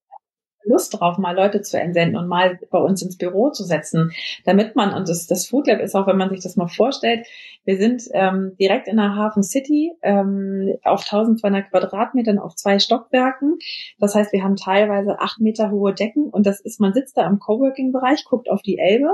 Lust 0.66 1.00
drauf, 1.00 1.18
mal 1.18 1.36
Leute 1.36 1.62
zu 1.62 1.80
entsenden 1.80 2.18
und 2.18 2.28
mal 2.28 2.60
bei 2.70 2.80
uns 2.80 3.02
ins 3.02 3.18
Büro 3.18 3.50
zu 3.52 3.64
setzen, 3.64 4.12
damit 4.46 4.76
man, 4.76 4.94
und 4.94 5.10
das, 5.10 5.28
das 5.28 5.48
Food 5.48 5.68
Lab 5.68 5.80
ist 5.80 5.96
auch, 5.96 6.08
wenn 6.08 6.18
man 6.18 6.30
sich 6.30 6.42
das 6.42 6.56
mal 6.56 6.68
vorstellt, 6.68 7.26
wir 7.66 7.78
sind 7.78 8.04
ähm, 8.14 8.56
direkt 8.60 8.88
in 8.88 8.98
der 8.98 9.16
Hafen 9.16 9.44
City 9.44 9.94
ähm, 10.02 10.76
auf 10.84 11.02
1200 11.02 11.70
Quadratmetern 11.72 12.38
auf 12.38 12.56
zwei 12.56 12.80
Stockwerken. 12.80 13.58
Das 14.00 14.14
heißt, 14.14 14.34
wir 14.34 14.44
haben 14.44 14.56
teilweise 14.56 15.20
acht 15.20 15.40
Meter 15.40 15.72
hohe 15.72 15.94
Decken 15.94 16.30
und 16.30 16.46
das 16.46 16.60
ist, 16.62 16.80
man 16.80 16.94
sitzt 16.94 17.18
da 17.18 17.26
im 17.26 17.40
Coworking-Bereich, 17.40 18.26
guckt 18.26 18.50
auf 18.50 18.62
die 18.62 18.78
Elbe 18.78 19.10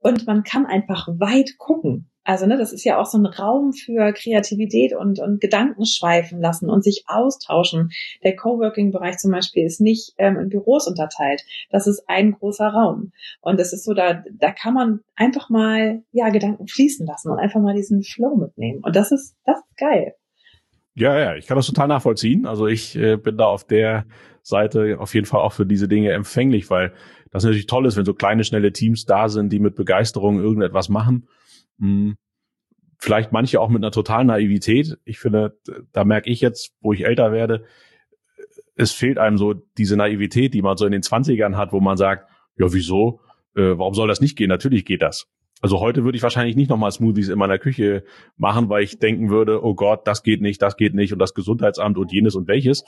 und 0.00 0.26
man 0.26 0.42
kann 0.42 0.66
einfach 0.66 1.08
weit 1.08 1.56
gucken. 1.58 2.10
Also 2.26 2.44
ne, 2.46 2.58
das 2.58 2.72
ist 2.72 2.82
ja 2.82 3.00
auch 3.00 3.06
so 3.06 3.18
ein 3.18 3.26
Raum 3.26 3.72
für 3.72 4.12
Kreativität 4.12 4.92
und, 4.92 5.20
und 5.20 5.40
Gedanken 5.40 5.86
schweifen 5.86 6.40
lassen 6.40 6.68
und 6.68 6.82
sich 6.82 7.04
austauschen. 7.06 7.92
Der 8.24 8.34
Coworking-Bereich 8.34 9.18
zum 9.18 9.30
Beispiel 9.30 9.64
ist 9.64 9.80
nicht 9.80 10.12
ähm, 10.18 10.36
in 10.36 10.48
Büros 10.48 10.88
unterteilt. 10.88 11.42
Das 11.70 11.86
ist 11.86 12.02
ein 12.08 12.32
großer 12.32 12.66
Raum. 12.66 13.12
Und 13.42 13.60
es 13.60 13.72
ist 13.72 13.84
so, 13.84 13.94
da, 13.94 14.24
da 14.32 14.50
kann 14.50 14.74
man 14.74 15.00
einfach 15.14 15.50
mal 15.50 16.02
ja 16.10 16.30
Gedanken 16.30 16.66
fließen 16.66 17.06
lassen 17.06 17.30
und 17.30 17.38
einfach 17.38 17.60
mal 17.60 17.76
diesen 17.76 18.02
Flow 18.02 18.34
mitnehmen. 18.34 18.80
Und 18.82 18.96
das 18.96 19.12
ist, 19.12 19.36
das 19.44 19.58
ist 19.58 19.76
geil. 19.78 20.14
Ja, 20.96 21.16
ja, 21.16 21.36
ich 21.36 21.46
kann 21.46 21.56
das 21.56 21.68
total 21.68 21.86
nachvollziehen. 21.86 22.44
Also 22.44 22.66
ich 22.66 22.96
äh, 22.96 23.16
bin 23.16 23.36
da 23.36 23.44
auf 23.44 23.62
der 23.62 24.04
Seite 24.42 24.96
auf 24.98 25.14
jeden 25.14 25.26
Fall 25.26 25.42
auch 25.42 25.52
für 25.52 25.66
diese 25.66 25.86
Dinge 25.86 26.10
empfänglich, 26.10 26.70
weil 26.70 26.92
das 27.30 27.44
natürlich 27.44 27.66
toll 27.66 27.86
ist, 27.86 27.96
wenn 27.96 28.04
so 28.04 28.14
kleine, 28.14 28.42
schnelle 28.42 28.72
Teams 28.72 29.04
da 29.04 29.28
sind, 29.28 29.52
die 29.52 29.60
mit 29.60 29.76
Begeisterung 29.76 30.40
irgendetwas 30.40 30.88
machen 30.88 31.28
hm. 31.78 32.16
Vielleicht 32.98 33.30
manche 33.30 33.60
auch 33.60 33.68
mit 33.68 33.84
einer 33.84 33.90
totalen 33.90 34.28
Naivität. 34.28 34.96
Ich 35.04 35.18
finde, 35.18 35.58
da 35.92 36.04
merke 36.04 36.30
ich 36.30 36.40
jetzt, 36.40 36.72
wo 36.80 36.94
ich 36.94 37.04
älter 37.04 37.30
werde, 37.30 37.64
es 38.74 38.92
fehlt 38.92 39.18
einem 39.18 39.38
so 39.38 39.54
diese 39.54 39.96
Naivität, 39.96 40.54
die 40.54 40.62
man 40.62 40.76
so 40.76 40.86
in 40.86 40.92
den 40.92 41.02
Zwanzigern 41.02 41.56
hat, 41.56 41.72
wo 41.72 41.80
man 41.80 41.96
sagt, 41.96 42.30
ja, 42.58 42.72
wieso? 42.72 43.20
Äh, 43.54 43.78
warum 43.78 43.94
soll 43.94 44.08
das 44.08 44.20
nicht 44.20 44.36
gehen? 44.36 44.48
Natürlich 44.48 44.84
geht 44.84 45.02
das. 45.02 45.26
Also 45.62 45.80
heute 45.80 46.04
würde 46.04 46.16
ich 46.16 46.22
wahrscheinlich 46.22 46.56
nicht 46.56 46.68
nochmal 46.68 46.92
Smoothies 46.92 47.30
in 47.30 47.38
meiner 47.38 47.58
Küche 47.58 48.04
machen, 48.36 48.68
weil 48.68 48.82
ich 48.82 48.98
denken 48.98 49.30
würde, 49.30 49.64
oh 49.64 49.74
Gott, 49.74 50.06
das 50.06 50.22
geht 50.22 50.42
nicht, 50.42 50.60
das 50.60 50.76
geht 50.76 50.94
nicht 50.94 51.12
und 51.12 51.18
das 51.18 51.32
Gesundheitsamt 51.32 51.96
und 51.96 52.12
jenes 52.12 52.34
und 52.34 52.46
welches. 52.46 52.84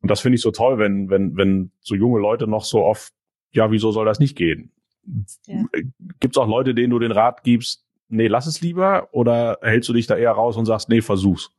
Und 0.00 0.10
das 0.10 0.20
finde 0.20 0.36
ich 0.36 0.42
so 0.42 0.50
toll, 0.50 0.78
wenn, 0.78 1.08
wenn, 1.08 1.36
wenn 1.36 1.70
so 1.80 1.94
junge 1.94 2.20
Leute 2.20 2.46
noch 2.46 2.64
so 2.64 2.84
oft, 2.84 3.14
ja, 3.52 3.70
wieso 3.70 3.90
soll 3.90 4.04
das 4.04 4.20
nicht 4.20 4.36
gehen? 4.36 4.70
Ja. 5.46 5.64
Gibt 6.20 6.36
es 6.36 6.38
auch 6.38 6.48
Leute, 6.48 6.74
denen 6.74 6.90
du 6.90 6.98
den 6.98 7.12
Rat 7.12 7.42
gibst, 7.42 7.83
nee, 8.14 8.28
lass 8.28 8.46
es 8.46 8.60
lieber? 8.60 9.08
Oder 9.12 9.58
hältst 9.62 9.88
du 9.88 9.92
dich 9.92 10.06
da 10.06 10.16
eher 10.16 10.32
raus 10.32 10.56
und 10.56 10.66
sagst, 10.66 10.88
nee, 10.88 11.00
versuch's? 11.00 11.50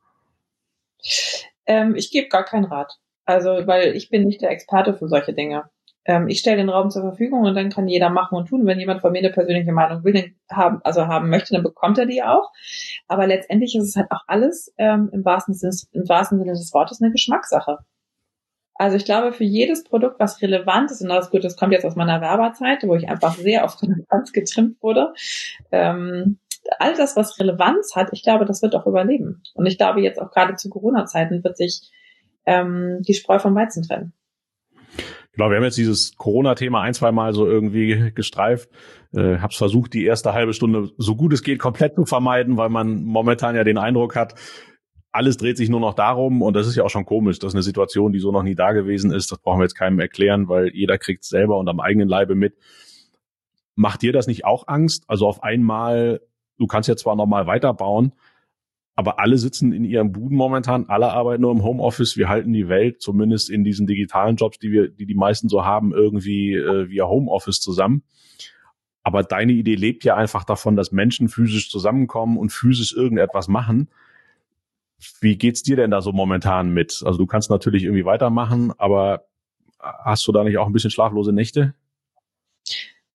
Ähm, 1.66 1.94
ich 1.94 2.10
gebe 2.10 2.28
gar 2.28 2.44
keinen 2.44 2.64
Rat. 2.64 2.98
Also, 3.24 3.66
weil 3.66 3.96
ich 3.96 4.08
bin 4.10 4.24
nicht 4.24 4.40
der 4.42 4.50
Experte 4.50 4.94
für 4.94 5.08
solche 5.08 5.32
Dinge. 5.32 5.64
Ähm, 6.04 6.28
ich 6.28 6.38
stelle 6.38 6.58
den 6.58 6.68
Raum 6.68 6.90
zur 6.90 7.02
Verfügung 7.02 7.42
und 7.42 7.54
dann 7.54 7.70
kann 7.70 7.88
jeder 7.88 8.10
machen 8.10 8.36
und 8.36 8.46
tun. 8.46 8.66
Wenn 8.66 8.78
jemand 8.78 9.00
von 9.00 9.12
mir 9.12 9.18
eine 9.18 9.30
persönliche 9.30 9.72
Meinung 9.72 10.04
will, 10.04 10.32
haben, 10.50 10.80
also 10.84 11.06
haben 11.08 11.28
möchte, 11.28 11.52
dann 11.52 11.64
bekommt 11.64 11.98
er 11.98 12.06
die 12.06 12.22
auch. 12.22 12.52
Aber 13.08 13.26
letztendlich 13.26 13.74
ist 13.74 13.88
es 13.88 13.96
halt 13.96 14.10
auch 14.10 14.22
alles 14.28 14.72
ähm, 14.78 15.10
im, 15.12 15.24
wahrsten 15.24 15.54
Sinne, 15.54 15.74
im 15.92 16.08
wahrsten 16.08 16.38
Sinne 16.38 16.52
des 16.52 16.72
Wortes 16.72 17.02
eine 17.02 17.10
Geschmackssache. 17.10 17.78
Also 18.78 18.96
ich 18.96 19.06
glaube, 19.06 19.32
für 19.32 19.44
jedes 19.44 19.84
Produkt, 19.84 20.20
was 20.20 20.42
relevant 20.42 20.90
ist, 20.90 21.00
und 21.00 21.08
das, 21.08 21.30
gut, 21.30 21.44
das 21.44 21.56
kommt 21.56 21.72
jetzt 21.72 21.86
aus 21.86 21.96
meiner 21.96 22.20
Werberzeit, 22.20 22.82
wo 22.84 22.94
ich 22.94 23.08
einfach 23.08 23.34
sehr 23.34 23.64
auf 23.64 23.82
Relevanz 23.82 24.32
getrimmt 24.32 24.82
wurde, 24.82 25.14
ähm, 25.72 26.38
all 26.78 26.94
das, 26.94 27.16
was 27.16 27.38
Relevanz 27.38 27.94
hat, 27.94 28.08
ich 28.12 28.22
glaube, 28.22 28.44
das 28.44 28.62
wird 28.62 28.74
auch 28.74 28.86
überleben. 28.86 29.42
Und 29.54 29.66
ich 29.66 29.78
glaube, 29.78 30.00
jetzt 30.00 30.20
auch 30.20 30.30
gerade 30.30 30.56
zu 30.56 30.68
Corona-Zeiten 30.70 31.42
wird 31.44 31.56
sich 31.56 31.90
ähm, 32.44 33.02
die 33.02 33.14
Spreu 33.14 33.38
vom 33.38 33.54
Weizen 33.54 33.82
trennen. 33.82 34.12
Genau, 35.32 35.50
wir 35.50 35.56
haben 35.56 35.64
jetzt 35.64 35.76
dieses 35.76 36.16
Corona-Thema 36.16 36.80
ein, 36.80 36.94
zwei 36.94 37.12
Mal 37.12 37.34
so 37.34 37.46
irgendwie 37.46 38.10
gestreift. 38.14 38.70
Äh, 39.14 39.38
hab's 39.38 39.56
versucht, 39.56 39.92
die 39.92 40.04
erste 40.06 40.32
halbe 40.32 40.54
Stunde 40.54 40.90
so 40.96 41.14
gut 41.14 41.32
es 41.32 41.42
geht 41.42 41.58
komplett 41.58 41.94
zu 41.94 42.06
vermeiden, 42.06 42.56
weil 42.56 42.70
man 42.70 43.04
momentan 43.04 43.54
ja 43.54 43.62
den 43.62 43.76
Eindruck 43.76 44.16
hat, 44.16 44.34
alles 45.16 45.36
dreht 45.36 45.56
sich 45.56 45.68
nur 45.68 45.80
noch 45.80 45.94
darum 45.94 46.42
und 46.42 46.54
das 46.54 46.66
ist 46.66 46.76
ja 46.76 46.84
auch 46.84 46.90
schon 46.90 47.06
komisch. 47.06 47.38
Das 47.38 47.48
ist 47.48 47.54
eine 47.54 47.62
Situation, 47.62 48.12
die 48.12 48.18
so 48.18 48.32
noch 48.32 48.42
nie 48.42 48.54
da 48.54 48.72
gewesen 48.72 49.12
ist. 49.12 49.32
Das 49.32 49.38
brauchen 49.38 49.58
wir 49.58 49.64
jetzt 49.64 49.74
keinem 49.74 49.98
erklären, 49.98 50.48
weil 50.48 50.68
jeder 50.74 50.98
kriegt 50.98 51.24
selber 51.24 51.58
und 51.58 51.68
am 51.68 51.80
eigenen 51.80 52.08
Leibe 52.08 52.34
mit. 52.34 52.56
Macht 53.74 54.02
dir 54.02 54.12
das 54.12 54.26
nicht 54.26 54.44
auch 54.44 54.68
Angst? 54.68 55.04
Also 55.08 55.26
auf 55.26 55.42
einmal, 55.42 56.20
du 56.58 56.66
kannst 56.66 56.88
ja 56.88 56.96
zwar 56.96 57.16
nochmal 57.16 57.46
weiterbauen, 57.46 58.12
aber 58.94 59.20
alle 59.20 59.36
sitzen 59.36 59.72
in 59.72 59.84
ihren 59.84 60.12
Buden 60.12 60.36
momentan, 60.36 60.86
alle 60.88 61.12
arbeiten 61.12 61.42
nur 61.42 61.52
im 61.52 61.62
Homeoffice. 61.62 62.16
Wir 62.16 62.30
halten 62.30 62.54
die 62.54 62.68
Welt, 62.68 63.02
zumindest 63.02 63.50
in 63.50 63.62
diesen 63.62 63.86
digitalen 63.86 64.36
Jobs, 64.36 64.58
die 64.58 64.72
wir, 64.72 64.88
die 64.88 65.04
die 65.04 65.14
meisten 65.14 65.50
so 65.50 65.66
haben, 65.66 65.92
irgendwie 65.92 66.54
äh, 66.54 66.88
via 66.88 67.04
Homeoffice 67.04 67.60
zusammen. 67.60 68.04
Aber 69.02 69.22
deine 69.22 69.52
Idee 69.52 69.74
lebt 69.74 70.02
ja 70.04 70.16
einfach 70.16 70.44
davon, 70.44 70.76
dass 70.76 70.92
Menschen 70.92 71.28
physisch 71.28 71.70
zusammenkommen 71.70 72.38
und 72.38 72.50
physisch 72.50 72.96
irgendetwas 72.96 73.48
machen. 73.48 73.90
Wie 75.20 75.36
geht's 75.36 75.62
dir 75.62 75.76
denn 75.76 75.90
da 75.90 76.00
so 76.00 76.12
momentan 76.12 76.70
mit? 76.70 77.02
Also 77.04 77.18
du 77.18 77.26
kannst 77.26 77.50
natürlich 77.50 77.84
irgendwie 77.84 78.06
weitermachen, 78.06 78.72
aber 78.78 79.28
hast 79.78 80.26
du 80.26 80.32
da 80.32 80.42
nicht 80.42 80.56
auch 80.56 80.66
ein 80.66 80.72
bisschen 80.72 80.90
schlaflose 80.90 81.32
Nächte? 81.32 81.74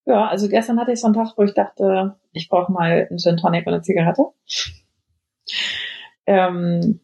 Ja, 0.06 0.28
also 0.28 0.48
gestern 0.50 0.80
hatte 0.80 0.92
ich 0.92 1.00
so 1.00 1.08
einen 1.08 1.16
Tag, 1.16 1.34
wo 1.38 1.44
ich 1.44 1.54
dachte, 1.54 2.16
ich 2.34 2.50
brauche 2.50 2.72
mal 2.72 3.08
einen 3.10 3.20
Gin 3.20 3.38
Tonic 3.38 3.68
und 3.68 3.74
eine 3.74 3.82
Zigarette. 3.84 4.24
Ähm, 6.26 7.02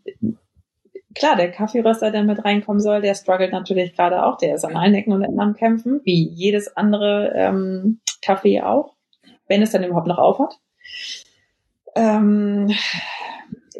klar, 1.14 1.36
der 1.36 1.52
Kaffeeröster, 1.52 2.12
der 2.12 2.24
mit 2.24 2.43
reinkommen 2.43 2.82
soll, 2.82 3.02
der 3.02 3.16
struggelt 3.16 3.52
natürlich 3.52 3.95
gerade 3.95 4.24
auch. 4.24 4.38
Der 4.38 4.56
ist 4.56 4.66
an 4.66 4.76
allen 4.76 4.95
Ecken 4.95 5.14
und 5.14 5.24
Enden 5.24 5.39
am 5.39 5.56
Kämpfen, 5.56 6.02
wie 6.04 6.28
jedes 6.28 6.76
andere 6.76 7.34
ähm, 7.36 8.00
Kaffee 8.22 8.62
auch, 8.62 8.95
wenn 9.48 9.62
es 9.62 9.72
dann 9.72 9.84
überhaupt 9.84 10.08
noch 10.08 10.18
aufhat. 10.18 10.60
Ähm, 11.95 12.72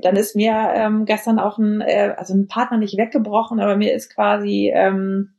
dann 0.02 0.16
ist 0.16 0.36
mir 0.36 0.72
ähm, 0.74 1.06
gestern 1.06 1.40
auch 1.40 1.58
ein, 1.58 1.82
äh, 1.82 2.14
also 2.18 2.34
ein 2.34 2.48
Partner 2.48 2.78
nicht 2.78 2.98
weggebrochen, 2.98 3.60
aber 3.60 3.78
mir 3.78 3.94
ist 3.94 4.14
quasi 4.14 4.72
ähm, 4.74 5.34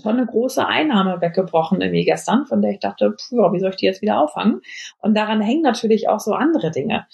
schon 0.00 0.16
eine 0.16 0.26
große 0.26 0.66
Einnahme 0.66 1.20
weggebrochen 1.20 1.80
irgendwie 1.80 2.04
gestern, 2.04 2.46
von 2.46 2.62
der 2.62 2.72
ich 2.72 2.80
dachte, 2.80 3.10
puh, 3.10 3.52
wie 3.52 3.60
soll 3.60 3.70
ich 3.70 3.76
die 3.76 3.86
jetzt 3.86 4.02
wieder 4.02 4.20
auffangen? 4.20 4.60
Und 4.98 5.16
daran 5.16 5.40
hängen 5.40 5.62
natürlich 5.62 6.08
auch 6.08 6.20
so 6.20 6.32
andere 6.32 6.70
Dinge. 6.70 7.06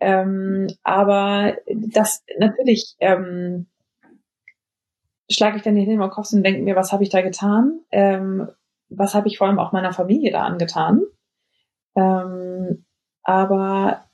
Ähm, 0.00 0.68
aber 0.82 1.56
das 1.66 2.24
natürlich 2.38 2.96
ähm, 3.00 3.66
schlage 5.30 5.56
ich 5.56 5.62
dann 5.62 5.76
hier 5.76 5.84
in 5.84 5.98
den 5.98 6.10
Kopf 6.10 6.32
und 6.32 6.42
denke 6.42 6.62
mir, 6.62 6.76
was 6.76 6.92
habe 6.92 7.02
ich 7.02 7.10
da 7.10 7.22
getan? 7.22 7.80
Ähm, 7.90 8.48
was 8.88 9.14
habe 9.14 9.28
ich 9.28 9.38
vor 9.38 9.46
allem 9.46 9.58
auch 9.58 9.72
meiner 9.72 9.92
Familie 9.92 10.32
da 10.32 10.42
angetan? 10.42 11.02
Ähm, 11.94 12.84
aber 13.22 14.04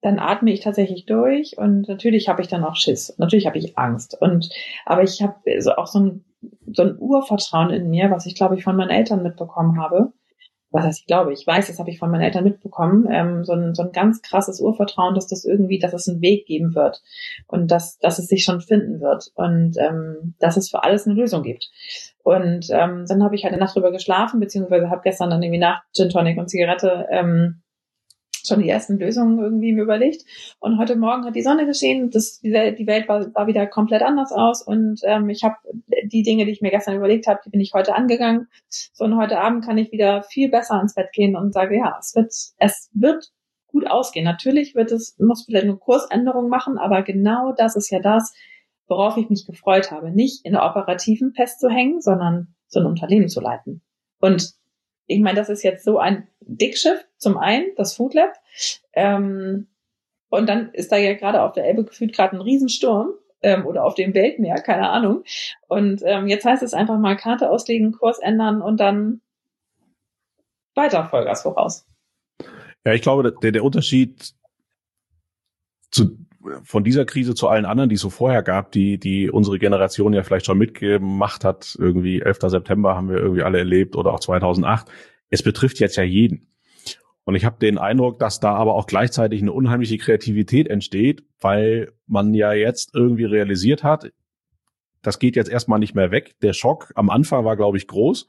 dann 0.00 0.18
atme 0.18 0.52
ich 0.52 0.60
tatsächlich 0.60 1.06
durch 1.06 1.58
und 1.58 1.88
natürlich 1.88 2.28
habe 2.28 2.42
ich 2.42 2.48
dann 2.48 2.64
auch 2.64 2.76
Schiss. 2.76 3.14
Natürlich 3.18 3.46
habe 3.46 3.58
ich 3.58 3.76
Angst. 3.78 4.16
Und 4.20 4.50
aber 4.86 5.02
ich 5.02 5.22
habe 5.22 5.34
so 5.60 5.72
auch 5.72 5.86
so 5.86 6.00
ein, 6.00 6.24
so 6.72 6.82
ein 6.82 6.96
Urvertrauen 6.98 7.70
in 7.70 7.90
mir, 7.90 8.10
was 8.10 8.26
ich 8.26 8.34
glaube 8.34 8.56
ich 8.56 8.64
von 8.64 8.76
meinen 8.76 8.90
Eltern 8.90 9.22
mitbekommen 9.22 9.80
habe. 9.80 10.12
Was 10.70 10.84
heißt 10.84 11.00
ich 11.00 11.06
glaube, 11.06 11.32
ich 11.32 11.46
weiß, 11.46 11.68
das 11.68 11.78
habe 11.78 11.88
ich 11.90 11.98
von 11.98 12.10
meinen 12.10 12.20
Eltern 12.20 12.44
mitbekommen. 12.44 13.08
Ähm, 13.10 13.42
so, 13.42 13.54
ein, 13.54 13.74
so 13.74 13.82
ein 13.82 13.92
ganz 13.92 14.20
krasses 14.20 14.60
Urvertrauen, 14.60 15.14
dass 15.14 15.26
das 15.26 15.46
irgendwie, 15.46 15.78
dass 15.78 15.94
es 15.94 16.08
einen 16.08 16.20
Weg 16.20 16.46
geben 16.46 16.74
wird 16.74 17.02
und 17.46 17.70
dass, 17.70 17.98
dass 17.98 18.18
es 18.18 18.26
sich 18.26 18.44
schon 18.44 18.60
finden 18.60 19.00
wird 19.00 19.32
und 19.34 19.78
ähm, 19.78 20.34
dass 20.38 20.58
es 20.58 20.68
für 20.68 20.84
alles 20.84 21.06
eine 21.06 21.14
Lösung 21.14 21.42
gibt. 21.42 21.70
Und 22.22 22.68
ähm, 22.70 23.06
dann 23.08 23.24
habe 23.24 23.34
ich 23.34 23.44
halt 23.44 23.54
eine 23.54 23.62
Nacht 23.62 23.74
drüber 23.74 23.92
geschlafen, 23.92 24.40
beziehungsweise 24.40 24.90
habe 24.90 25.00
gestern 25.02 25.30
dann 25.30 25.42
irgendwie 25.42 25.60
nach 25.60 25.82
Gin 25.94 26.10
Tonic 26.10 26.36
und 26.36 26.50
Zigarette 26.50 27.06
ähm, 27.10 27.62
schon 28.46 28.62
die 28.62 28.68
ersten 28.68 28.98
Lösungen 28.98 29.38
irgendwie 29.38 29.72
mir 29.72 29.82
überlegt. 29.82 30.24
Und 30.58 30.78
heute 30.78 30.96
Morgen 30.96 31.24
hat 31.24 31.34
die 31.34 31.42
Sonne 31.42 31.66
geschehen, 31.66 32.10
das, 32.10 32.40
die, 32.40 32.52
Welt, 32.52 33.08
war, 33.08 33.30
sah 33.30 33.46
wieder 33.46 33.66
komplett 33.66 34.02
anders 34.02 34.32
aus. 34.32 34.62
Und 34.62 35.00
ähm, 35.04 35.28
ich 35.28 35.42
habe 35.44 35.56
die 36.04 36.22
Dinge, 36.22 36.44
die 36.44 36.52
ich 36.52 36.62
mir 36.62 36.70
gestern 36.70 36.96
überlegt 36.96 37.26
habe, 37.26 37.40
die 37.44 37.50
bin 37.50 37.60
ich 37.60 37.72
heute 37.74 37.94
angegangen. 37.94 38.48
So 38.68 39.04
und 39.04 39.16
heute 39.16 39.40
Abend 39.40 39.64
kann 39.64 39.78
ich 39.78 39.92
wieder 39.92 40.22
viel 40.22 40.50
besser 40.50 40.80
ins 40.80 40.94
Bett 40.94 41.12
gehen 41.12 41.36
und 41.36 41.52
sage, 41.52 41.76
ja, 41.76 41.96
es 41.98 42.14
wird, 42.14 42.32
es 42.58 42.90
wird 42.92 43.32
gut 43.66 43.86
ausgehen. 43.86 44.24
Natürlich 44.24 44.74
wird 44.74 44.92
es, 44.92 45.16
muss 45.18 45.44
vielleicht 45.44 45.64
eine 45.64 45.76
Kursänderung 45.76 46.48
machen, 46.48 46.78
aber 46.78 47.02
genau 47.02 47.52
das 47.52 47.76
ist 47.76 47.90
ja 47.90 48.00
das, 48.00 48.34
worauf 48.88 49.16
ich 49.16 49.28
mich 49.30 49.46
gefreut 49.46 49.90
habe. 49.90 50.10
Nicht 50.10 50.44
in 50.44 50.52
der 50.52 50.64
operativen 50.64 51.32
festzuhängen, 51.34 52.00
sondern 52.00 52.54
so 52.66 52.80
ein 52.80 52.86
Unternehmen 52.86 53.28
zu 53.28 53.40
leiten. 53.40 53.82
Und 54.20 54.57
ich 55.08 55.20
meine, 55.20 55.36
das 55.36 55.48
ist 55.48 55.62
jetzt 55.64 55.84
so 55.84 55.98
ein 55.98 56.28
Dickschiff, 56.40 57.04
zum 57.16 57.38
einen, 57.38 57.74
das 57.76 57.96
Food 57.96 58.14
Lab. 58.14 58.34
Ähm, 58.92 59.66
und 60.28 60.48
dann 60.48 60.70
ist 60.72 60.92
da 60.92 60.96
ja 60.96 61.14
gerade 61.14 61.42
auf 61.42 61.52
der 61.52 61.64
Elbe 61.64 61.84
gefühlt 61.84 62.14
gerade 62.14 62.36
ein 62.36 62.42
Riesensturm 62.42 63.14
ähm, 63.42 63.66
oder 63.66 63.84
auf 63.84 63.94
dem 63.94 64.14
Weltmeer, 64.14 64.56
keine 64.56 64.90
Ahnung. 64.90 65.24
Und 65.66 66.02
ähm, 66.04 66.28
jetzt 66.28 66.44
heißt 66.44 66.62
es 66.62 66.74
einfach 66.74 66.98
mal 66.98 67.16
Karte 67.16 67.50
auslegen, 67.50 67.92
Kurs 67.92 68.18
ändern 68.18 68.60
und 68.60 68.78
dann 68.78 69.22
weiter 70.74 71.06
Vollgas 71.06 71.42
voraus. 71.42 71.86
Ja, 72.84 72.92
ich 72.92 73.02
glaube, 73.02 73.32
der, 73.32 73.52
der 73.52 73.64
Unterschied 73.64 74.34
zu 75.90 76.18
von 76.62 76.84
dieser 76.84 77.04
Krise 77.04 77.34
zu 77.34 77.48
allen 77.48 77.64
anderen, 77.64 77.88
die 77.88 77.96
es 77.96 78.00
so 78.00 78.10
vorher 78.10 78.42
gab, 78.42 78.72
die, 78.72 78.98
die 78.98 79.30
unsere 79.30 79.58
Generation 79.58 80.12
ja 80.12 80.22
vielleicht 80.22 80.46
schon 80.46 80.58
mitgemacht 80.58 81.44
hat, 81.44 81.76
irgendwie 81.78 82.20
11. 82.20 82.38
September 82.42 82.94
haben 82.94 83.08
wir 83.08 83.18
irgendwie 83.18 83.42
alle 83.42 83.58
erlebt 83.58 83.96
oder 83.96 84.12
auch 84.12 84.20
2008. 84.20 84.86
Es 85.30 85.42
betrifft 85.42 85.80
jetzt 85.80 85.96
ja 85.96 86.04
jeden. 86.04 86.46
Und 87.24 87.34
ich 87.34 87.44
habe 87.44 87.58
den 87.58 87.76
Eindruck, 87.76 88.18
dass 88.20 88.40
da 88.40 88.54
aber 88.54 88.74
auch 88.74 88.86
gleichzeitig 88.86 89.42
eine 89.42 89.52
unheimliche 89.52 89.98
Kreativität 89.98 90.68
entsteht, 90.68 91.24
weil 91.40 91.92
man 92.06 92.32
ja 92.32 92.52
jetzt 92.54 92.94
irgendwie 92.94 93.24
realisiert 93.24 93.84
hat, 93.84 94.10
das 95.02 95.18
geht 95.18 95.36
jetzt 95.36 95.50
erstmal 95.50 95.78
nicht 95.78 95.94
mehr 95.94 96.10
weg. 96.10 96.36
Der 96.40 96.54
Schock 96.54 96.92
am 96.94 97.10
Anfang 97.10 97.44
war, 97.44 97.56
glaube 97.56 97.76
ich, 97.76 97.86
groß. 97.86 98.28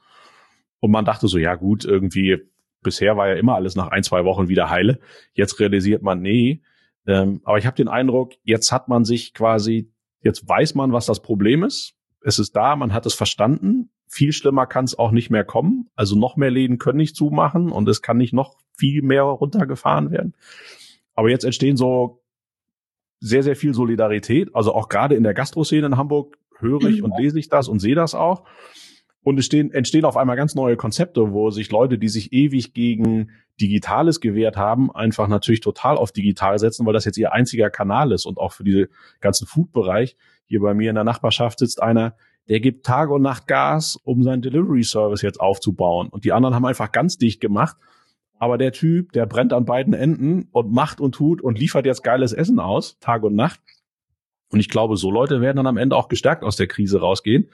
Und 0.80 0.90
man 0.90 1.04
dachte 1.04 1.28
so, 1.28 1.38
ja 1.38 1.54
gut, 1.54 1.84
irgendwie, 1.84 2.38
bisher 2.82 3.16
war 3.16 3.28
ja 3.28 3.34
immer 3.34 3.54
alles 3.54 3.74
nach 3.74 3.88
ein, 3.88 4.02
zwei 4.02 4.24
Wochen 4.24 4.48
wieder 4.48 4.70
heile. 4.70 4.98
Jetzt 5.32 5.60
realisiert 5.60 6.02
man, 6.02 6.20
nee, 6.20 6.62
ähm, 7.06 7.40
aber 7.44 7.58
ich 7.58 7.66
habe 7.66 7.76
den 7.76 7.88
Eindruck, 7.88 8.32
jetzt 8.42 8.72
hat 8.72 8.88
man 8.88 9.04
sich 9.04 9.34
quasi, 9.34 9.90
jetzt 10.22 10.48
weiß 10.48 10.74
man, 10.74 10.92
was 10.92 11.06
das 11.06 11.20
Problem 11.20 11.62
ist. 11.62 11.94
Es 12.22 12.38
ist 12.38 12.54
da, 12.54 12.76
man 12.76 12.92
hat 12.92 13.06
es 13.06 13.14
verstanden. 13.14 13.90
Viel 14.06 14.32
schlimmer 14.32 14.66
kann 14.66 14.84
es 14.84 14.98
auch 14.98 15.10
nicht 15.10 15.30
mehr 15.30 15.44
kommen. 15.44 15.88
Also 15.94 16.16
noch 16.16 16.36
mehr 16.36 16.50
Läden 16.50 16.78
können 16.78 16.98
nicht 16.98 17.16
zumachen 17.16 17.70
und 17.70 17.88
es 17.88 18.02
kann 18.02 18.18
nicht 18.18 18.32
noch 18.32 18.56
viel 18.76 19.02
mehr 19.02 19.22
runtergefahren 19.22 20.10
werden. 20.10 20.34
Aber 21.14 21.30
jetzt 21.30 21.44
entstehen 21.44 21.76
so 21.76 22.22
sehr, 23.20 23.42
sehr 23.42 23.56
viel 23.56 23.74
Solidarität. 23.74 24.54
Also 24.54 24.74
auch 24.74 24.88
gerade 24.88 25.14
in 25.14 25.22
der 25.22 25.34
Gastroszene 25.34 25.86
in 25.86 25.96
Hamburg 25.96 26.38
höre 26.58 26.84
ich 26.84 27.02
und 27.02 27.16
lese 27.18 27.38
ich 27.38 27.48
das 27.48 27.68
und 27.68 27.78
sehe 27.78 27.94
das 27.94 28.14
auch. 28.14 28.44
Und 29.22 29.38
es 29.38 29.46
stehen, 29.46 29.70
entstehen 29.70 30.04
auf 30.04 30.16
einmal 30.16 30.36
ganz 30.36 30.54
neue 30.54 30.76
Konzepte, 30.76 31.32
wo 31.32 31.50
sich 31.50 31.70
Leute, 31.70 31.98
die 31.98 32.08
sich 32.08 32.32
ewig 32.32 32.72
gegen 32.72 33.30
Digitales 33.60 34.20
gewehrt 34.20 34.56
haben, 34.56 34.90
einfach 34.90 35.28
natürlich 35.28 35.60
total 35.60 35.98
auf 35.98 36.12
digital 36.12 36.58
setzen, 36.58 36.86
weil 36.86 36.94
das 36.94 37.04
jetzt 37.04 37.18
ihr 37.18 37.32
einziger 37.32 37.68
Kanal 37.68 38.12
ist 38.12 38.24
und 38.24 38.38
auch 38.38 38.52
für 38.52 38.64
diese 38.64 38.88
ganzen 39.20 39.46
Food-Bereich. 39.46 40.16
Hier 40.46 40.60
bei 40.60 40.72
mir 40.72 40.88
in 40.88 40.94
der 40.94 41.04
Nachbarschaft 41.04 41.58
sitzt 41.58 41.82
einer, 41.82 42.14
der 42.48 42.60
gibt 42.60 42.86
Tag 42.86 43.10
und 43.10 43.20
Nacht 43.20 43.46
Gas, 43.46 43.96
um 44.02 44.22
seinen 44.22 44.40
Delivery-Service 44.40 45.20
jetzt 45.20 45.40
aufzubauen. 45.40 46.08
Und 46.08 46.24
die 46.24 46.32
anderen 46.32 46.54
haben 46.54 46.64
einfach 46.64 46.90
ganz 46.90 47.18
dicht 47.18 47.40
gemacht. 47.40 47.76
Aber 48.38 48.56
der 48.56 48.72
Typ, 48.72 49.12
der 49.12 49.26
brennt 49.26 49.52
an 49.52 49.66
beiden 49.66 49.92
Enden 49.92 50.48
und 50.50 50.72
macht 50.72 50.98
und 50.98 51.14
tut 51.14 51.42
und 51.42 51.58
liefert 51.58 51.84
jetzt 51.84 52.02
geiles 52.02 52.32
Essen 52.32 52.58
aus, 52.58 52.98
Tag 53.00 53.22
und 53.22 53.34
Nacht. 53.34 53.60
Und 54.48 54.60
ich 54.60 54.70
glaube, 54.70 54.96
so 54.96 55.10
Leute 55.10 55.42
werden 55.42 55.58
dann 55.58 55.66
am 55.66 55.76
Ende 55.76 55.94
auch 55.94 56.08
gestärkt 56.08 56.42
aus 56.42 56.56
der 56.56 56.66
Krise 56.66 57.00
rausgehen 57.00 57.50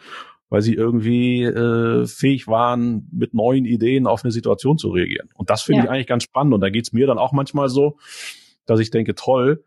weil 0.49 0.63
sie 0.63 0.75
irgendwie 0.75 1.43
äh, 1.43 2.07
fähig 2.07 2.47
waren, 2.47 3.09
mit 3.13 3.35
neuen 3.35 3.65
Ideen 3.65 4.07
auf 4.07 4.25
eine 4.25 4.31
Situation 4.31 4.79
zu 4.79 4.91
reagieren. 4.91 5.29
Und 5.35 5.51
das 5.51 5.63
finde 5.63 5.79
ja. 5.81 5.85
ich 5.85 5.91
eigentlich 5.91 6.07
ganz 6.07 6.23
spannend. 6.23 6.55
Und 6.55 6.61
da 6.61 6.71
geht's 6.71 6.93
mir 6.93 7.07
dann 7.07 7.19
auch 7.19 7.33
manchmal 7.33 7.69
so, 7.69 7.99
dass 8.65 8.81
ich 8.81 8.91
denke, 8.91 9.15
toll, 9.15 9.65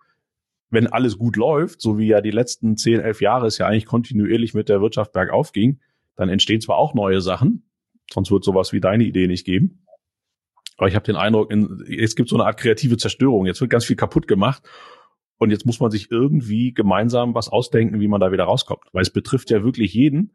wenn 0.69 0.87
alles 0.87 1.17
gut 1.17 1.35
läuft, 1.35 1.81
so 1.81 1.97
wie 1.97 2.07
ja 2.07 2.21
die 2.21 2.31
letzten 2.31 2.77
zehn, 2.77 2.99
elf 2.99 3.21
Jahre 3.21 3.47
es 3.47 3.57
ja 3.57 3.67
eigentlich 3.67 3.85
kontinuierlich 3.85 4.53
mit 4.53 4.69
der 4.69 4.81
Wirtschaft 4.81 5.13
bergauf 5.13 5.51
ging, 5.51 5.79
dann 6.15 6.29
entstehen 6.29 6.61
zwar 6.61 6.77
auch 6.77 6.93
neue 6.93 7.21
Sachen, 7.21 7.63
sonst 8.11 8.31
wird 8.31 8.43
sowas 8.43 8.71
wie 8.71 8.79
deine 8.79 9.03
Idee 9.03 9.27
nicht 9.27 9.45
geben. 9.45 9.85
Aber 10.77 10.87
ich 10.87 10.95
habe 10.95 11.05
den 11.05 11.17
Eindruck, 11.17 11.51
in, 11.51 11.83
es 11.89 12.15
gibt 12.15 12.29
so 12.29 12.37
eine 12.37 12.45
Art 12.45 12.57
kreative 12.57 12.95
Zerstörung. 12.95 13.45
Jetzt 13.45 13.59
wird 13.59 13.69
ganz 13.69 13.83
viel 13.83 13.97
kaputt 13.97 14.27
gemacht. 14.27 14.63
Und 15.37 15.51
jetzt 15.51 15.65
muss 15.65 15.81
man 15.81 15.91
sich 15.91 16.09
irgendwie 16.09 16.73
gemeinsam 16.73 17.33
was 17.35 17.49
ausdenken, 17.49 17.99
wie 17.99 18.07
man 18.07 18.21
da 18.21 18.31
wieder 18.31 18.45
rauskommt. 18.45 18.83
Weil 18.93 19.01
es 19.01 19.09
betrifft 19.09 19.49
ja 19.49 19.63
wirklich 19.63 19.93
jeden. 19.93 20.33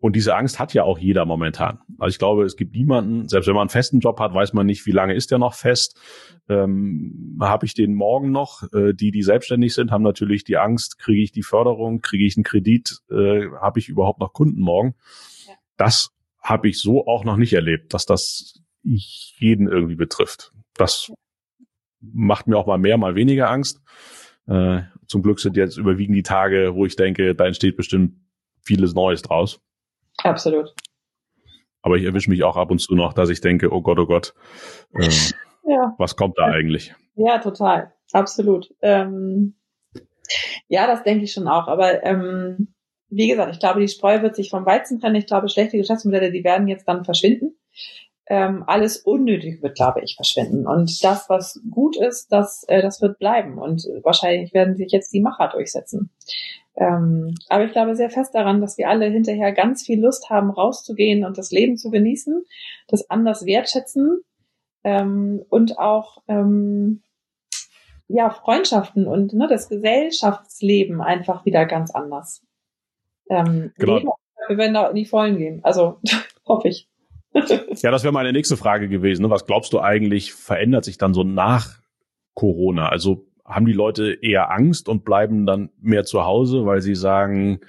Und 0.00 0.16
diese 0.16 0.34
Angst 0.34 0.58
hat 0.58 0.72
ja 0.72 0.82
auch 0.82 0.98
jeder 0.98 1.26
momentan. 1.26 1.80
Also 1.98 2.14
ich 2.14 2.18
glaube, 2.18 2.44
es 2.44 2.56
gibt 2.56 2.74
niemanden, 2.74 3.28
selbst 3.28 3.46
wenn 3.46 3.54
man 3.54 3.62
einen 3.62 3.70
festen 3.70 4.00
Job 4.00 4.18
hat, 4.18 4.32
weiß 4.32 4.54
man 4.54 4.64
nicht, 4.64 4.86
wie 4.86 4.92
lange 4.92 5.14
ist 5.14 5.30
der 5.30 5.38
noch 5.38 5.52
fest. 5.52 6.00
Ähm, 6.48 7.38
habe 7.38 7.66
ich 7.66 7.74
den 7.74 7.94
morgen 7.94 8.30
noch? 8.30 8.62
Äh, 8.72 8.94
die, 8.94 9.10
die 9.10 9.22
selbstständig 9.22 9.74
sind, 9.74 9.90
haben 9.90 10.02
natürlich 10.02 10.42
die 10.44 10.56
Angst, 10.56 10.98
kriege 10.98 11.22
ich 11.22 11.32
die 11.32 11.42
Förderung, 11.42 12.00
kriege 12.00 12.24
ich 12.24 12.36
einen 12.36 12.44
Kredit, 12.44 13.00
äh, 13.10 13.48
habe 13.60 13.78
ich 13.78 13.90
überhaupt 13.90 14.20
noch 14.20 14.32
Kunden 14.32 14.60
morgen? 14.60 14.94
Ja. 15.46 15.54
Das 15.76 16.10
habe 16.40 16.68
ich 16.68 16.80
so 16.80 17.06
auch 17.06 17.24
noch 17.24 17.36
nicht 17.36 17.52
erlebt, 17.52 17.92
dass 17.92 18.06
das 18.06 18.62
jeden 18.82 19.68
irgendwie 19.68 19.96
betrifft. 19.96 20.52
Das 20.74 21.12
macht 22.00 22.46
mir 22.46 22.56
auch 22.56 22.66
mal 22.66 22.78
mehr, 22.78 22.96
mal 22.96 23.14
weniger 23.14 23.50
Angst. 23.50 23.82
Äh, 24.46 24.80
zum 25.06 25.22
Glück 25.22 25.40
sind 25.40 25.58
jetzt 25.58 25.76
überwiegend 25.76 26.16
die 26.16 26.22
Tage, 26.22 26.74
wo 26.74 26.86
ich 26.86 26.96
denke, 26.96 27.34
da 27.34 27.44
entsteht 27.44 27.76
bestimmt 27.76 28.14
vieles 28.62 28.94
Neues 28.94 29.20
draus. 29.20 29.60
Absolut. 30.22 30.74
Aber 31.82 31.96
ich 31.96 32.04
erwische 32.04 32.30
mich 32.30 32.44
auch 32.44 32.56
ab 32.56 32.70
und 32.70 32.78
zu 32.78 32.94
noch, 32.94 33.12
dass 33.12 33.30
ich 33.30 33.40
denke, 33.40 33.72
oh 33.72 33.80
Gott, 33.80 33.98
oh 33.98 34.06
Gott, 34.06 34.34
äh, 34.94 35.08
ja. 35.66 35.94
was 35.98 36.16
kommt 36.16 36.38
da 36.38 36.44
eigentlich? 36.44 36.94
Ja, 37.14 37.38
total. 37.38 37.92
Absolut. 38.12 38.74
Ähm, 38.82 39.54
ja, 40.68 40.86
das 40.86 41.02
denke 41.02 41.24
ich 41.24 41.32
schon 41.32 41.48
auch. 41.48 41.68
Aber 41.68 42.04
ähm, 42.04 42.74
wie 43.08 43.28
gesagt, 43.28 43.52
ich 43.52 43.60
glaube, 43.60 43.80
die 43.80 43.88
Spreu 43.88 44.22
wird 44.22 44.36
sich 44.36 44.50
vom 44.50 44.66
Weizen 44.66 45.00
trennen. 45.00 45.16
Ich 45.16 45.26
glaube, 45.26 45.48
schlechte 45.48 45.76
Geschäftsmodelle, 45.76 46.30
die 46.30 46.44
werden 46.44 46.68
jetzt 46.68 46.86
dann 46.86 47.04
verschwinden. 47.04 47.56
Ähm, 48.26 48.62
alles 48.66 48.98
Unnötig 48.98 49.60
wird, 49.60 49.74
glaube 49.74 50.02
ich, 50.02 50.14
verschwinden. 50.14 50.66
Und 50.66 51.02
das, 51.02 51.28
was 51.28 51.60
gut 51.68 51.96
ist, 51.96 52.30
das, 52.30 52.64
äh, 52.68 52.80
das 52.80 53.02
wird 53.02 53.18
bleiben. 53.18 53.58
Und 53.58 53.88
wahrscheinlich 54.02 54.54
werden 54.54 54.76
sich 54.76 54.92
jetzt 54.92 55.12
die 55.12 55.20
Macher 55.20 55.48
durchsetzen. 55.48 56.10
Ähm, 56.80 57.34
aber 57.50 57.66
ich 57.66 57.72
glaube 57.72 57.94
sehr 57.94 58.08
fest 58.08 58.34
daran, 58.34 58.62
dass 58.62 58.78
wir 58.78 58.88
alle 58.88 59.04
hinterher 59.06 59.52
ganz 59.52 59.84
viel 59.84 60.00
Lust 60.00 60.30
haben, 60.30 60.50
rauszugehen 60.50 61.26
und 61.26 61.36
das 61.36 61.50
Leben 61.50 61.76
zu 61.76 61.90
genießen, 61.90 62.42
das 62.88 63.10
anders 63.10 63.44
wertschätzen 63.44 64.22
ähm, 64.82 65.44
und 65.50 65.78
auch 65.78 66.22
ähm, 66.26 67.02
ja 68.08 68.30
Freundschaften 68.30 69.06
und 69.06 69.34
ne, 69.34 69.46
das 69.46 69.68
Gesellschaftsleben 69.68 71.02
einfach 71.02 71.44
wieder 71.44 71.66
ganz 71.66 71.90
anders. 71.90 72.42
Ähm, 73.28 73.72
genau. 73.76 73.98
Leben, 73.98 74.10
wir 74.48 74.56
werden 74.56 74.74
da 74.74 74.88
in 74.88 74.96
die 74.96 75.04
Vollen 75.04 75.36
gehen. 75.36 75.60
Also 75.62 76.00
hoffe 76.48 76.68
ich. 76.68 76.88
ja, 77.34 77.90
das 77.90 78.04
wäre 78.04 78.12
meine 78.12 78.32
nächste 78.32 78.56
Frage 78.56 78.88
gewesen. 78.88 79.22
Ne? 79.22 79.30
Was 79.30 79.44
glaubst 79.44 79.74
du 79.74 79.80
eigentlich, 79.80 80.32
verändert 80.32 80.86
sich 80.86 80.96
dann 80.96 81.12
so 81.12 81.24
nach 81.24 81.78
Corona? 82.32 82.88
Also 82.88 83.29
haben 83.50 83.66
die 83.66 83.72
Leute 83.72 84.18
eher 84.22 84.50
Angst 84.50 84.88
und 84.88 85.04
bleiben 85.04 85.46
dann 85.46 85.70
mehr 85.80 86.04
zu 86.04 86.24
Hause, 86.24 86.64
weil 86.66 86.80
sie 86.80 86.94
sagen, 86.94 87.60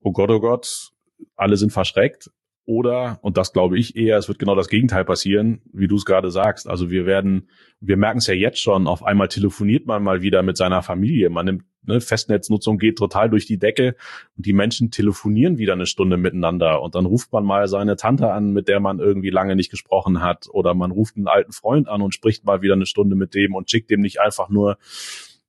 oh 0.00 0.12
Gott, 0.12 0.30
oh 0.30 0.40
Gott, 0.40 0.92
alle 1.36 1.56
sind 1.56 1.72
verschreckt? 1.72 2.30
Oder, 2.66 3.18
und 3.20 3.36
das 3.36 3.52
glaube 3.52 3.78
ich 3.78 3.94
eher, 3.94 4.16
es 4.16 4.28
wird 4.28 4.38
genau 4.38 4.54
das 4.54 4.68
Gegenteil 4.68 5.04
passieren, 5.04 5.60
wie 5.72 5.86
du 5.86 5.96
es 5.96 6.06
gerade 6.06 6.30
sagst. 6.30 6.66
Also 6.66 6.90
wir 6.90 7.04
werden, 7.04 7.50
wir 7.80 7.98
merken 7.98 8.18
es 8.18 8.26
ja 8.26 8.34
jetzt 8.34 8.58
schon, 8.58 8.86
auf 8.86 9.02
einmal 9.04 9.28
telefoniert 9.28 9.86
man 9.86 10.02
mal 10.02 10.22
wieder 10.22 10.42
mit 10.42 10.56
seiner 10.56 10.82
Familie. 10.82 11.28
Man 11.28 11.44
nimmt, 11.44 11.64
ne, 11.86 12.00
Festnetznutzung 12.00 12.78
geht 12.78 12.96
total 12.98 13.30
durch 13.30 13.46
die 13.46 13.58
Decke 13.58 13.96
und 14.36 14.46
die 14.46 14.52
Menschen 14.52 14.90
telefonieren 14.90 15.58
wieder 15.58 15.72
eine 15.72 15.86
Stunde 15.86 16.16
miteinander 16.16 16.82
und 16.82 16.94
dann 16.94 17.06
ruft 17.06 17.32
man 17.32 17.44
mal 17.44 17.68
seine 17.68 17.96
Tante 17.96 18.32
an, 18.32 18.52
mit 18.52 18.68
der 18.68 18.80
man 18.80 18.98
irgendwie 18.98 19.30
lange 19.30 19.56
nicht 19.56 19.70
gesprochen 19.70 20.22
hat 20.22 20.48
oder 20.50 20.74
man 20.74 20.90
ruft 20.90 21.16
einen 21.16 21.28
alten 21.28 21.52
Freund 21.52 21.88
an 21.88 22.02
und 22.02 22.14
spricht 22.14 22.44
mal 22.44 22.62
wieder 22.62 22.74
eine 22.74 22.86
Stunde 22.86 23.16
mit 23.16 23.34
dem 23.34 23.54
und 23.54 23.70
schickt 23.70 23.90
dem 23.90 24.00
nicht 24.00 24.20
einfach 24.20 24.48
nur, 24.48 24.78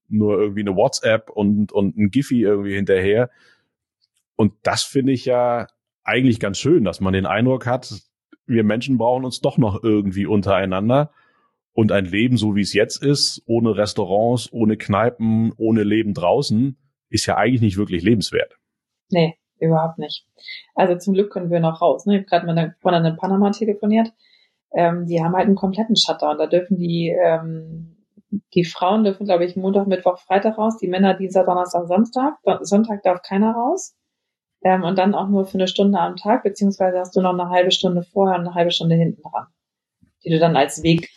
nur 0.07 0.39
irgendwie 0.39 0.61
eine 0.61 0.75
WhatsApp 0.75 1.29
und, 1.29 1.71
und 1.71 1.97
ein 1.97 2.11
Giphy 2.11 2.41
irgendwie 2.41 2.75
hinterher. 2.75 3.29
Und 4.35 4.53
das 4.63 4.83
finde 4.83 5.13
ich 5.13 5.25
ja 5.25 5.67
eigentlich 6.03 6.39
ganz 6.39 6.59
schön, 6.59 6.83
dass 6.83 7.01
man 7.01 7.13
den 7.13 7.25
Eindruck 7.25 7.65
hat, 7.65 7.93
wir 8.47 8.63
Menschen 8.63 8.97
brauchen 8.97 9.25
uns 9.25 9.41
doch 9.41 9.57
noch 9.57 9.83
irgendwie 9.83 10.25
untereinander. 10.25 11.11
Und 11.75 11.91
ein 11.91 12.05
Leben, 12.05 12.37
so 12.37 12.55
wie 12.55 12.61
es 12.61 12.73
jetzt 12.73 13.03
ist, 13.03 13.43
ohne 13.45 13.75
Restaurants, 13.75 14.51
ohne 14.53 14.77
Kneipen, 14.77 15.51
ohne 15.57 15.83
Leben 15.83 16.13
draußen, 16.13 16.77
ist 17.09 17.25
ja 17.25 17.35
eigentlich 17.35 17.61
nicht 17.61 17.77
wirklich 17.77 18.01
lebenswert. 18.01 18.57
Nee, 19.09 19.37
überhaupt 19.59 19.99
nicht. 19.99 20.25
Also 20.73 20.95
zum 20.97 21.13
Glück 21.13 21.33
können 21.33 21.51
wir 21.51 21.59
noch 21.59 21.81
raus. 21.81 22.05
Ne? 22.05 22.13
Ich 22.13 22.19
habe 22.19 22.29
gerade 22.29 22.45
mit 22.45 22.57
einer 22.57 22.75
Freundin 22.81 23.11
in 23.11 23.17
Panama 23.17 23.51
telefoniert. 23.51 24.13
Ähm, 24.73 25.05
die 25.05 25.21
haben 25.21 25.35
halt 25.35 25.47
einen 25.47 25.55
kompletten 25.55 25.97
Shutdown. 25.97 26.37
Da 26.37 26.47
dürfen 26.47 26.77
die, 26.77 27.09
ähm, 27.09 27.97
die 28.53 28.63
Frauen 28.63 29.03
dürfen, 29.03 29.25
glaube 29.25 29.43
ich, 29.43 29.57
Montag, 29.57 29.87
Mittwoch, 29.87 30.17
Freitag 30.19 30.57
raus, 30.57 30.77
die 30.77 30.87
Männer 30.87 31.13
Dienstag, 31.13 31.45
Donnerstag, 31.45 31.87
Samstag. 31.87 32.37
Sonntag 32.61 33.03
darf 33.03 33.21
keiner 33.21 33.51
raus 33.51 33.97
ähm, 34.63 34.83
und 34.83 34.97
dann 34.97 35.13
auch 35.13 35.27
nur 35.27 35.45
für 35.45 35.55
eine 35.55 35.67
Stunde 35.67 35.99
am 35.99 36.15
Tag, 36.15 36.43
beziehungsweise 36.43 36.99
hast 36.99 37.15
du 37.17 37.21
noch 37.21 37.33
eine 37.33 37.49
halbe 37.49 37.71
Stunde 37.71 38.01
vorher 38.01 38.39
und 38.39 38.47
eine 38.47 38.55
halbe 38.55 38.71
Stunde 38.71 38.95
hinten 38.95 39.21
dran, 39.21 39.47
die 40.23 40.29
du 40.29 40.39
dann 40.39 40.55
als 40.55 40.81
Weg 40.83 41.09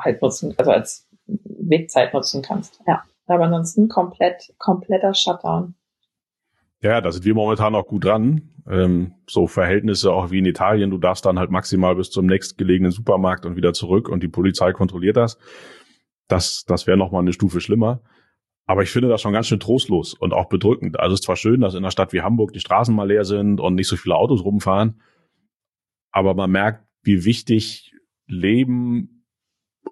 halt 0.00 0.22
nutzen, 0.22 0.54
also 0.56 0.70
als 0.70 1.08
Wegzeit 1.26 2.12
nutzen 2.14 2.42
kannst. 2.42 2.80
Ja, 2.86 3.02
aber 3.26 3.44
ansonsten 3.44 3.88
komplett, 3.88 4.52
kompletter 4.58 5.14
Shutdown. 5.14 5.74
Ja, 6.80 7.00
da 7.00 7.10
sind 7.12 7.24
wir 7.24 7.34
momentan 7.34 7.74
auch 7.74 7.86
gut 7.86 8.04
dran. 8.04 8.50
Ähm, 8.68 9.14
so 9.28 9.46
Verhältnisse 9.46 10.12
auch 10.12 10.30
wie 10.30 10.38
in 10.38 10.46
Italien. 10.46 10.90
Du 10.90 10.98
darfst 10.98 11.24
dann 11.24 11.38
halt 11.38 11.50
maximal 11.50 11.96
bis 11.96 12.10
zum 12.10 12.26
nächstgelegenen 12.26 12.92
Supermarkt 12.92 13.46
und 13.46 13.56
wieder 13.56 13.72
zurück 13.72 14.08
und 14.08 14.22
die 14.22 14.28
Polizei 14.28 14.72
kontrolliert 14.72 15.16
das. 15.16 15.38
Das, 16.28 16.64
das 16.66 16.86
wäre 16.86 16.98
nochmal 16.98 17.22
eine 17.22 17.32
Stufe 17.32 17.60
schlimmer. 17.60 18.02
Aber 18.66 18.82
ich 18.82 18.90
finde 18.90 19.08
das 19.08 19.20
schon 19.20 19.32
ganz 19.32 19.46
schön 19.46 19.60
trostlos 19.60 20.14
und 20.14 20.32
auch 20.32 20.48
bedrückend. 20.48 20.98
Also 20.98 21.14
es 21.14 21.20
ist 21.20 21.26
zwar 21.26 21.36
schön, 21.36 21.60
dass 21.60 21.74
in 21.74 21.78
einer 21.78 21.90
Stadt 21.90 22.12
wie 22.12 22.22
Hamburg 22.22 22.52
die 22.52 22.60
Straßen 22.60 22.94
mal 22.94 23.08
leer 23.08 23.24
sind 23.24 23.60
und 23.60 23.74
nicht 23.74 23.88
so 23.88 23.96
viele 23.96 24.16
Autos 24.16 24.42
rumfahren, 24.42 25.00
aber 26.10 26.34
man 26.34 26.50
merkt, 26.50 26.86
wie 27.02 27.24
wichtig 27.24 27.92
Leben 28.26 29.13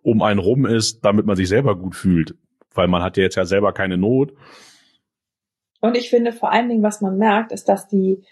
um 0.02 0.22
einen 0.22 0.40
rum 0.40 0.66
ist, 0.66 1.04
damit 1.04 1.26
man 1.26 1.36
sich 1.36 1.48
selber 1.48 1.76
gut 1.76 1.94
fühlt. 1.94 2.34
Weil 2.74 2.88
man 2.88 3.02
hat 3.02 3.16
ja 3.16 3.24
jetzt 3.24 3.36
ja 3.36 3.44
selber 3.44 3.72
keine 3.72 3.98
Not. 3.98 4.32
Und 5.80 5.96
ich 5.96 6.10
finde 6.10 6.32
vor 6.32 6.52
allen 6.52 6.68
Dingen, 6.68 6.82
was 6.82 7.00
man 7.00 7.18
merkt, 7.18 7.52
ist, 7.52 7.68
dass 7.68 7.88
die, 7.88 8.22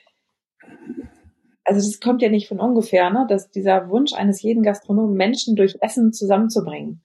also 1.65 1.87
das 1.87 2.01
kommt 2.01 2.23
ja 2.23 2.29
nicht 2.29 2.49
von 2.49 2.61
ungefähr, 2.61 3.11
ne, 3.11 3.27
dass 3.29 3.51
dieser 3.51 3.91
Wunsch 3.91 4.13
eines 4.15 4.41
jeden 4.41 4.63
Gastronomen, 4.63 5.17
Menschen 5.17 5.57
durch 5.57 5.77
Essen 5.81 6.13
zusammenzubringen. 6.13 7.03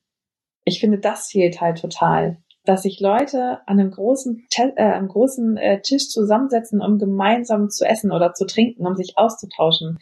Ich 0.64 0.80
finde, 0.80 1.00
das 1.00 1.30
fehlt 1.30 1.62
halt 1.62 1.82
total 1.82 2.38
dass 2.66 2.84
sich 2.84 3.00
Leute 3.00 3.60
an 3.68 3.80
einem 3.80 3.92
großen, 3.92 4.48
äh, 4.58 4.84
einem 4.84 5.08
großen 5.08 5.58
äh, 5.58 5.82
Tisch 5.82 6.10
zusammensetzen, 6.10 6.82
um 6.82 6.98
gemeinsam 6.98 7.70
zu 7.70 7.86
essen 7.86 8.12
oder 8.12 8.34
zu 8.34 8.46
trinken, 8.46 8.86
um 8.86 8.96
sich 8.96 9.18
auszutauschen. 9.18 10.00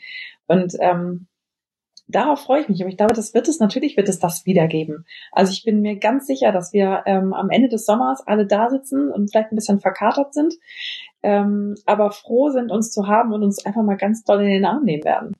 Und 0.47 0.73
ähm, 0.79 1.27
darauf 2.07 2.41
freue 2.41 2.61
ich 2.61 2.69
mich. 2.69 2.81
Aber 2.81 2.89
ich 2.89 2.97
glaube, 2.97 3.13
das 3.13 3.33
wird 3.33 3.47
es, 3.47 3.59
natürlich 3.59 3.97
wird 3.97 4.09
es 4.09 4.19
das 4.19 4.45
wiedergeben. 4.45 5.05
Also 5.31 5.51
ich 5.51 5.63
bin 5.63 5.81
mir 5.81 5.97
ganz 5.97 6.27
sicher, 6.27 6.51
dass 6.51 6.73
wir 6.73 7.03
ähm, 7.05 7.33
am 7.33 7.49
Ende 7.49 7.69
des 7.69 7.85
Sommers 7.85 8.21
alle 8.25 8.45
da 8.45 8.69
sitzen 8.69 9.11
und 9.11 9.31
vielleicht 9.31 9.51
ein 9.51 9.55
bisschen 9.55 9.79
verkatert 9.79 10.33
sind, 10.33 10.53
ähm, 11.21 11.75
aber 11.85 12.11
froh 12.11 12.49
sind, 12.49 12.71
uns 12.71 12.91
zu 12.91 13.07
haben 13.07 13.33
und 13.33 13.43
uns 13.43 13.65
einfach 13.65 13.83
mal 13.83 13.97
ganz 13.97 14.23
doll 14.23 14.41
in 14.41 14.49
den 14.49 14.65
Arm 14.65 14.83
nehmen 14.83 15.03
werden. 15.03 15.33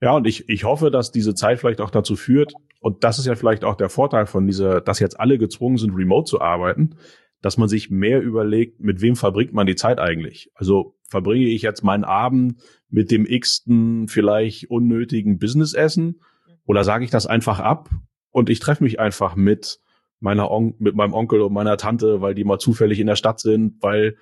Ja, 0.00 0.12
und 0.12 0.26
ich, 0.26 0.48
ich 0.48 0.64
hoffe, 0.64 0.90
dass 0.90 1.10
diese 1.10 1.34
Zeit 1.34 1.58
vielleicht 1.58 1.80
auch 1.80 1.90
dazu 1.90 2.16
führt, 2.16 2.52
und 2.80 3.02
das 3.02 3.18
ist 3.18 3.26
ja 3.26 3.34
vielleicht 3.34 3.64
auch 3.64 3.74
der 3.74 3.88
Vorteil 3.88 4.26
von 4.26 4.46
dieser, 4.46 4.80
dass 4.80 5.00
jetzt 5.00 5.18
alle 5.18 5.38
gezwungen 5.38 5.78
sind, 5.78 5.96
remote 5.96 6.28
zu 6.28 6.40
arbeiten, 6.40 6.96
dass 7.40 7.56
man 7.56 7.68
sich 7.68 7.90
mehr 7.90 8.20
überlegt, 8.20 8.80
mit 8.80 9.00
wem 9.00 9.16
verbringt 9.16 9.52
man 9.52 9.66
die 9.66 9.76
Zeit 9.76 9.98
eigentlich? 9.98 10.50
Also 10.54 10.95
verbringe 11.08 11.46
ich 11.46 11.62
jetzt 11.62 11.82
meinen 11.82 12.04
Abend 12.04 12.62
mit 12.88 13.10
dem 13.10 13.26
x-ten 13.26 14.08
vielleicht 14.08 14.70
unnötigen 14.70 15.38
Businessessen 15.38 16.20
oder 16.64 16.84
sage 16.84 17.04
ich 17.04 17.10
das 17.10 17.26
einfach 17.26 17.60
ab 17.60 17.90
und 18.30 18.50
ich 18.50 18.60
treffe 18.60 18.84
mich 18.84 19.00
einfach 19.00 19.36
mit 19.36 19.80
meiner 20.20 20.50
On 20.50 20.74
mit 20.78 20.94
meinem 20.94 21.14
Onkel 21.14 21.40
und 21.40 21.52
meiner 21.52 21.76
Tante, 21.76 22.20
weil 22.20 22.34
die 22.34 22.44
mal 22.44 22.58
zufällig 22.58 23.00
in 23.00 23.06
der 23.06 23.16
Stadt 23.16 23.40
sind, 23.40 23.82
weil 23.82 24.16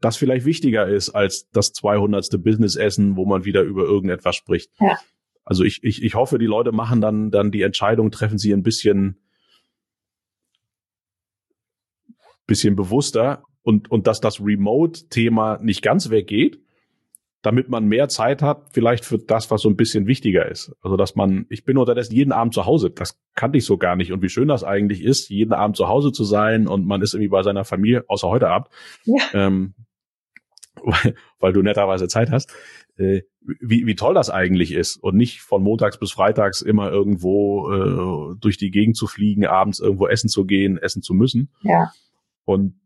das 0.00 0.16
vielleicht 0.16 0.44
wichtiger 0.44 0.86
ist 0.86 1.10
als 1.10 1.48
das 1.50 1.72
200. 1.72 2.42
Businessessen, 2.42 3.16
wo 3.16 3.24
man 3.24 3.44
wieder 3.44 3.62
über 3.62 3.84
irgendetwas 3.84 4.36
spricht. 4.36 4.70
Ja. 4.78 4.98
Also 5.44 5.64
ich, 5.64 5.82
ich, 5.82 6.02
ich 6.02 6.14
hoffe, 6.14 6.38
die 6.38 6.46
Leute 6.46 6.72
machen 6.72 7.00
dann, 7.00 7.30
dann 7.30 7.52
die 7.52 7.62
Entscheidung, 7.62 8.10
treffen 8.10 8.36
sie 8.36 8.52
ein 8.52 8.62
bisschen, 8.62 9.20
bisschen 12.46 12.76
bewusster 12.76 13.44
und, 13.66 13.90
und 13.90 14.06
dass 14.06 14.20
das 14.20 14.40
Remote-Thema 14.40 15.58
nicht 15.60 15.82
ganz 15.82 16.10
weggeht, 16.10 16.60
damit 17.42 17.68
man 17.68 17.86
mehr 17.86 18.08
Zeit 18.08 18.40
hat, 18.40 18.68
vielleicht 18.72 19.04
für 19.04 19.18
das, 19.18 19.50
was 19.50 19.62
so 19.62 19.68
ein 19.68 19.76
bisschen 19.76 20.06
wichtiger 20.06 20.48
ist. 20.48 20.72
Also, 20.82 20.96
dass 20.96 21.16
man, 21.16 21.46
ich 21.50 21.64
bin 21.64 21.76
unterdessen 21.76 22.14
jeden 22.14 22.32
Abend 22.32 22.54
zu 22.54 22.64
Hause. 22.64 22.90
Das 22.90 23.20
kannte 23.34 23.58
ich 23.58 23.64
so 23.64 23.76
gar 23.76 23.96
nicht. 23.96 24.12
Und 24.12 24.22
wie 24.22 24.28
schön 24.28 24.46
das 24.46 24.62
eigentlich 24.62 25.02
ist, 25.02 25.28
jeden 25.30 25.52
Abend 25.52 25.76
zu 25.76 25.88
Hause 25.88 26.12
zu 26.12 26.22
sein 26.22 26.68
und 26.68 26.86
man 26.86 27.02
ist 27.02 27.14
irgendwie 27.14 27.28
bei 27.28 27.42
seiner 27.42 27.64
Familie, 27.64 28.04
außer 28.06 28.28
heute 28.28 28.48
Abend, 28.48 28.68
ja. 29.04 29.16
ähm, 29.34 29.74
weil, 30.82 31.14
weil 31.40 31.52
du 31.52 31.62
netterweise 31.62 32.06
Zeit 32.06 32.30
hast 32.30 32.52
äh, 32.98 33.22
wie, 33.60 33.86
wie 33.86 33.94
toll 33.94 34.14
das 34.14 34.30
eigentlich 34.30 34.72
ist 34.72 34.96
und 34.96 35.16
nicht 35.16 35.40
von 35.40 35.62
montags 35.62 35.98
bis 35.98 36.12
freitags 36.12 36.62
immer 36.62 36.90
irgendwo 36.90 37.70
äh, 37.72 38.36
durch 38.40 38.58
die 38.58 38.70
Gegend 38.70 38.96
zu 38.96 39.06
fliegen, 39.06 39.44
abends 39.44 39.80
irgendwo 39.80 40.06
essen 40.08 40.28
zu 40.28 40.44
gehen, 40.44 40.78
essen 40.78 41.02
zu 41.02 41.14
müssen. 41.14 41.50
Ja. 41.62 41.92
Und 42.44 42.80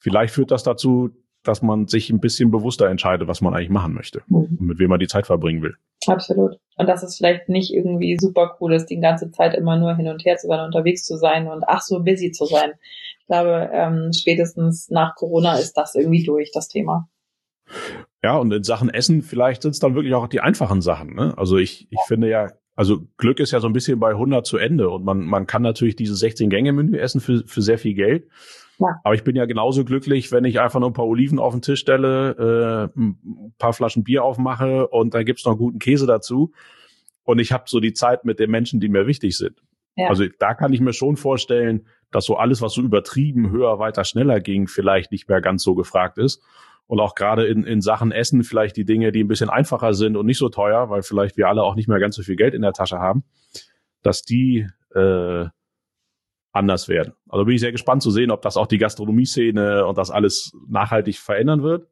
vielleicht 0.00 0.34
führt 0.34 0.50
das 0.50 0.62
dazu, 0.62 1.10
dass 1.42 1.62
man 1.62 1.86
sich 1.86 2.10
ein 2.10 2.20
bisschen 2.20 2.50
bewusster 2.50 2.88
entscheidet, 2.88 3.28
was 3.28 3.40
man 3.40 3.54
eigentlich 3.54 3.70
machen 3.70 3.94
möchte 3.94 4.22
mhm. 4.26 4.36
und 4.36 4.60
mit 4.60 4.78
wem 4.78 4.90
man 4.90 5.00
die 5.00 5.06
Zeit 5.06 5.26
verbringen 5.26 5.62
will. 5.62 5.76
Absolut. 6.06 6.58
Und 6.76 6.88
dass 6.88 7.02
es 7.02 7.16
vielleicht 7.16 7.48
nicht 7.48 7.72
irgendwie 7.72 8.16
super 8.20 8.56
cool 8.60 8.74
ist, 8.74 8.86
die 8.86 9.00
ganze 9.00 9.30
Zeit 9.30 9.54
immer 9.54 9.78
nur 9.78 9.96
hin 9.96 10.08
und 10.08 10.24
her 10.24 10.36
zu 10.36 10.48
sein, 10.48 10.64
unterwegs 10.64 11.04
zu 11.04 11.16
sein 11.16 11.48
und 11.48 11.64
ach 11.66 11.82
so 11.82 12.02
busy 12.02 12.30
zu 12.32 12.44
sein. 12.46 12.72
Ich 13.20 13.26
glaube, 13.26 13.70
ähm, 13.72 14.10
spätestens 14.12 14.90
nach 14.90 15.14
Corona 15.14 15.56
ist 15.56 15.74
das 15.74 15.94
irgendwie 15.94 16.24
durch, 16.24 16.50
das 16.52 16.68
Thema. 16.68 17.08
Ja, 18.22 18.36
und 18.36 18.52
in 18.52 18.64
Sachen 18.64 18.90
Essen, 18.90 19.22
vielleicht 19.22 19.62
sind 19.62 19.70
es 19.70 19.78
dann 19.78 19.94
wirklich 19.94 20.14
auch 20.14 20.26
die 20.26 20.40
einfachen 20.40 20.82
Sachen. 20.82 21.14
Ne? 21.14 21.34
Also 21.38 21.56
ich, 21.56 21.86
ich 21.90 22.00
finde 22.06 22.28
ja, 22.28 22.48
also 22.76 23.02
Glück 23.16 23.40
ist 23.40 23.52
ja 23.52 23.60
so 23.60 23.66
ein 23.66 23.72
bisschen 23.72 24.00
bei 24.00 24.10
100 24.10 24.46
zu 24.46 24.56
Ende 24.56 24.90
und 24.90 25.04
man, 25.04 25.20
man 25.20 25.46
kann 25.46 25.62
natürlich 25.62 25.96
dieses 25.96 26.22
16-Gänge-Menü 26.22 26.98
essen 26.98 27.20
für, 27.20 27.44
für 27.46 27.62
sehr 27.62 27.78
viel 27.78 27.94
Geld. 27.94 28.28
Ja. 28.80 29.00
Aber 29.04 29.14
ich 29.14 29.24
bin 29.24 29.36
ja 29.36 29.44
genauso 29.44 29.84
glücklich, 29.84 30.32
wenn 30.32 30.44
ich 30.44 30.58
einfach 30.58 30.80
nur 30.80 30.90
ein 30.90 30.94
paar 30.94 31.06
Oliven 31.06 31.38
auf 31.38 31.52
den 31.52 31.62
Tisch 31.62 31.80
stelle, 31.80 32.90
äh, 32.96 32.98
ein 32.98 33.54
paar 33.58 33.72
Flaschen 33.72 34.04
Bier 34.04 34.24
aufmache 34.24 34.88
und 34.88 35.14
dann 35.14 35.24
gibt's 35.24 35.44
noch 35.44 35.56
guten 35.56 35.78
Käse 35.78 36.06
dazu. 36.06 36.52
Und 37.22 37.38
ich 37.38 37.52
habe 37.52 37.64
so 37.66 37.78
die 37.78 37.92
Zeit 37.92 38.24
mit 38.24 38.40
den 38.40 38.50
Menschen, 38.50 38.80
die 38.80 38.88
mir 38.88 39.06
wichtig 39.06 39.36
sind. 39.36 39.62
Ja. 39.96 40.08
Also 40.08 40.24
da 40.38 40.54
kann 40.54 40.72
ich 40.72 40.80
mir 40.80 40.94
schon 40.94 41.16
vorstellen, 41.16 41.86
dass 42.10 42.24
so 42.24 42.36
alles, 42.36 42.62
was 42.62 42.72
so 42.72 42.80
übertrieben 42.80 43.50
höher, 43.50 43.78
weiter, 43.78 44.04
schneller 44.04 44.40
ging, 44.40 44.66
vielleicht 44.66 45.12
nicht 45.12 45.28
mehr 45.28 45.40
ganz 45.40 45.62
so 45.62 45.74
gefragt 45.74 46.18
ist 46.18 46.42
und 46.86 46.98
auch 47.00 47.14
gerade 47.14 47.46
in, 47.46 47.64
in 47.64 47.80
Sachen 47.80 48.10
Essen 48.10 48.42
vielleicht 48.42 48.76
die 48.76 48.84
Dinge, 48.84 49.12
die 49.12 49.22
ein 49.22 49.28
bisschen 49.28 49.50
einfacher 49.50 49.92
sind 49.92 50.16
und 50.16 50.26
nicht 50.26 50.38
so 50.38 50.48
teuer, 50.48 50.90
weil 50.90 51.02
vielleicht 51.02 51.36
wir 51.36 51.48
alle 51.48 51.62
auch 51.62 51.76
nicht 51.76 51.88
mehr 51.88 52.00
ganz 52.00 52.16
so 52.16 52.22
viel 52.22 52.36
Geld 52.36 52.54
in 52.54 52.62
der 52.62 52.72
Tasche 52.72 52.98
haben, 52.98 53.24
dass 54.02 54.22
die 54.22 54.66
äh, 54.94 55.44
anders 56.52 56.88
werden. 56.88 57.14
Also 57.28 57.44
bin 57.44 57.54
ich 57.54 57.60
sehr 57.60 57.72
gespannt 57.72 58.02
zu 58.02 58.10
sehen, 58.10 58.30
ob 58.30 58.42
das 58.42 58.56
auch 58.56 58.66
die 58.66 58.78
Gastronomie-Szene 58.78 59.86
und 59.86 59.98
das 59.98 60.10
alles 60.10 60.52
nachhaltig 60.68 61.18
verändern 61.18 61.62
wird. 61.62 61.86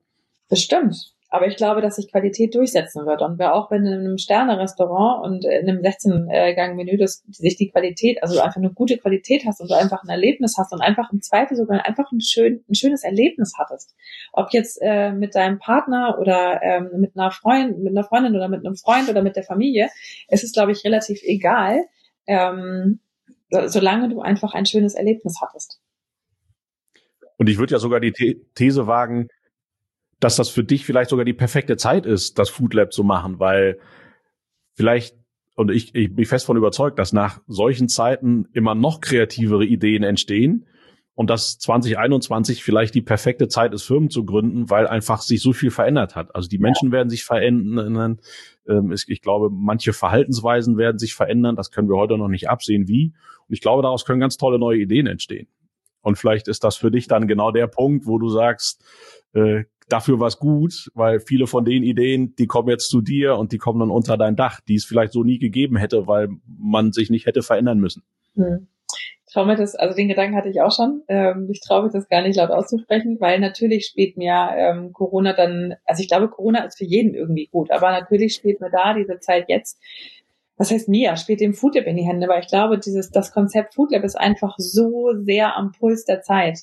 Bestimmt. 0.48 1.14
Aber 1.30 1.46
ich 1.46 1.56
glaube, 1.56 1.82
dass 1.82 1.96
sich 1.96 2.10
Qualität 2.10 2.54
durchsetzen 2.54 3.04
wird. 3.04 3.20
Und 3.20 3.38
wer 3.38 3.54
auch 3.54 3.70
wenn 3.70 3.84
in 3.84 3.92
einem 3.92 4.16
Sterne-Restaurant 4.16 5.26
und 5.26 5.44
in 5.44 5.68
einem 5.68 5.82
16-Gang-Menü 5.82 6.96
das, 6.96 7.22
sich 7.28 7.56
die 7.56 7.68
Qualität, 7.68 8.22
also 8.22 8.40
einfach 8.40 8.56
eine 8.56 8.72
gute 8.72 8.96
Qualität 8.96 9.44
hast 9.46 9.60
und 9.60 9.70
du 9.70 9.74
einfach 9.74 10.02
ein 10.02 10.08
Erlebnis 10.08 10.56
hast 10.56 10.72
und 10.72 10.80
einfach 10.80 11.12
im 11.12 11.20
Zweifel 11.20 11.54
sogar 11.54 11.84
einfach 11.84 12.10
ein, 12.12 12.22
schön, 12.22 12.64
ein 12.68 12.74
schönes 12.74 13.04
Erlebnis 13.04 13.52
hattest. 13.58 13.94
Ob 14.32 14.52
jetzt 14.52 14.78
äh, 14.80 15.12
mit 15.12 15.34
deinem 15.34 15.58
Partner 15.58 16.16
oder 16.18 16.62
ähm, 16.62 16.92
mit 16.98 17.14
einer 17.14 17.30
Freundin, 17.30 17.82
mit 17.82 17.94
einer 17.94 18.04
Freundin 18.04 18.34
oder 18.34 18.48
mit 18.48 18.64
einem 18.64 18.76
Freund 18.76 19.10
oder 19.10 19.20
mit 19.20 19.36
der 19.36 19.44
Familie, 19.44 19.90
es 20.28 20.42
ist, 20.42 20.54
glaube 20.54 20.72
ich, 20.72 20.82
relativ 20.82 21.20
egal. 21.24 21.84
Ähm, 22.26 23.00
solange 23.50 24.08
du 24.08 24.20
einfach 24.20 24.54
ein 24.54 24.66
schönes 24.66 24.94
Erlebnis 24.94 25.40
hattest. 25.40 25.80
Und 27.36 27.48
ich 27.48 27.58
würde 27.58 27.72
ja 27.72 27.78
sogar 27.78 28.00
die 28.00 28.12
These 28.54 28.86
wagen, 28.86 29.28
dass 30.20 30.36
das 30.36 30.48
für 30.48 30.64
dich 30.64 30.84
vielleicht 30.84 31.10
sogar 31.10 31.24
die 31.24 31.34
perfekte 31.34 31.76
Zeit 31.76 32.04
ist, 32.04 32.38
das 32.38 32.50
Food 32.50 32.74
Lab 32.74 32.92
zu 32.92 33.04
machen, 33.04 33.38
weil 33.38 33.78
vielleicht, 34.74 35.16
und 35.54 35.70
ich, 35.70 35.94
ich 35.94 36.14
bin 36.14 36.24
fest 36.24 36.46
von 36.46 36.56
überzeugt, 36.56 36.98
dass 36.98 37.12
nach 37.12 37.40
solchen 37.46 37.88
Zeiten 37.88 38.48
immer 38.52 38.74
noch 38.74 39.00
kreativere 39.00 39.64
Ideen 39.64 40.02
entstehen 40.02 40.66
und 41.18 41.30
dass 41.30 41.58
2021 41.58 42.62
vielleicht 42.62 42.94
die 42.94 43.02
perfekte 43.02 43.48
Zeit 43.48 43.74
ist, 43.74 43.82
Firmen 43.82 44.08
zu 44.08 44.24
gründen, 44.24 44.70
weil 44.70 44.86
einfach 44.86 45.20
sich 45.20 45.42
so 45.42 45.52
viel 45.52 45.72
verändert 45.72 46.14
hat. 46.14 46.32
Also 46.36 46.48
die 46.48 46.58
Menschen 46.58 46.92
werden 46.92 47.10
sich 47.10 47.24
verändern. 47.24 48.20
Ähm, 48.68 48.92
ich 48.92 49.20
glaube, 49.20 49.50
manche 49.50 49.92
Verhaltensweisen 49.92 50.76
werden 50.76 51.00
sich 51.00 51.16
verändern. 51.16 51.56
Das 51.56 51.72
können 51.72 51.88
wir 51.88 51.96
heute 51.96 52.16
noch 52.16 52.28
nicht 52.28 52.48
absehen, 52.48 52.86
wie. 52.86 53.14
Und 53.48 53.52
ich 53.52 53.60
glaube, 53.60 53.82
daraus 53.82 54.04
können 54.04 54.20
ganz 54.20 54.36
tolle 54.36 54.60
neue 54.60 54.78
Ideen 54.78 55.08
entstehen. 55.08 55.48
Und 56.02 56.18
vielleicht 56.18 56.46
ist 56.46 56.62
das 56.62 56.76
für 56.76 56.92
dich 56.92 57.08
dann 57.08 57.26
genau 57.26 57.50
der 57.50 57.66
Punkt, 57.66 58.06
wo 58.06 58.18
du 58.18 58.28
sagst, 58.28 58.84
äh, 59.32 59.64
dafür 59.88 60.20
war 60.20 60.28
es 60.28 60.38
gut, 60.38 60.88
weil 60.94 61.18
viele 61.18 61.48
von 61.48 61.64
den 61.64 61.82
Ideen, 61.82 62.36
die 62.36 62.46
kommen 62.46 62.68
jetzt 62.68 62.90
zu 62.90 63.00
dir 63.00 63.34
und 63.34 63.50
die 63.50 63.58
kommen 63.58 63.80
dann 63.80 63.90
unter 63.90 64.16
dein 64.16 64.36
Dach, 64.36 64.60
die 64.60 64.76
es 64.76 64.84
vielleicht 64.84 65.14
so 65.14 65.24
nie 65.24 65.40
gegeben 65.40 65.78
hätte, 65.78 66.06
weil 66.06 66.28
man 66.46 66.92
sich 66.92 67.10
nicht 67.10 67.26
hätte 67.26 67.42
verändern 67.42 67.80
müssen. 67.80 68.04
Hm. 68.36 68.68
Traue 69.32 69.46
mir 69.46 69.56
das, 69.56 69.74
also 69.74 69.94
den 69.94 70.08
Gedanken 70.08 70.36
hatte 70.36 70.48
ich 70.48 70.60
auch 70.60 70.74
schon. 70.74 71.02
Ähm, 71.08 71.48
ich 71.50 71.60
traue 71.60 71.84
mich 71.84 71.92
das 71.92 72.08
gar 72.08 72.22
nicht 72.22 72.36
laut 72.36 72.50
auszusprechen, 72.50 73.18
weil 73.20 73.40
natürlich 73.40 73.86
spielt 73.86 74.16
mir 74.16 74.50
ähm, 74.56 74.92
Corona 74.92 75.34
dann, 75.34 75.74
also 75.84 76.02
ich 76.02 76.08
glaube, 76.08 76.28
Corona 76.28 76.64
ist 76.64 76.78
für 76.78 76.84
jeden 76.84 77.14
irgendwie 77.14 77.46
gut, 77.46 77.70
aber 77.70 77.90
natürlich 77.90 78.34
spielt 78.34 78.60
mir 78.60 78.70
da 78.70 78.94
diese 78.94 79.20
Zeit 79.20 79.44
jetzt 79.48 79.78
was 80.58 80.72
heißt 80.72 80.88
mir, 80.88 81.16
spielt 81.16 81.40
dem 81.40 81.54
Foodlab 81.54 81.86
in 81.86 81.96
die 81.96 82.04
Hände, 82.04 82.28
weil 82.28 82.40
ich 82.40 82.48
glaube, 82.48 82.78
dieses, 82.78 83.10
das 83.10 83.32
Konzept 83.32 83.74
Foodlab 83.74 84.02
ist 84.02 84.16
einfach 84.16 84.54
so 84.58 85.12
sehr 85.14 85.56
am 85.56 85.70
Puls 85.72 86.04
der 86.04 86.20
Zeit, 86.20 86.58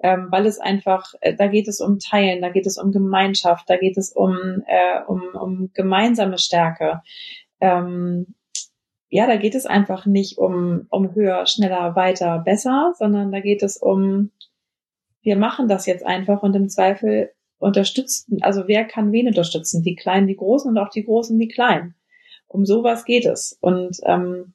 ähm, 0.00 0.28
weil 0.30 0.46
es 0.46 0.60
einfach, 0.60 1.12
äh, 1.20 1.34
da 1.34 1.48
geht 1.48 1.66
es 1.66 1.80
um 1.80 1.98
Teilen, 1.98 2.40
da 2.40 2.50
geht 2.50 2.66
es 2.66 2.78
um 2.78 2.92
Gemeinschaft, 2.92 3.68
da 3.68 3.76
geht 3.76 3.98
es 3.98 4.12
um, 4.12 4.62
äh, 4.66 5.02
um, 5.06 5.22
um 5.34 5.70
gemeinsame 5.74 6.38
Stärke. 6.38 7.02
Ähm, 7.60 8.34
ja, 9.12 9.26
da 9.26 9.36
geht 9.36 9.54
es 9.54 9.66
einfach 9.66 10.06
nicht 10.06 10.38
um, 10.38 10.86
um 10.88 11.14
höher, 11.14 11.44
schneller, 11.44 11.94
weiter, 11.94 12.38
besser, 12.38 12.94
sondern 12.96 13.30
da 13.30 13.40
geht 13.40 13.62
es 13.62 13.76
um, 13.76 14.30
wir 15.20 15.36
machen 15.36 15.68
das 15.68 15.84
jetzt 15.84 16.04
einfach 16.04 16.42
und 16.42 16.56
im 16.56 16.70
Zweifel 16.70 17.30
unterstützen, 17.58 18.38
also 18.40 18.68
wer 18.68 18.86
kann 18.86 19.12
wen 19.12 19.28
unterstützen? 19.28 19.82
Die 19.82 19.96
Kleinen, 19.96 20.28
die 20.28 20.36
Großen 20.36 20.70
und 20.70 20.78
auch 20.78 20.88
die 20.88 21.04
Großen, 21.04 21.38
die 21.38 21.48
Kleinen. 21.48 21.94
Um 22.48 22.64
sowas 22.64 23.04
geht 23.04 23.26
es. 23.26 23.58
Und 23.60 23.98
ähm, 24.06 24.54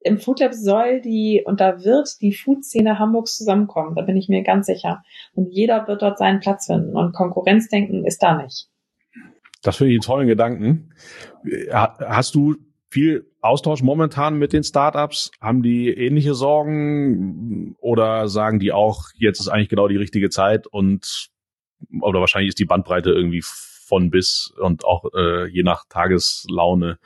im 0.00 0.18
Food 0.18 0.40
Lab 0.40 0.54
soll 0.54 1.02
die, 1.02 1.42
und 1.44 1.60
da 1.60 1.84
wird 1.84 2.22
die 2.22 2.32
Food-Szene 2.32 2.98
Hamburgs 2.98 3.36
zusammenkommen, 3.36 3.94
da 3.96 4.00
bin 4.00 4.16
ich 4.16 4.30
mir 4.30 4.42
ganz 4.44 4.64
sicher. 4.64 5.02
Und 5.34 5.50
jeder 5.52 5.86
wird 5.86 6.00
dort 6.00 6.16
seinen 6.16 6.40
Platz 6.40 6.66
finden. 6.66 6.96
Und 6.96 7.14
Konkurrenzdenken 7.14 8.06
ist 8.06 8.22
da 8.22 8.42
nicht. 8.42 8.70
Das 9.60 9.76
finde 9.76 9.92
ich 9.92 9.96
einen 9.96 10.06
tollen 10.06 10.28
Gedanken. 10.28 10.94
Hast 11.70 12.34
du 12.34 12.56
viel 12.90 13.26
Austausch 13.40 13.82
momentan 13.82 14.38
mit 14.38 14.52
den 14.52 14.64
Startups? 14.64 15.30
Haben 15.40 15.62
die 15.62 15.88
ähnliche 15.88 16.34
Sorgen 16.34 17.76
oder 17.80 18.28
sagen 18.28 18.58
die 18.58 18.72
auch, 18.72 19.06
jetzt 19.14 19.40
ist 19.40 19.48
eigentlich 19.48 19.68
genau 19.68 19.88
die 19.88 19.96
richtige 19.96 20.30
Zeit 20.30 20.66
und 20.66 21.30
oder 22.02 22.20
wahrscheinlich 22.20 22.48
ist 22.48 22.58
die 22.58 22.64
Bandbreite 22.64 23.10
irgendwie 23.10 23.42
von 23.42 24.10
bis 24.10 24.52
und 24.60 24.84
auch 24.84 25.04
äh, 25.14 25.46
je 25.48 25.62
nach 25.62 25.84
Tageslaune 25.88 26.98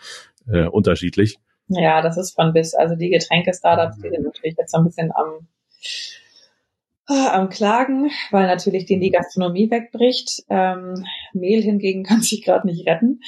äh, 0.49 0.67
unterschiedlich. 0.67 1.39
Ja, 1.69 2.03
das 2.03 2.17
ist 2.17 2.35
von 2.35 2.53
bis. 2.53 2.75
Also 2.75 2.97
die 2.97 3.11
Getränke-Startups, 3.11 3.97
die 3.99 4.11
sind 4.11 4.25
natürlich 4.25 4.57
jetzt 4.59 4.73
so 4.73 4.79
ein 4.79 4.85
bisschen 4.85 5.13
am, 5.15 5.47
äh, 7.09 7.29
am 7.29 7.49
Klagen, 7.49 8.11
weil 8.31 8.47
natürlich 8.47 8.87
denen 8.87 9.01
die 9.01 9.11
Gastronomie 9.11 9.71
wegbricht. 9.71 10.43
Ähm, 10.49 11.05
Mehl 11.33 11.63
hingegen 11.63 12.03
kann 12.05 12.21
sich 12.21 12.45
gerade 12.45 12.67
nicht 12.67 12.87
retten. 12.87 13.21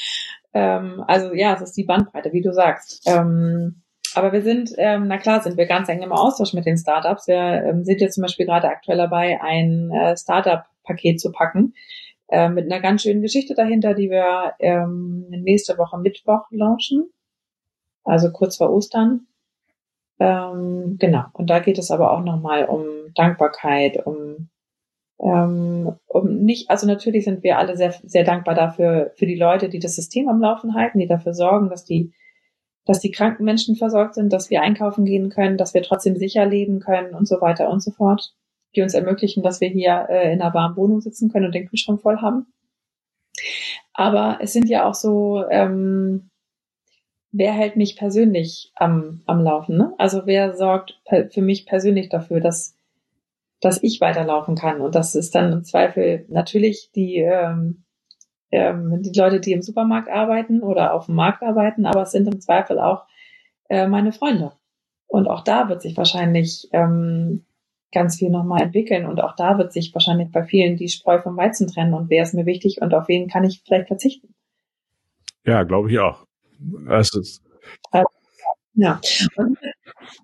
Ähm, 0.55 1.05
also 1.07 1.35
ja, 1.35 1.55
es 1.55 1.63
ist 1.63 1.77
die 1.77 1.85
Bandbreite, 1.85 2.33
wie 2.33 2.43
du 2.43 2.53
sagst. 2.53 3.03
Ähm, 3.07 3.83
aber 4.15 4.33
wir 4.33 4.43
sind, 4.43 4.73
ähm, 4.79 5.09
na 5.09 5.19
klar, 5.19 5.43
sind 5.43 5.57
wir 5.57 5.67
ganz 5.67 5.89
eng 5.89 6.03
im 6.03 6.13
Austausch 6.13 6.55
mit 6.55 6.67
den 6.67 6.77
Startups. 6.77 7.27
Wir 7.27 7.65
ähm, 7.65 7.85
sind 7.85 8.01
jetzt 8.01 8.15
zum 8.15 8.23
Beispiel 8.23 8.47
gerade 8.47 8.69
aktuell 8.69 8.99
dabei, 8.99 9.41
ein 9.43 9.91
äh, 9.91 10.17
Startup-Paket 10.17 11.21
zu 11.21 11.33
packen, 11.33 11.75
äh, 12.29 12.49
mit 12.49 12.71
einer 12.71 12.81
ganz 12.81 13.03
schönen 13.03 13.23
Geschichte 13.23 13.55
dahinter, 13.55 13.95
die 13.95 14.11
wir 14.11 14.55
ähm, 14.61 15.27
nächste 15.31 15.77
Woche 15.79 15.99
Mittwoch 15.99 16.47
launchen, 16.51 17.11
also 18.05 18.31
kurz 18.31 18.57
vor 18.57 18.73
Ostern. 18.73 19.27
Ähm, 20.21 20.97
genau, 21.01 21.25
und 21.33 21.51
da 21.51 21.59
geht 21.59 21.79
es 21.79 21.91
aber 21.91 22.13
auch 22.13 22.23
nochmal 22.23 22.67
um 22.67 22.87
Dankbarkeit, 23.17 24.07
um, 24.07 24.49
ähm, 25.21 25.95
um 26.07 26.45
nicht, 26.45 26.71
also 26.71 26.87
natürlich 26.87 27.25
sind 27.25 27.43
wir 27.43 27.59
alle 27.59 27.77
sehr, 27.77 27.95
sehr 28.03 28.25
dankbar 28.25 28.55
dafür, 28.55 29.13
für 29.17 29.27
die 29.27 29.37
Leute, 29.37 29.69
die 29.69 29.79
das 29.79 29.97
System 29.97 30.29
am 30.29 30.41
Laufen 30.41 30.75
halten, 30.75 30.99
die 30.99 31.07
dafür 31.07 31.35
sorgen, 31.35 31.71
dass 31.71 31.85
die, 31.85 32.13
dass 32.85 33.01
die 33.01 33.11
kranken 33.11 33.45
Menschen 33.45 33.77
versorgt 33.77 34.15
sind, 34.15 34.33
dass 34.33 34.51
wir 34.51 34.63
einkaufen 34.63 35.05
gehen 35.05 35.31
können, 35.31 35.57
dass 35.57 35.75
wir 35.75 35.83
trotzdem 35.83 36.17
sicher 36.17 36.45
leben 36.47 36.81
können 36.81 37.15
und 37.15 37.27
so 37.27 37.41
weiter 37.41 37.71
und 37.71 37.83
so 37.83 37.91
fort 37.91 38.35
die 38.75 38.83
uns 38.83 38.95
ermöglichen, 38.95 39.43
dass 39.43 39.61
wir 39.61 39.69
hier 39.69 40.07
äh, 40.09 40.33
in 40.33 40.41
einer 40.41 40.55
warmen 40.55 40.77
Wohnung 40.77 41.01
sitzen 41.01 41.31
können 41.31 41.47
und 41.47 41.55
den 41.55 41.69
Kühlschrank 41.69 42.01
voll 42.01 42.19
haben. 42.19 42.47
Aber 43.93 44.39
es 44.41 44.53
sind 44.53 44.69
ja 44.69 44.89
auch 44.89 44.95
so, 44.95 45.45
ähm, 45.51 46.31
wer 47.33 47.53
hält 47.53 47.77
mich 47.77 47.97
persönlich 47.97 48.73
am, 48.75 49.23
am 49.27 49.43
Laufen? 49.43 49.77
Ne? 49.77 49.95
Also 49.99 50.23
wer 50.27 50.57
sorgt 50.57 51.01
für 51.31 51.43
mich 51.43 51.67
persönlich 51.67 52.09
dafür, 52.09 52.41
dass, 52.41 52.77
dass 53.65 53.83
ich 53.83 54.01
weiterlaufen 54.01 54.57
kann? 54.57 54.81
Und 54.81 54.95
das 54.95 55.15
ist 55.15 55.35
dann 55.35 55.53
im 55.53 55.65
Zweifel 55.65 56.27
natürlich 56.29 56.91
die, 56.95 57.19
ähm, 57.19 57.85
ähm, 58.51 59.03
die 59.03 59.19
Leute, 59.19 59.41
die 59.41 59.53
im 59.53 59.63
Supermarkt 59.63 60.09
arbeiten 60.09 60.63
oder 60.63 60.95
auf 60.95 61.07
dem 61.07 61.15
Markt 61.15 61.43
arbeiten, 61.43 61.87
aber 61.87 62.03
es 62.03 62.13
sind 62.13 62.27
im 62.27 62.41
Zweifel 62.41 62.79
auch 62.79 63.05
äh, 63.69 63.87
meine 63.87 64.13
Freunde. 64.13 64.53
Und 65.07 65.29
auch 65.29 65.45
da 65.45 65.69
wird 65.69 65.83
sich 65.83 65.97
wahrscheinlich 65.97 66.69
ähm, 66.73 67.45
ganz 67.93 68.17
viel 68.19 68.31
nochmal 68.31 68.63
entwickeln. 68.63 69.07
Und 69.07 69.21
auch 69.21 69.37
da 69.37 69.59
wird 69.59 69.73
sich 69.73 69.95
wahrscheinlich 69.95 70.31
bei 70.33 70.45
vielen 70.45 70.77
die 70.77 70.89
Spreu 70.89 71.21
vom 71.21 71.37
Weizen 71.37 71.69
trennen 71.69 71.95
und 71.95 72.11
wer 72.11 72.23
ist 72.23 72.35
mir 72.35 72.47
wichtig 72.47 72.83
und 72.83 72.93
auf 72.95 73.09
wen 73.09 73.29
kann 73.29 73.45
ich 73.45 73.63
vielleicht 73.65 73.89
verzichten. 73.89 74.35
Ja, 75.45 75.63
glaube 75.63 75.91
ich 75.91 75.99
auch. 75.99 76.27
Das 76.89 77.15
ist 77.15 77.43
ja, 78.75 79.01
und 79.37 79.59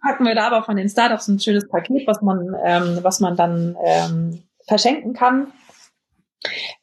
packen 0.03 0.25
wir 0.25 0.35
da 0.35 0.47
aber 0.47 0.63
von 0.65 0.77
den 0.77 0.89
Startups 0.89 1.29
ein 1.29 1.41
schönes 1.41 1.69
Paket, 1.69 2.07
was 2.07 2.23
man, 2.23 2.55
ähm, 2.65 2.99
was 3.03 3.21
man 3.21 3.37
dann 3.37 3.77
ähm, 3.85 4.43
verschenken 4.67 5.13
kann 5.13 5.53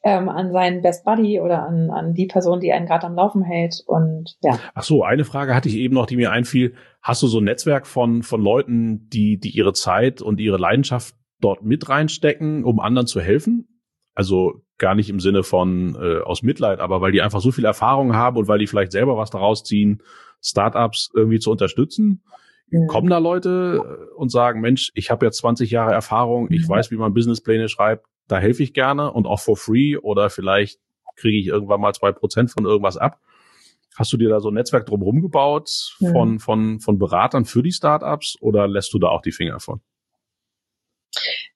ähm, 0.04 0.28
an 0.28 0.52
seinen 0.52 0.82
Best 0.82 1.04
Buddy 1.04 1.40
oder 1.40 1.66
an, 1.66 1.90
an 1.90 2.14
die 2.14 2.26
Person, 2.26 2.60
die 2.60 2.72
einen 2.72 2.86
gerade 2.86 3.06
am 3.06 3.14
Laufen 3.14 3.42
hält. 3.42 3.82
Und 3.86 4.36
ja. 4.42 4.58
Ach 4.74 4.82
so, 4.82 5.02
eine 5.02 5.24
Frage 5.24 5.54
hatte 5.54 5.68
ich 5.68 5.76
eben 5.76 5.94
noch, 5.94 6.06
die 6.06 6.16
mir 6.16 6.30
einfiel. 6.30 6.74
Hast 7.02 7.22
du 7.22 7.26
so 7.26 7.40
ein 7.40 7.44
Netzwerk 7.44 7.86
von, 7.86 8.22
von 8.22 8.40
Leuten, 8.40 9.08
die, 9.08 9.38
die 9.38 9.50
ihre 9.50 9.72
Zeit 9.72 10.22
und 10.22 10.40
ihre 10.40 10.58
Leidenschaft 10.58 11.14
dort 11.40 11.62
mit 11.64 11.88
reinstecken, 11.88 12.64
um 12.64 12.80
anderen 12.80 13.06
zu 13.06 13.20
helfen? 13.20 13.82
Also 14.14 14.62
gar 14.78 14.94
nicht 14.94 15.10
im 15.10 15.20
Sinne 15.20 15.42
von 15.42 15.96
äh, 16.00 16.20
aus 16.22 16.42
Mitleid, 16.42 16.80
aber 16.80 17.00
weil 17.00 17.12
die 17.12 17.22
einfach 17.22 17.40
so 17.40 17.50
viel 17.50 17.64
Erfahrung 17.64 18.14
haben 18.14 18.36
und 18.36 18.48
weil 18.48 18.58
die 18.58 18.66
vielleicht 18.66 18.92
selber 18.92 19.16
was 19.16 19.30
daraus 19.30 19.64
ziehen, 19.64 20.02
Startups 20.40 21.10
irgendwie 21.14 21.40
zu 21.40 21.50
unterstützen. 21.50 22.22
Ja. 22.70 22.86
Kommen 22.86 23.08
da 23.08 23.18
Leute 23.18 24.08
und 24.16 24.30
sagen, 24.30 24.60
Mensch, 24.60 24.90
ich 24.94 25.10
habe 25.10 25.24
jetzt 25.26 25.38
20 25.38 25.70
Jahre 25.70 25.92
Erfahrung, 25.92 26.48
ich 26.50 26.62
ja. 26.62 26.68
weiß, 26.68 26.90
wie 26.90 26.96
man 26.96 27.14
Businesspläne 27.14 27.68
schreibt, 27.68 28.06
da 28.26 28.38
helfe 28.38 28.62
ich 28.62 28.74
gerne 28.74 29.12
und 29.12 29.26
auch 29.26 29.40
for 29.40 29.56
free 29.56 29.96
oder 29.96 30.28
vielleicht 30.28 30.78
kriege 31.16 31.38
ich 31.38 31.46
irgendwann 31.46 31.80
mal 31.80 31.94
zwei 31.94 32.12
Prozent 32.12 32.50
von 32.50 32.64
irgendwas 32.64 32.96
ab. 32.96 33.20
Hast 33.96 34.12
du 34.12 34.16
dir 34.16 34.28
da 34.28 34.40
so 34.40 34.50
ein 34.50 34.54
Netzwerk 34.54 34.86
drumherum 34.86 35.22
gebaut 35.22 35.70
von, 35.98 36.34
ja. 36.34 36.38
von, 36.38 36.78
von 36.78 36.98
Beratern 36.98 37.44
für 37.44 37.62
die 37.62 37.72
Startups 37.72 38.36
oder 38.40 38.68
lässt 38.68 38.92
du 38.94 38.98
da 38.98 39.08
auch 39.08 39.22
die 39.22 39.32
Finger 39.32 39.58
von? 39.58 39.80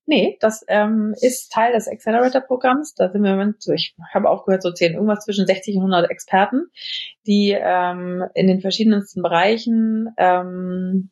Nee, 0.07 0.37
das 0.41 0.65
ähm, 0.69 1.15
ist 1.21 1.53
Teil 1.53 1.73
des 1.73 1.89
Accelerator-Programms. 1.89 2.95
Da 2.95 3.11
sind 3.11 3.23
wir, 3.23 3.55
ich 3.75 3.95
habe 4.13 4.29
auch 4.29 4.45
gehört, 4.45 4.63
so 4.63 4.73
zehn, 4.73 4.95
irgendwas 4.95 5.25
zwischen 5.25 5.47
60 5.47 5.77
und 5.77 5.83
100 5.83 6.11
Experten, 6.11 6.67
die 7.27 7.57
ähm, 7.59 8.25
in 8.35 8.49
den 8.49 8.61
verschiedensten 8.61 9.23
Bereichen 9.23 10.13
ähm, 10.17 11.11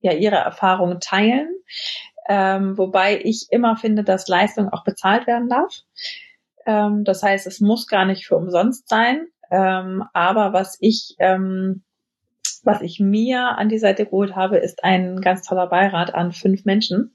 ja 0.00 0.12
ihre 0.12 0.36
Erfahrungen 0.36 1.00
teilen 1.00 1.48
ähm, 2.26 2.78
wobei 2.78 3.20
ich 3.22 3.48
immer 3.50 3.76
finde, 3.76 4.02
dass 4.02 4.28
Leistung 4.28 4.68
auch 4.70 4.84
bezahlt 4.84 5.26
werden 5.26 5.48
darf. 5.48 5.80
Ähm, 6.66 7.04
das 7.04 7.22
heißt, 7.22 7.46
es 7.46 7.60
muss 7.60 7.86
gar 7.86 8.06
nicht 8.06 8.26
für 8.26 8.36
umsonst 8.36 8.88
sein. 8.88 9.26
Ähm, 9.50 10.04
aber 10.14 10.52
was 10.52 10.78
ich, 10.80 11.16
ähm, 11.18 11.82
was 12.62 12.80
ich 12.80 12.98
mir 12.98 13.58
an 13.58 13.68
die 13.68 13.78
Seite 13.78 14.06
geholt 14.06 14.34
habe, 14.34 14.56
ist 14.56 14.84
ein 14.84 15.20
ganz 15.20 15.42
toller 15.42 15.66
Beirat 15.66 16.14
an 16.14 16.32
fünf 16.32 16.64
Menschen, 16.64 17.12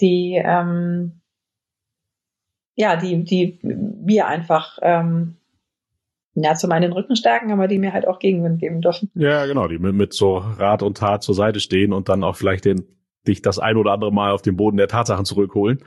die 0.00 0.40
ähm, 0.42 1.20
ja, 2.78 2.94
die, 2.94 3.24
die 3.24 3.58
wir 3.62 4.28
einfach 4.28 4.78
ähm, 4.82 5.34
Ja, 6.34 6.54
zum 6.54 6.70
einen 6.70 6.82
den 6.82 6.92
Rücken 6.92 7.16
stärken, 7.16 7.50
aber 7.50 7.66
die 7.66 7.78
mir 7.78 7.92
halt 7.92 8.06
auch 8.06 8.20
Gegenwind 8.20 8.60
geben 8.60 8.80
dürfen. 8.80 9.10
Ja, 9.14 9.46
genau, 9.46 9.66
die 9.66 9.80
mit, 9.80 9.94
mit 9.94 10.14
so 10.14 10.36
Rat 10.36 10.84
und 10.84 10.96
Tat 10.96 11.24
zur 11.24 11.34
Seite 11.34 11.58
stehen 11.58 11.92
und 11.92 12.08
dann 12.08 12.22
auch 12.22 12.36
vielleicht 12.36 12.64
den, 12.64 12.86
dich 13.26 13.42
das 13.42 13.58
ein 13.58 13.76
oder 13.76 13.90
andere 13.90 14.12
Mal 14.12 14.30
auf 14.30 14.42
den 14.42 14.56
Boden 14.56 14.76
der 14.76 14.86
Tatsachen 14.86 15.24
zurückholen. 15.24 15.82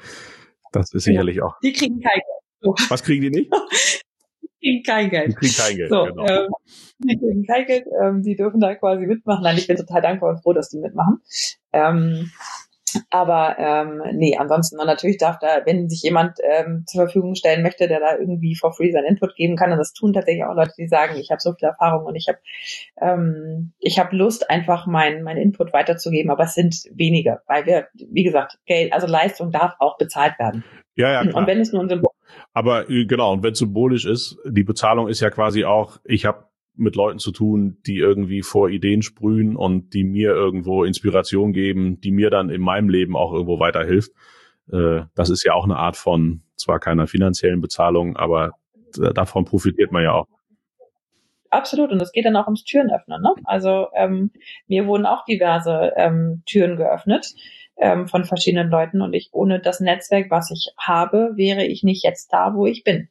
Das 0.73 0.93
ist 0.93 1.05
sicherlich 1.05 1.37
ja. 1.37 1.45
auch. 1.45 1.59
Die 1.63 1.71
kriegen 1.71 2.01
kein 2.01 2.11
Geld. 2.11 2.41
So. 2.59 2.75
Was 2.89 3.03
kriegen 3.03 3.21
die 3.21 3.29
nicht? 3.29 3.51
die 4.41 4.47
kriegen 4.59 4.83
kein 4.83 5.09
Geld. 5.09 5.29
Die 5.29 5.35
kriegen 5.35 5.53
kein 5.53 5.77
Geld, 5.77 5.89
so, 5.89 6.03
genau. 6.03 6.25
Ähm, 6.25 6.49
die 6.99 7.17
kriegen 7.17 7.45
kein 7.45 7.65
Geld, 7.65 7.85
ähm, 8.03 8.21
die 8.21 8.35
dürfen 8.35 8.59
da 8.59 8.75
quasi 8.75 9.05
mitmachen. 9.05 9.43
Nein, 9.43 9.57
ich 9.57 9.67
bin 9.67 9.77
total 9.77 10.01
dankbar 10.01 10.31
und 10.31 10.41
froh, 10.43 10.51
dass 10.51 10.69
die 10.69 10.79
mitmachen. 10.79 11.21
Ähm, 11.71 12.31
aber 13.09 13.57
ähm, 13.59 14.01
nee, 14.13 14.37
ansonsten 14.37 14.79
und 14.79 14.87
natürlich 14.87 15.17
darf 15.17 15.39
da, 15.39 15.61
wenn 15.65 15.89
sich 15.89 16.01
jemand 16.01 16.37
ähm, 16.43 16.83
zur 16.87 17.03
Verfügung 17.03 17.35
stellen 17.35 17.63
möchte, 17.63 17.87
der 17.87 17.99
da 17.99 18.17
irgendwie 18.17 18.55
for 18.55 18.73
free 18.73 18.91
seinen 18.91 19.05
Input 19.05 19.35
geben 19.35 19.55
kann, 19.55 19.71
und 19.71 19.77
das 19.77 19.93
tun 19.93 20.13
tatsächlich 20.13 20.45
auch 20.45 20.55
Leute, 20.55 20.73
die 20.77 20.87
sagen, 20.87 21.15
ich 21.17 21.31
habe 21.31 21.41
so 21.41 21.53
viel 21.53 21.67
Erfahrung 21.67 22.05
und 22.05 22.15
ich 22.15 22.27
habe 22.27 22.39
ähm, 23.01 23.73
ich 23.79 23.99
habe 23.99 24.15
Lust, 24.15 24.49
einfach 24.49 24.87
mein 24.87 25.23
mein 25.23 25.37
Input 25.37 25.73
weiterzugeben, 25.73 26.31
aber 26.31 26.43
es 26.45 26.53
sind 26.53 26.83
wenige, 26.93 27.41
weil 27.47 27.65
wir, 27.65 27.87
wie 27.93 28.23
gesagt, 28.23 28.59
Geld, 28.65 28.93
also 28.93 29.07
Leistung 29.07 29.51
darf 29.51 29.73
auch 29.79 29.97
bezahlt 29.97 30.37
werden. 30.39 30.63
Ja, 30.95 31.11
ja. 31.11 31.21
Klar. 31.21 31.35
Und 31.35 31.47
wenn 31.47 31.59
es 31.59 31.71
nur 31.71 31.81
ein 31.81 31.89
Symbol 31.89 32.11
aber 32.53 32.89
äh, 32.89 33.05
genau, 33.05 33.33
und 33.33 33.43
wenn 33.43 33.55
symbolisch 33.55 34.05
ist, 34.05 34.37
die 34.45 34.63
Bezahlung 34.63 35.07
ist 35.07 35.21
ja 35.21 35.29
quasi 35.29 35.65
auch, 35.65 35.99
ich 36.03 36.25
habe 36.25 36.45
mit 36.75 36.95
Leuten 36.95 37.19
zu 37.19 37.31
tun, 37.31 37.77
die 37.85 37.97
irgendwie 37.97 38.41
vor 38.41 38.69
Ideen 38.69 39.01
sprühen 39.01 39.55
und 39.55 39.93
die 39.93 40.03
mir 40.03 40.31
irgendwo 40.31 40.83
Inspiration 40.83 41.53
geben, 41.53 41.99
die 42.01 42.11
mir 42.11 42.29
dann 42.29 42.49
in 42.49 42.61
meinem 42.61 42.89
Leben 42.89 43.15
auch 43.15 43.33
irgendwo 43.33 43.59
weiterhilft. 43.59 44.11
Äh, 44.71 45.03
das 45.15 45.29
ist 45.29 45.43
ja 45.43 45.53
auch 45.53 45.65
eine 45.65 45.77
Art 45.77 45.97
von 45.97 46.43
zwar 46.55 46.79
keiner 46.79 47.07
finanziellen 47.07 47.61
Bezahlung, 47.61 48.15
aber 48.15 48.51
davon 49.13 49.45
profitiert 49.45 49.91
man 49.91 50.03
ja 50.03 50.13
auch. 50.13 50.27
Absolut, 51.49 51.91
und 51.91 52.01
es 52.01 52.13
geht 52.13 52.25
dann 52.25 52.37
auch 52.37 52.45
ums 52.45 52.63
Türen 52.63 52.89
öffnen. 52.91 53.21
Ne? 53.21 53.33
Also 53.43 53.87
ähm, 53.93 54.31
mir 54.67 54.87
wurden 54.87 55.05
auch 55.05 55.25
diverse 55.25 55.91
ähm, 55.97 56.43
Türen 56.45 56.77
geöffnet 56.77 57.33
ähm, 57.77 58.07
von 58.07 58.23
verschiedenen 58.23 58.69
Leuten 58.69 59.01
und 59.01 59.13
ich 59.13 59.29
ohne 59.33 59.59
das 59.59 59.81
Netzwerk, 59.81 60.31
was 60.31 60.49
ich 60.51 60.73
habe, 60.77 61.33
wäre 61.35 61.65
ich 61.65 61.83
nicht 61.83 62.05
jetzt 62.05 62.31
da, 62.31 62.53
wo 62.55 62.67
ich 62.67 62.85
bin. 62.85 63.09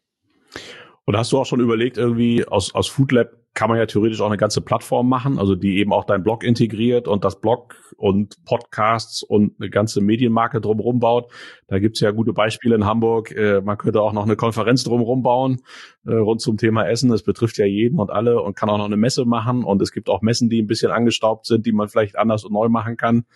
Und 1.05 1.19
hast 1.19 1.33
du 1.33 1.39
auch 1.39 1.45
schon 1.45 1.61
überlegt, 1.61 1.99
irgendwie 1.99 2.47
aus, 2.47 2.75
aus 2.75 2.89
Foodlab 2.89 3.40
kann 3.61 3.69
man 3.69 3.79
ja 3.79 3.85
theoretisch 3.85 4.23
auch 4.23 4.29
eine 4.29 4.39
ganze 4.39 4.63
Plattform 4.63 5.07
machen, 5.07 5.39
also 5.39 5.55
die 5.55 5.77
eben 5.81 5.93
auch 5.93 6.05
dein 6.05 6.23
Blog 6.23 6.45
integriert 6.45 7.07
und 7.07 7.27
das 7.27 7.43
Blog 7.43 7.75
und 7.99 8.43
Podcasts 8.47 9.23
und 9.23 9.61
eine 9.61 9.69
ganze 9.69 10.01
Medienmarke 10.01 10.63
drumherum 10.63 10.99
baut. 10.99 11.31
Da 11.67 11.79
gibt's 11.79 12.01
ja 12.01 12.11
gute 12.11 12.33
Beispiele 12.33 12.75
in 12.75 12.87
Hamburg. 12.87 13.33
Äh, 13.33 13.61
man 13.61 13.77
könnte 13.77 14.01
auch 14.01 14.15
noch 14.15 14.23
eine 14.23 14.37
Konferenz 14.37 14.83
drumherum 14.85 15.23
bauen 15.23 15.61
äh, 16.07 16.15
rund 16.15 16.41
zum 16.41 16.57
Thema 16.57 16.89
Essen. 16.89 17.11
Das 17.11 17.23
betrifft 17.23 17.59
ja 17.59 17.67
jeden 17.67 17.99
und 17.99 18.09
alle 18.11 18.41
und 18.41 18.57
kann 18.57 18.71
auch 18.71 18.79
noch 18.79 18.87
eine 18.87 18.97
Messe 18.97 19.27
machen. 19.27 19.63
Und 19.63 19.83
es 19.83 19.93
gibt 19.93 20.09
auch 20.09 20.23
Messen, 20.23 20.49
die 20.49 20.63
ein 20.63 20.67
bisschen 20.67 20.91
angestaubt 20.91 21.45
sind, 21.45 21.67
die 21.67 21.73
man 21.73 21.91
vielleicht 21.91 22.17
anders 22.17 22.45
und 22.45 22.55
neu 22.55 22.71
machen 22.71 22.97
kann. 22.97 23.27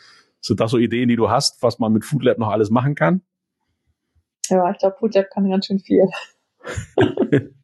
Sind 0.40 0.58
das 0.58 0.70
so 0.70 0.78
Ideen, 0.78 1.10
die 1.10 1.16
du 1.16 1.28
hast, 1.28 1.62
was 1.62 1.78
man 1.78 1.92
mit 1.92 2.06
Foodlab 2.06 2.38
noch 2.38 2.48
alles 2.48 2.70
machen 2.70 2.94
kann? 2.94 3.20
Ja, 4.48 4.70
ich 4.70 4.78
glaube, 4.78 4.96
Foodlab 4.98 5.26
kann 5.28 5.50
ganz 5.50 5.66
schön 5.66 5.80
viel. 5.80 6.08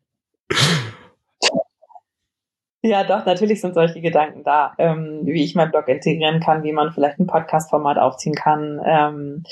Ja, 2.83 3.05
doch, 3.05 3.27
natürlich 3.27 3.61
sind 3.61 3.75
solche 3.75 4.01
Gedanken 4.01 4.43
da, 4.43 4.73
ähm, 4.79 5.21
wie 5.25 5.45
ich 5.45 5.55
mein 5.55 5.71
Blog 5.71 5.87
integrieren 5.89 6.41
kann, 6.41 6.63
wie 6.63 6.73
man 6.73 6.93
vielleicht 6.93 7.19
ein 7.19 7.27
Podcast-Format 7.27 7.99
aufziehen 7.99 8.35
kann. 8.35 8.81
Ähm, 8.85 9.43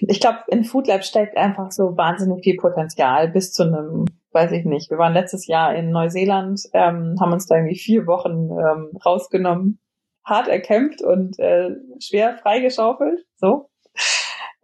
ich 0.00 0.18
glaube, 0.18 0.38
in 0.48 0.64
Foodlab 0.64 1.04
steckt 1.04 1.36
einfach 1.36 1.70
so 1.70 1.96
wahnsinnig 1.96 2.42
viel 2.42 2.56
Potenzial 2.56 3.28
bis 3.28 3.52
zu 3.52 3.62
einem, 3.62 4.06
weiß 4.32 4.50
ich 4.50 4.64
nicht. 4.64 4.90
Wir 4.90 4.98
waren 4.98 5.12
letztes 5.12 5.46
Jahr 5.46 5.76
in 5.76 5.90
Neuseeland, 5.90 6.60
ähm, 6.72 7.16
haben 7.20 7.32
uns 7.32 7.46
da 7.46 7.54
irgendwie 7.54 7.78
vier 7.78 8.06
Wochen 8.08 8.50
ähm, 8.50 8.98
rausgenommen, 9.04 9.78
hart 10.24 10.48
erkämpft 10.48 11.02
und 11.02 11.38
äh, 11.38 11.70
schwer 12.00 12.36
freigeschaufelt, 12.38 13.24
so. 13.36 13.68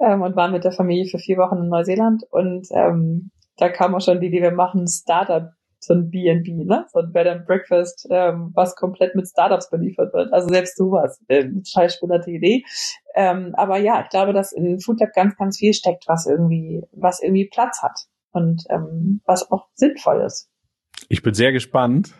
Ähm, 0.01 0.23
und 0.23 0.35
waren 0.35 0.53
mit 0.53 0.65
der 0.65 0.73
Familie 0.73 1.07
für 1.07 1.19
vier 1.19 1.37
Wochen 1.39 1.59
in 1.59 1.69
Neuseeland 1.69 2.25
und 2.31 2.67
ähm, 2.73 3.31
da 3.59 3.69
kam 3.69 3.95
auch 3.95 4.01
schon 4.01 4.21
die 4.21 4.29
Idee, 4.29 4.43
wir 4.43 4.53
machen 4.53 4.87
Startup 4.87 5.51
so 5.81 5.95
ein 5.95 6.11
B&B, 6.11 6.65
ne? 6.65 6.87
So 6.93 7.01
ein 7.01 7.13
Bed 7.13 7.27
and 7.27 7.47
Breakfast, 7.47 8.07
ähm, 8.11 8.51
was 8.55 8.77
komplett 8.77 9.15
mit 9.15 9.29
Startups 9.29 9.71
beliefert 9.71 10.13
wird. 10.13 10.33
Also 10.33 10.49
selbst 10.49 10.77
sowas, 10.77 11.21
äh, 11.29 11.49
scheiß 11.65 11.95
spannende 11.95 12.31
Idee. 12.31 12.65
Ähm, 13.15 13.55
aber 13.57 13.79
ja, 13.79 14.03
ich 14.03 14.09
glaube, 14.11 14.33
dass 14.33 14.53
in 14.53 14.81
Foodlab 14.81 15.13
ganz, 15.15 15.37
ganz 15.37 15.59
viel 15.59 15.75
steckt, 15.75 16.05
was 16.07 16.27
irgendwie, 16.27 16.83
was 16.93 17.23
irgendwie 17.23 17.49
Platz 17.49 17.83
hat 17.83 18.07
und 18.33 18.65
ähm, 18.71 19.21
was 19.25 19.51
auch 19.51 19.67
sinnvoll 19.75 20.23
ist. 20.25 20.51
Ich 21.09 21.23
bin 21.23 21.35
sehr 21.35 21.53
gespannt, 21.53 22.15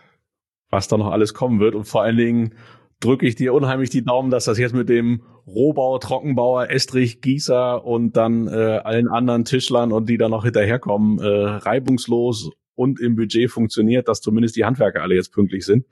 was 0.71 0.89
da 0.89 0.97
noch 0.97 1.11
alles 1.11 1.35
kommen 1.35 1.61
wird 1.61 1.75
und 1.75 1.85
vor 1.85 2.03
allen 2.03 2.17
Dingen 2.17 2.55
drücke 3.01 3.27
ich 3.27 3.37
dir 3.37 3.55
unheimlich 3.55 3.91
die 3.91 4.05
Daumen, 4.05 4.31
dass 4.31 4.47
das 4.47 4.59
jetzt 4.59 4.75
mit 4.75 4.89
dem 4.89 5.23
Rohbau, 5.47 5.99
Trockenbauer, 5.99 6.71
Estrich, 6.71 7.21
Gießer 7.21 7.85
und 7.85 8.17
dann 8.17 8.49
äh, 8.49 8.81
allen 8.83 9.09
anderen 9.09 9.45
Tischlern 9.45 9.93
und 9.93 10.09
die 10.09 10.19
da 10.19 10.29
noch 10.29 10.45
hinterherkommen, 10.45 11.19
äh, 11.21 11.27
reibungslos 11.27 12.51
und 12.79 13.01
im 13.01 13.17
Budget 13.17 13.51
funktioniert, 13.51 14.09
dass 14.09 14.21
zumindest 14.21 14.57
die 14.57 14.65
Handwerker 14.65 15.03
alle 15.03 15.17
jetzt 15.17 15.33
pünktlich 15.33 15.67
sind 15.67 15.87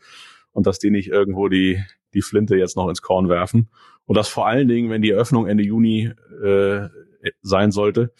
und 0.53 0.66
dass 0.66 0.78
die 0.78 0.91
nicht 0.91 1.09
irgendwo 1.09 1.49
die, 1.49 1.82
die 2.14 2.22
Flinte 2.22 2.57
jetzt 2.57 2.76
noch 2.76 2.89
ins 2.89 3.03
Korn 3.03 3.28
werfen. 3.28 3.68
Und 4.05 4.16
dass 4.16 4.28
vor 4.28 4.47
allen 4.47 4.68
Dingen, 4.68 4.89
wenn 4.89 5.03
die 5.03 5.11
Eröffnung 5.11 5.49
Ende 5.49 5.64
Juni 5.64 6.12
äh, 6.43 6.89
sein 7.43 7.72
sollte, 7.72 8.12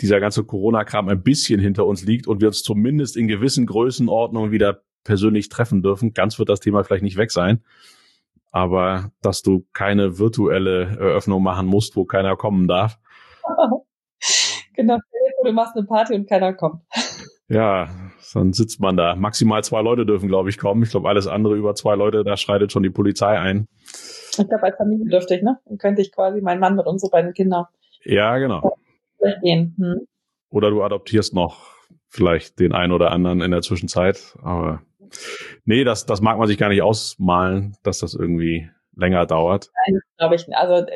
dieser 0.00 0.20
ganze 0.20 0.44
Corona-Kram 0.44 1.08
ein 1.08 1.22
bisschen 1.22 1.58
hinter 1.58 1.86
uns 1.86 2.04
liegt 2.04 2.26
und 2.26 2.40
wir 2.40 2.48
uns 2.48 2.62
zumindest 2.62 3.16
in 3.16 3.26
gewissen 3.26 3.66
Größenordnungen 3.66 4.52
wieder 4.52 4.82
persönlich 5.02 5.48
treffen 5.48 5.82
dürfen. 5.82 6.12
Ganz 6.12 6.38
wird 6.38 6.50
das 6.50 6.60
Thema 6.60 6.84
vielleicht 6.84 7.02
nicht 7.02 7.16
weg 7.16 7.32
sein. 7.32 7.64
Aber 8.50 9.10
dass 9.22 9.42
du 9.42 9.66
keine 9.72 10.18
virtuelle 10.18 10.98
Eröffnung 10.98 11.42
machen 11.42 11.66
musst, 11.66 11.96
wo 11.96 12.04
keiner 12.04 12.36
kommen 12.36 12.68
darf. 12.68 12.98
genau, 14.74 14.98
du 15.44 15.52
machst 15.52 15.76
eine 15.76 15.86
Party 15.86 16.14
und 16.14 16.28
keiner 16.28 16.52
kommt. 16.52 16.82
Ja, 17.48 17.88
dann 18.34 18.52
sitzt 18.52 18.78
man 18.80 18.96
da. 18.96 19.16
Maximal 19.16 19.64
zwei 19.64 19.80
Leute 19.80 20.04
dürfen, 20.04 20.28
glaube 20.28 20.50
ich, 20.50 20.58
kommen. 20.58 20.82
Ich 20.82 20.90
glaube, 20.90 21.08
alles 21.08 21.26
andere 21.26 21.56
über 21.56 21.74
zwei 21.74 21.94
Leute, 21.94 22.22
da 22.24 22.36
schreitet 22.36 22.72
schon 22.72 22.82
die 22.82 22.90
Polizei 22.90 23.38
ein. 23.38 23.66
Ich 24.38 24.48
glaube, 24.48 24.62
als 24.62 24.76
Familie 24.76 25.06
dürfte 25.08 25.34
ich, 25.34 25.42
ne? 25.42 25.58
Dann 25.64 25.78
könnte 25.78 26.02
ich 26.02 26.12
quasi 26.12 26.40
meinen 26.42 26.60
Mann 26.60 26.76
mit 26.76 26.86
unseren 26.86 27.10
beiden 27.10 27.32
Kindern. 27.32 27.64
Ja, 28.04 28.36
genau. 28.38 28.76
Gehen. 29.42 29.74
Hm. 29.78 30.06
Oder 30.50 30.70
du 30.70 30.82
adoptierst 30.82 31.34
noch 31.34 31.74
vielleicht 32.08 32.58
den 32.60 32.72
einen 32.72 32.92
oder 32.92 33.10
anderen 33.10 33.40
in 33.40 33.50
der 33.50 33.62
Zwischenzeit. 33.62 34.36
Aber 34.42 34.82
nee, 35.64 35.84
das, 35.84 36.06
das 36.06 36.20
mag 36.20 36.38
man 36.38 36.46
sich 36.46 36.58
gar 36.58 36.68
nicht 36.68 36.82
ausmalen, 36.82 37.76
dass 37.82 37.98
das 37.98 38.14
irgendwie 38.14 38.70
länger 38.98 39.26
dauert? 39.26 39.70
Nein, 39.86 40.00
glaube 40.18 40.34
ich. 40.34 40.46
Also 40.54 40.86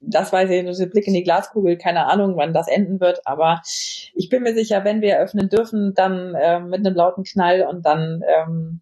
das 0.00 0.32
weiß 0.32 0.50
ich, 0.50 0.64
das 0.64 0.90
Blick 0.90 1.06
in 1.06 1.14
die 1.14 1.24
Glaskugel, 1.24 1.76
keine 1.76 2.06
Ahnung, 2.06 2.36
wann 2.36 2.52
das 2.52 2.68
enden 2.68 3.00
wird, 3.00 3.20
aber 3.24 3.62
ich 3.64 4.28
bin 4.30 4.42
mir 4.42 4.54
sicher, 4.54 4.84
wenn 4.84 5.00
wir 5.00 5.14
eröffnen 5.14 5.48
dürfen, 5.48 5.94
dann 5.94 6.34
äh, 6.34 6.60
mit 6.60 6.86
einem 6.86 6.94
lauten 6.94 7.24
Knall 7.24 7.62
und 7.62 7.84
dann 7.84 8.22
ähm, 8.26 8.80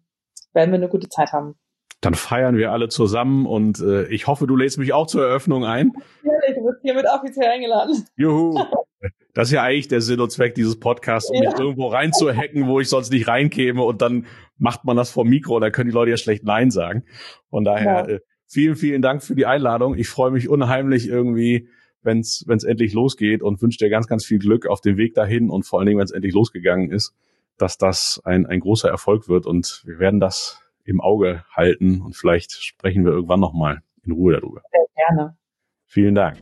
werden 0.53 0.71
wir 0.71 0.75
eine 0.75 0.89
gute 0.89 1.09
Zeit 1.09 1.31
haben. 1.31 1.55
Dann 2.01 2.13
feiern 2.13 2.57
wir 2.57 2.71
alle 2.71 2.89
zusammen 2.89 3.47
und 3.47 3.79
äh, 3.79 4.05
ich 4.07 4.27
hoffe, 4.27 4.45
du 4.45 4.55
lädst 4.55 4.77
mich 4.77 4.93
auch 4.93 5.07
zur 5.07 5.25
Eröffnung 5.25 5.65
ein. 5.65 5.93
Ja, 6.23 6.53
du 6.53 6.65
wirst 6.65 6.81
hiermit 6.83 7.05
offiziell 7.11 7.49
eingeladen. 7.49 8.05
Juhu. 8.15 8.63
Das 9.35 9.49
ist 9.49 9.51
ja 9.51 9.63
eigentlich 9.63 9.89
der 9.89 9.99
Sinn 9.99 10.21
und 10.21 10.31
Zweck 10.31 10.55
dieses 10.55 10.79
Podcasts, 10.79 11.29
um 11.29 11.43
ja. 11.43 11.51
mich 11.51 11.59
irgendwo 11.59 11.87
reinzuhacken, 11.87 12.67
wo 12.67 12.79
ich 12.79 12.87
sonst 12.87 13.11
nicht 13.11 13.27
reinkäme 13.27 13.83
und 13.83 14.01
dann 14.01 14.27
macht 14.57 14.85
man 14.85 14.95
das 14.95 15.11
vor 15.11 15.25
Mikro 15.25 15.55
und 15.55 15.61
dann 15.61 15.73
können 15.73 15.89
die 15.89 15.93
Leute 15.93 16.11
ja 16.11 16.17
schlecht 16.17 16.45
Nein 16.45 16.71
sagen. 16.71 17.03
Von 17.49 17.65
daher 17.65 18.07
ja. 18.09 18.17
Vielen, 18.47 18.75
vielen 18.75 19.01
Dank 19.01 19.23
für 19.23 19.35
die 19.35 19.45
Einladung. 19.45 19.95
Ich 19.95 20.07
freue 20.07 20.31
mich 20.31 20.49
unheimlich 20.49 21.07
irgendwie, 21.07 21.67
wenn 22.01 22.19
es 22.19 22.63
endlich 22.63 22.93
losgeht 22.93 23.41
und 23.41 23.61
wünsche 23.61 23.79
dir 23.79 23.89
ganz, 23.89 24.07
ganz 24.07 24.25
viel 24.25 24.39
Glück 24.39 24.67
auf 24.67 24.81
dem 24.81 24.97
Weg 24.97 25.15
dahin 25.15 25.49
und 25.49 25.63
vor 25.63 25.79
allen 25.79 25.87
Dingen, 25.87 25.97
wenn 25.97 26.05
es 26.05 26.11
endlich 26.11 26.33
losgegangen 26.33 26.91
ist, 26.91 27.13
dass 27.57 27.77
das 27.77 28.21
ein, 28.25 28.45
ein 28.45 28.59
großer 28.59 28.89
Erfolg 28.89 29.27
wird 29.27 29.45
und 29.45 29.83
wir 29.85 29.99
werden 29.99 30.19
das 30.19 30.61
im 30.83 31.01
Auge 31.01 31.43
halten 31.51 32.01
und 32.01 32.15
vielleicht 32.15 32.51
sprechen 32.51 33.05
wir 33.05 33.11
irgendwann 33.11 33.39
nochmal 33.39 33.81
in 34.03 34.11
Ruhe 34.11 34.33
darüber. 34.33 34.61
Sehr 34.71 34.87
gerne. 35.07 35.37
Vielen 35.87 36.15
Dank. 36.15 36.37